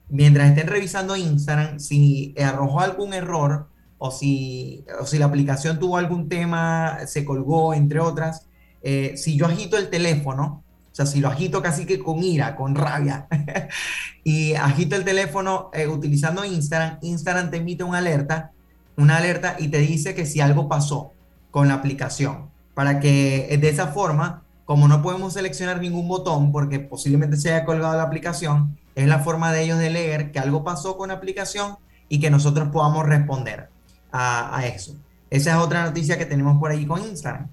mientras 0.08 0.48
estén 0.48 0.66
revisando 0.66 1.16
Instagram, 1.16 1.78
si 1.80 2.34
arrojó 2.42 2.80
algún 2.80 3.14
error 3.14 3.68
o 3.98 4.10
si, 4.10 4.84
o 5.00 5.06
si 5.06 5.18
la 5.18 5.26
aplicación 5.26 5.78
tuvo 5.78 5.96
algún 5.96 6.28
tema, 6.28 6.98
se 7.06 7.24
colgó, 7.24 7.74
entre 7.74 8.00
otras, 8.00 8.46
eh, 8.82 9.14
si 9.16 9.36
yo 9.36 9.46
agito 9.46 9.76
el 9.76 9.90
teléfono, 9.90 10.62
o 10.90 10.94
sea, 10.94 11.06
si 11.06 11.20
lo 11.20 11.28
agito 11.28 11.62
casi 11.62 11.84
que 11.84 11.98
con 11.98 12.22
ira, 12.22 12.56
con 12.56 12.74
rabia, 12.74 13.26
y 14.24 14.54
agito 14.54 14.96
el 14.96 15.04
teléfono 15.04 15.70
eh, 15.72 15.86
utilizando 15.86 16.44
Instagram, 16.44 16.98
Instagram 17.02 17.50
te 17.50 17.58
emite 17.58 17.84
una 17.84 17.98
alerta, 17.98 18.52
una 18.96 19.16
alerta 19.16 19.56
y 19.58 19.68
te 19.68 19.78
dice 19.78 20.14
que 20.14 20.26
si 20.26 20.40
algo 20.40 20.68
pasó 20.68 21.12
con 21.50 21.68
la 21.68 21.74
aplicación, 21.74 22.50
para 22.74 23.00
que 23.00 23.52
eh, 23.52 23.58
de 23.58 23.68
esa 23.68 23.88
forma, 23.88 24.44
como 24.68 24.86
no 24.86 25.00
podemos 25.00 25.32
seleccionar 25.32 25.80
ningún 25.80 26.08
botón 26.08 26.52
porque 26.52 26.78
posiblemente 26.78 27.38
se 27.38 27.50
haya 27.50 27.64
colgado 27.64 27.96
la 27.96 28.02
aplicación, 28.02 28.76
es 28.94 29.06
la 29.06 29.20
forma 29.20 29.50
de 29.50 29.62
ellos 29.62 29.78
de 29.78 29.88
leer 29.88 30.30
que 30.30 30.38
algo 30.40 30.62
pasó 30.62 30.98
con 30.98 31.08
la 31.08 31.14
aplicación 31.14 31.78
y 32.10 32.20
que 32.20 32.28
nosotros 32.28 32.68
podamos 32.68 33.06
responder 33.06 33.70
a, 34.12 34.60
eso. 34.66 34.94
Esa 35.30 35.52
es 35.52 35.56
otra 35.56 35.84
noticia 35.84 36.18
que 36.18 36.26
tenemos 36.26 36.58
por 36.58 36.70
ahí 36.70 36.84
con 36.84 37.00
Instagram. 37.00 37.48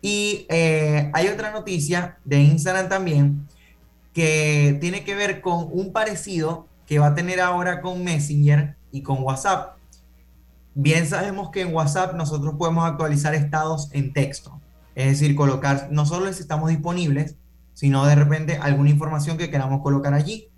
Y 0.00 0.46
eh, 0.48 1.10
hay 1.12 1.28
otra 1.28 1.50
noticia 1.50 2.16
de 2.24 2.40
Instagram 2.40 2.88
también 2.88 3.46
que 4.14 4.78
tiene 4.80 5.04
que 5.04 5.14
ver 5.14 5.42
con 5.42 5.68
un 5.70 5.92
parecido 5.92 6.66
que 6.86 6.98
va 6.98 7.08
a 7.08 7.14
tener 7.14 7.42
ahora 7.42 7.82
con 7.82 8.02
Messenger 8.02 8.74
y 8.90 9.02
con 9.02 9.22
WhatsApp. 9.22 9.76
Bien 10.74 11.06
sabemos 11.06 11.50
que 11.50 11.60
en 11.60 11.74
WhatsApp 11.74 12.14
nosotros 12.14 12.54
podemos 12.56 12.86
actualizar 12.86 13.34
estados 13.34 13.90
en 13.92 14.14
texto, 14.14 14.62
es 14.94 15.06
decir, 15.06 15.34
colocar 15.34 15.88
no 15.90 16.06
solo 16.06 16.32
si 16.32 16.42
estamos 16.42 16.70
disponibles, 16.70 17.36
sino 17.72 18.06
de 18.06 18.14
repente 18.14 18.58
alguna 18.58 18.90
información 18.90 19.36
que 19.36 19.50
queramos 19.50 19.82
colocar 19.82 20.14
allí. 20.14 20.48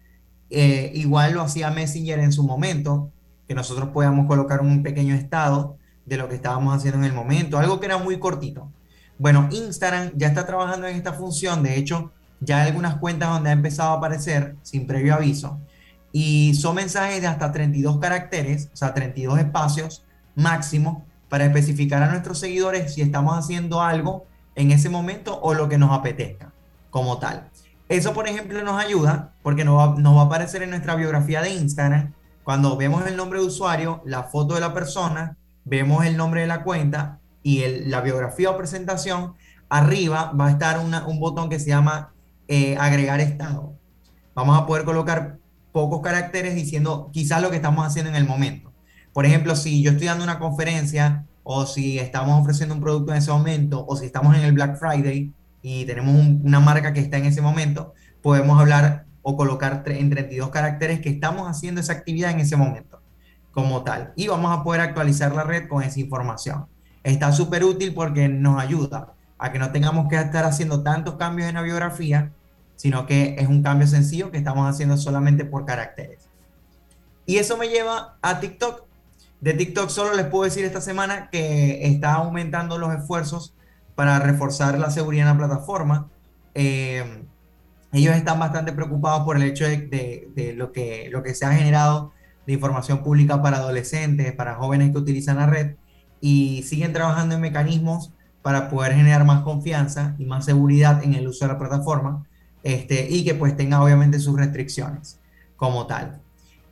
Eh, 0.50 0.92
igual 0.94 1.32
lo 1.32 1.42
hacía 1.42 1.70
Messenger 1.70 2.18
en 2.20 2.32
su 2.32 2.44
momento, 2.44 3.10
que 3.48 3.54
nosotros 3.54 3.88
podíamos 3.90 4.26
colocar 4.26 4.60
un 4.60 4.82
pequeño 4.82 5.14
estado 5.14 5.78
de 6.04 6.16
lo 6.16 6.28
que 6.28 6.36
estábamos 6.36 6.74
haciendo 6.76 6.98
en 6.98 7.04
el 7.04 7.12
momento, 7.12 7.58
algo 7.58 7.80
que 7.80 7.86
era 7.86 7.98
muy 7.98 8.18
cortito. 8.18 8.70
Bueno, 9.18 9.48
Instagram 9.50 10.12
ya 10.14 10.28
está 10.28 10.46
trabajando 10.46 10.86
en 10.86 10.96
esta 10.96 11.12
función, 11.12 11.62
de 11.62 11.76
hecho, 11.76 12.12
ya 12.40 12.60
hay 12.60 12.68
algunas 12.68 12.96
cuentas 12.96 13.30
donde 13.30 13.50
ha 13.50 13.52
empezado 13.52 13.90
a 13.90 13.94
aparecer 13.94 14.56
sin 14.62 14.86
previo 14.86 15.14
aviso, 15.14 15.58
y 16.12 16.54
son 16.54 16.76
mensajes 16.76 17.20
de 17.20 17.26
hasta 17.26 17.50
32 17.50 17.98
caracteres, 17.98 18.70
o 18.72 18.76
sea, 18.76 18.94
32 18.94 19.38
espacios 19.38 20.04
máximo 20.34 21.04
para 21.36 21.44
especificar 21.44 22.02
a 22.02 22.08
nuestros 22.08 22.38
seguidores 22.38 22.94
si 22.94 23.02
estamos 23.02 23.36
haciendo 23.36 23.82
algo 23.82 24.24
en 24.54 24.70
ese 24.70 24.88
momento 24.88 25.38
o 25.42 25.52
lo 25.52 25.68
que 25.68 25.76
nos 25.76 25.92
apetezca 25.92 26.50
como 26.88 27.18
tal. 27.18 27.50
Eso, 27.90 28.14
por 28.14 28.26
ejemplo, 28.26 28.62
nos 28.62 28.82
ayuda 28.82 29.34
porque 29.42 29.62
nos 29.62 29.76
va, 29.76 30.22
a 30.22 30.24
aparecer 30.24 30.62
en 30.62 30.70
nuestra 30.70 30.94
biografía 30.94 31.42
de 31.42 31.50
Instagram 31.50 32.14
cuando 32.42 32.74
vemos 32.78 33.06
el 33.06 33.18
nombre 33.18 33.38
de 33.38 33.44
usuario, 33.44 34.00
la 34.06 34.22
foto 34.22 34.54
de 34.54 34.62
la 34.62 34.72
persona, 34.72 35.36
vemos 35.66 36.06
el 36.06 36.16
nombre 36.16 36.40
de 36.40 36.46
la 36.46 36.62
cuenta 36.62 37.18
y 37.42 37.66
la 37.84 38.00
biografía 38.00 38.48
o 38.48 38.56
presentación, 38.56 39.34
arriba 39.68 40.32
va 40.32 40.46
a 40.46 40.50
estar 40.52 40.78
un 40.78 41.20
botón 41.20 41.50
que 41.50 41.60
se 41.60 41.68
llama 41.68 42.14
eh, 42.48 42.78
agregar 42.80 43.20
estado. 43.20 43.74
Vamos 44.34 44.58
a 44.58 44.64
poder 44.64 44.86
colocar 44.86 45.36
pocos 45.70 46.00
caracteres 46.00 46.54
diciendo 46.54 47.10
quizás 47.12 47.42
lo 47.42 47.50
que 47.50 47.56
estamos 47.56 47.86
haciendo 47.86 48.08
en 48.08 48.16
el 48.16 48.24
momento. 48.24 48.65
Por 49.16 49.24
ejemplo, 49.24 49.56
si 49.56 49.82
yo 49.82 49.92
estoy 49.92 50.08
dando 50.08 50.24
una 50.24 50.38
conferencia 50.38 51.24
o 51.42 51.64
si 51.64 51.98
estamos 51.98 52.38
ofreciendo 52.38 52.74
un 52.74 52.82
producto 52.82 53.12
en 53.12 53.16
ese 53.16 53.30
momento 53.30 53.82
o 53.88 53.96
si 53.96 54.04
estamos 54.04 54.36
en 54.36 54.42
el 54.42 54.52
Black 54.52 54.78
Friday 54.78 55.32
y 55.62 55.86
tenemos 55.86 56.14
una 56.44 56.60
marca 56.60 56.92
que 56.92 57.00
está 57.00 57.16
en 57.16 57.24
ese 57.24 57.40
momento, 57.40 57.94
podemos 58.20 58.60
hablar 58.60 59.06
o 59.22 59.34
colocar 59.34 59.82
en 59.86 60.10
32 60.10 60.50
caracteres 60.50 61.00
que 61.00 61.08
estamos 61.08 61.48
haciendo 61.48 61.80
esa 61.80 61.94
actividad 61.94 62.30
en 62.30 62.40
ese 62.40 62.56
momento 62.56 63.00
como 63.52 63.84
tal. 63.84 64.12
Y 64.16 64.28
vamos 64.28 64.54
a 64.54 64.62
poder 64.62 64.82
actualizar 64.82 65.34
la 65.34 65.44
red 65.44 65.66
con 65.66 65.82
esa 65.82 65.98
información. 65.98 66.66
Está 67.02 67.32
súper 67.32 67.64
útil 67.64 67.94
porque 67.94 68.28
nos 68.28 68.60
ayuda 68.62 69.14
a 69.38 69.50
que 69.50 69.58
no 69.58 69.72
tengamos 69.72 70.08
que 70.10 70.16
estar 70.16 70.44
haciendo 70.44 70.82
tantos 70.82 71.14
cambios 71.14 71.48
en 71.48 71.54
la 71.54 71.62
biografía, 71.62 72.32
sino 72.74 73.06
que 73.06 73.36
es 73.38 73.48
un 73.48 73.62
cambio 73.62 73.86
sencillo 73.86 74.30
que 74.30 74.36
estamos 74.36 74.68
haciendo 74.68 74.98
solamente 74.98 75.46
por 75.46 75.64
caracteres. 75.64 76.28
Y 77.24 77.38
eso 77.38 77.56
me 77.56 77.68
lleva 77.68 78.18
a 78.20 78.40
TikTok. 78.40 78.84
De 79.40 79.52
TikTok 79.52 79.90
solo 79.90 80.14
les 80.14 80.26
puedo 80.26 80.44
decir 80.44 80.64
esta 80.64 80.80
semana 80.80 81.28
que 81.30 81.86
está 81.86 82.14
aumentando 82.14 82.78
los 82.78 82.94
esfuerzos 82.94 83.54
para 83.94 84.18
reforzar 84.18 84.78
la 84.78 84.90
seguridad 84.90 85.28
en 85.30 85.38
la 85.38 85.46
plataforma. 85.46 86.08
Eh, 86.54 87.24
ellos 87.92 88.14
están 88.14 88.38
bastante 88.38 88.72
preocupados 88.72 89.24
por 89.24 89.36
el 89.36 89.42
hecho 89.42 89.64
de, 89.64 90.54
lo, 90.56 90.72
que, 90.72 91.08
lo 91.10 91.22
que 91.22 91.34
se 91.34 91.46
ha 91.46 91.52
generado 91.52 92.12
de 92.46 92.52
información 92.52 93.02
pública 93.02 93.42
para 93.42 93.58
adolescentes, 93.58 94.32
para 94.32 94.54
jóvenes 94.54 94.92
que 94.92 94.98
utilizan 94.98 95.36
la 95.36 95.46
red 95.46 95.76
y 96.20 96.62
siguen 96.62 96.92
trabajando 96.92 97.34
en 97.34 97.40
mecanismos 97.40 98.12
para 98.42 98.68
poder 98.68 98.94
generar 98.94 99.24
más 99.24 99.42
confianza 99.42 100.14
y 100.18 100.24
más 100.24 100.44
seguridad 100.44 101.02
en 101.02 101.14
el 101.14 101.26
uso 101.26 101.46
de 101.46 101.52
la 101.52 101.58
plataforma 101.58 102.26
este, 102.62 103.08
y 103.10 103.24
que 103.24 103.34
pues 103.34 103.56
tenga 103.56 103.82
obviamente 103.82 104.18
sus 104.18 104.36
restricciones 104.36 105.20
como 105.56 105.86
tal. 105.86 106.20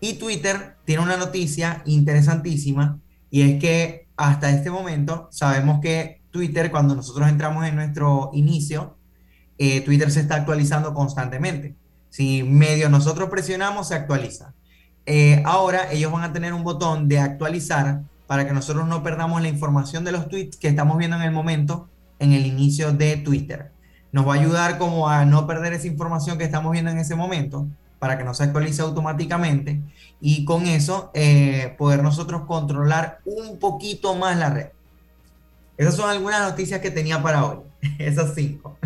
Y 0.04 0.18
Twitter 0.18 0.76
tiene 0.84 1.02
una 1.02 1.16
noticia 1.16 1.80
interesantísima 1.86 3.00
y 3.30 3.40
es 3.40 3.58
que 3.58 4.06
hasta 4.18 4.50
este 4.50 4.70
momento 4.70 5.28
sabemos 5.32 5.80
que 5.80 6.20
Twitter 6.30 6.70
cuando 6.70 6.94
nosotros 6.94 7.26
entramos 7.26 7.64
en 7.64 7.74
nuestro 7.74 8.28
inicio 8.34 8.98
eh, 9.56 9.80
Twitter 9.80 10.10
se 10.10 10.20
está 10.20 10.34
actualizando 10.34 10.92
constantemente. 10.92 11.74
Si 12.10 12.42
medio 12.42 12.90
nosotros 12.90 13.30
presionamos, 13.30 13.88
se 13.88 13.94
actualiza. 13.94 14.52
Eh, 15.06 15.42
ahora 15.46 15.90
ellos 15.90 16.12
van 16.12 16.24
a 16.24 16.34
tener 16.34 16.52
un 16.52 16.64
botón 16.64 17.08
de 17.08 17.20
actualizar 17.20 18.02
para 18.26 18.46
que 18.46 18.52
nosotros 18.52 18.86
no 18.86 19.02
perdamos 19.02 19.40
la 19.40 19.48
información 19.48 20.04
de 20.04 20.12
los 20.12 20.28
tweets 20.28 20.58
que 20.58 20.68
estamos 20.68 20.98
viendo 20.98 21.16
en 21.16 21.22
el 21.22 21.32
momento 21.32 21.88
en 22.18 22.34
el 22.34 22.44
inicio 22.44 22.92
de 22.92 23.16
Twitter. 23.16 23.72
Nos 24.12 24.28
va 24.28 24.34
a 24.34 24.38
ayudar 24.38 24.76
como 24.76 25.08
a 25.08 25.24
no 25.24 25.46
perder 25.46 25.72
esa 25.72 25.86
información 25.86 26.36
que 26.36 26.44
estamos 26.44 26.72
viendo 26.72 26.90
en 26.90 26.98
ese 26.98 27.14
momento 27.14 27.68
para 28.04 28.18
que 28.18 28.24
no 28.24 28.34
se 28.34 28.42
actualice 28.42 28.82
automáticamente 28.82 29.80
y 30.20 30.44
con 30.44 30.66
eso 30.66 31.10
eh, 31.14 31.74
poder 31.78 32.02
nosotros 32.02 32.42
controlar 32.46 33.20
un 33.24 33.58
poquito 33.58 34.14
más 34.14 34.38
la 34.38 34.50
red. 34.50 34.66
Esas 35.78 35.96
son 35.96 36.10
algunas 36.10 36.50
noticias 36.50 36.82
que 36.82 36.90
tenía 36.90 37.22
para 37.22 37.46
hoy, 37.46 37.60
esas 37.98 38.34
cinco. 38.34 38.76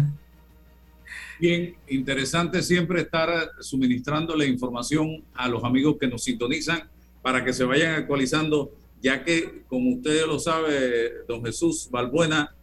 Bien, 1.40 1.74
interesante 1.88 2.62
siempre 2.62 3.00
estar 3.00 3.28
suministrando 3.58 4.36
la 4.36 4.44
información 4.44 5.24
a 5.34 5.48
los 5.48 5.64
amigos 5.64 5.96
que 5.98 6.06
nos 6.06 6.22
sintonizan 6.22 6.88
para 7.20 7.44
que 7.44 7.52
se 7.52 7.64
vayan 7.64 7.96
actualizando 7.96 8.70
ya 9.02 9.24
que, 9.24 9.62
como 9.66 9.96
usted 9.96 10.28
lo 10.28 10.38
sabe, 10.38 11.24
don 11.26 11.44
Jesús 11.44 11.88
Balbuena, 11.90 12.54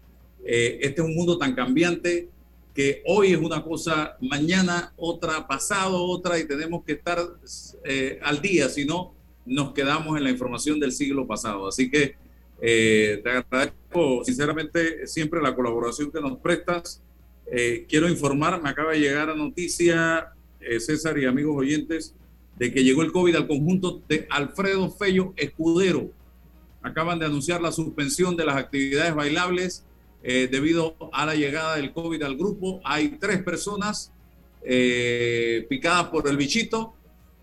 eh, 0.45 0.80
este 0.84 1.01
es 1.01 1.06
un 1.06 1.16
mundo 1.16 1.38
tan 1.38 1.53
cambiante 1.53 2.30
que 2.76 3.01
hoy 3.05 3.32
es 3.32 3.38
una 3.38 3.63
cosa, 3.63 4.17
mañana 4.19 4.93
otra, 4.97 5.47
pasado 5.47 6.03
otra, 6.03 6.38
y 6.38 6.45
tenemos 6.45 6.84
que 6.84 6.91
estar 6.91 7.17
eh, 7.86 8.19
al 8.21 8.41
día, 8.41 8.67
si 8.67 8.86
no, 8.86 9.13
nos 9.45 9.73
quedamos 9.73 10.17
en 10.17 10.26
la 10.26 10.30
información 10.30 10.78
del 10.80 10.91
siglo 10.91 11.26
pasado. 11.26 11.69
Así 11.69 11.89
que 11.89 12.15
eh, 12.61 13.21
te 13.23 13.30
agradezco 13.30 14.23
sinceramente 14.26 15.07
siempre 15.07 15.41
la 15.41 15.55
colaboración 15.55 16.11
que 16.11 16.19
nos 16.19 16.38
prestas. 16.39 17.01
quiero 17.88 18.09
informar, 18.09 18.61
me 18.61 18.69
acaba 18.69 18.91
de 18.91 18.99
llegar 18.99 19.30
a 19.30 19.36
noticia, 19.36 20.34
César 20.80 21.17
y 21.17 21.26
amigos 21.26 21.55
oyentes, 21.55 22.13
de 22.57 22.73
que 22.73 22.84
llegó 22.84 23.03
el 23.03 23.11
COVID 23.11 23.36
al 23.36 23.47
conjunto 23.47 24.01
de 24.09 24.28
Alfredo 24.30 24.91
Fello 24.91 25.34
Escudero. 25.38 26.11
Acaban 26.82 27.19
de 27.19 27.26
anunciar 27.26 27.61
la 27.61 27.71
suspensión 27.71 28.36
de 28.36 28.45
las 28.45 28.57
actividades 28.57 29.15
bailables 29.15 29.86
eh, 30.28 30.47
debido 30.49 30.95
a 31.13 31.28
la 31.28 31.36
llegada 31.36 31.76
del 31.76 31.93
COVID 31.93 32.23
al 32.23 32.36
grupo. 32.36 32.82
Hay 32.84 33.17
tres 33.19 33.43
personas 33.43 34.11
eh, 34.63 35.67
picadas 35.69 36.05
por 36.05 36.28
el 36.28 36.36
bichito, 36.36 36.95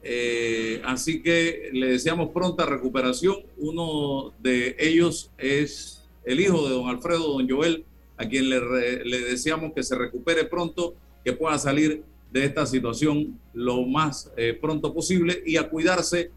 eh, 0.03 0.83
así 0.85 1.23
que 1.23 1.71
le 1.73 1.93
deseamos 1.93 2.31
pronta 2.31 2.67
recuperación. 2.67 3.37
Uno 3.57 4.35
de 4.41 4.75
ellos 4.81 5.31
es 5.39 6.03
el 6.25 6.41
hijo 6.41 6.69
de 6.69 6.75
don 6.75 6.89
Alfredo, 6.89 7.39
don 7.39 7.49
Joel, 7.49 7.85
a 8.17 8.29
quien 8.29 8.51
le, 8.51 9.05
le 9.05 9.21
deseamos 9.21 9.73
que 9.73 9.85
se 9.85 9.95
recupere 9.95 10.45
pronto, 10.45 10.95
que 11.25 11.33
pueda 11.33 11.57
salir 11.59 12.03
de 12.33 12.45
esta 12.45 12.67
situación 12.67 13.39
lo 13.55 13.83
más 13.83 14.33
eh, 14.37 14.59
pronto 14.61 14.93
posible 14.93 15.41
y 15.47 15.57
a 15.57 15.69
cuidarse. 15.69 16.33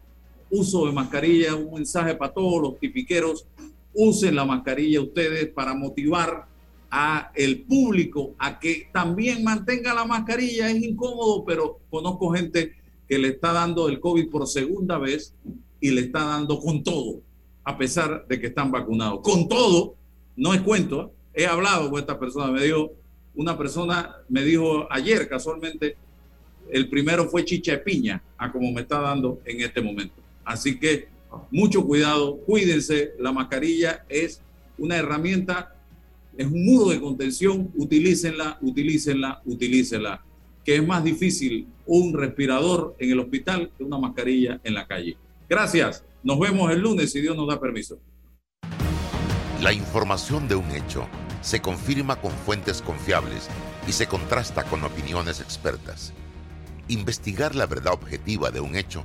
Uso 0.48 0.86
de 0.86 0.92
mascarilla, 0.92 1.56
un 1.56 1.74
mensaje 1.74 2.14
para 2.14 2.32
todos 2.32 2.62
los 2.62 2.78
tipiqueros. 2.78 3.46
Usen 3.96 4.36
la 4.36 4.44
mascarilla 4.44 5.00
ustedes 5.00 5.48
para 5.48 5.74
motivar 5.74 6.46
a 6.90 7.32
el 7.34 7.62
público 7.62 8.34
a 8.38 8.58
que 8.58 8.88
también 8.92 9.42
mantenga 9.42 9.94
la 9.94 10.04
mascarilla. 10.04 10.70
Es 10.70 10.82
incómodo, 10.82 11.44
pero 11.44 11.80
conozco 11.90 12.30
gente 12.30 12.74
que 13.08 13.18
le 13.18 13.28
está 13.28 13.52
dando 13.52 13.88
el 13.88 14.00
COVID 14.00 14.28
por 14.28 14.46
segunda 14.46 14.98
vez 14.98 15.34
y 15.80 15.90
le 15.90 16.02
está 16.02 16.24
dando 16.24 16.58
con 16.58 16.82
todo, 16.82 17.20
a 17.64 17.76
pesar 17.76 18.26
de 18.26 18.40
que 18.40 18.48
están 18.48 18.70
vacunados. 18.70 19.20
Con 19.22 19.48
todo, 19.48 19.94
no 20.36 20.54
es 20.54 20.60
cuento, 20.60 21.12
¿eh? 21.34 21.42
he 21.42 21.46
hablado 21.46 21.90
con 21.90 22.00
esta 22.00 22.18
persona, 22.18 22.50
me 22.50 22.62
dijo, 22.62 22.92
una 23.34 23.56
persona 23.56 24.16
me 24.28 24.42
dijo 24.42 24.86
ayer 24.90 25.28
casualmente, 25.28 25.96
el 26.70 26.88
primero 26.88 27.28
fue 27.28 27.44
chicha 27.44 27.72
de 27.72 27.78
piña, 27.78 28.22
a 28.36 28.50
como 28.50 28.72
me 28.72 28.80
está 28.80 29.00
dando 29.00 29.40
en 29.44 29.60
este 29.60 29.80
momento. 29.80 30.14
Así 30.44 30.78
que 30.78 31.08
mucho 31.50 31.84
cuidado, 31.84 32.38
cuídense, 32.38 33.12
la 33.18 33.32
mascarilla 33.32 34.04
es 34.08 34.40
una 34.78 34.96
herramienta, 34.96 35.74
es 36.36 36.46
un 36.46 36.64
muro 36.64 36.90
de 36.90 37.00
contención, 37.00 37.70
utilícenla, 37.76 38.58
utilícenla, 38.60 39.42
utilícenla, 39.44 40.24
que 40.64 40.76
es 40.76 40.86
más 40.86 41.02
difícil 41.02 41.66
un 41.86 42.12
respirador 42.12 42.96
en 42.98 43.12
el 43.12 43.20
hospital 43.20 43.70
que 43.76 43.84
una 43.84 43.98
mascarilla 43.98 44.60
en 44.64 44.74
la 44.74 44.86
calle. 44.86 45.16
Gracias, 45.48 46.04
nos 46.22 46.38
vemos 46.38 46.70
el 46.72 46.80
lunes 46.80 47.12
si 47.12 47.20
Dios 47.20 47.36
nos 47.36 47.48
da 47.48 47.60
permiso. 47.60 47.98
La 49.62 49.72
información 49.72 50.48
de 50.48 50.56
un 50.56 50.70
hecho 50.72 51.06
se 51.40 51.60
confirma 51.60 52.20
con 52.20 52.32
fuentes 52.32 52.82
confiables 52.82 53.48
y 53.88 53.92
se 53.92 54.06
contrasta 54.06 54.64
con 54.64 54.82
opiniones 54.84 55.40
expertas. 55.40 56.12
Investigar 56.88 57.54
la 57.54 57.66
verdad 57.66 57.94
objetiva 57.94 58.50
de 58.50 58.60
un 58.60 58.76
hecho 58.76 59.04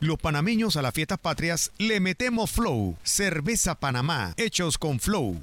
Los 0.00 0.16
panameños 0.16 0.76
a 0.76 0.82
las 0.82 0.94
fiestas 0.94 1.18
patrias 1.18 1.72
le 1.76 2.00
metemos 2.00 2.50
flow. 2.50 2.96
Cerveza 3.02 3.74
Panamá, 3.74 4.32
hechos 4.38 4.78
con 4.78 4.98
flow. 4.98 5.36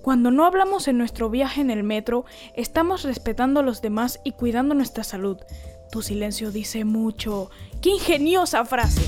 Cuando 0.00 0.30
no 0.30 0.44
hablamos 0.44 0.86
en 0.86 0.96
nuestro 0.96 1.28
viaje 1.28 1.60
en 1.60 1.70
el 1.70 1.82
metro, 1.82 2.24
estamos 2.54 3.02
respetando 3.02 3.58
a 3.58 3.62
los 3.64 3.82
demás 3.82 4.20
y 4.22 4.30
cuidando 4.30 4.76
nuestra 4.76 5.02
salud. 5.02 5.38
Tu 5.90 6.02
silencio 6.02 6.52
dice 6.52 6.84
mucho. 6.84 7.50
¡Qué 7.82 7.90
ingeniosa 7.90 8.64
frase! 8.64 9.02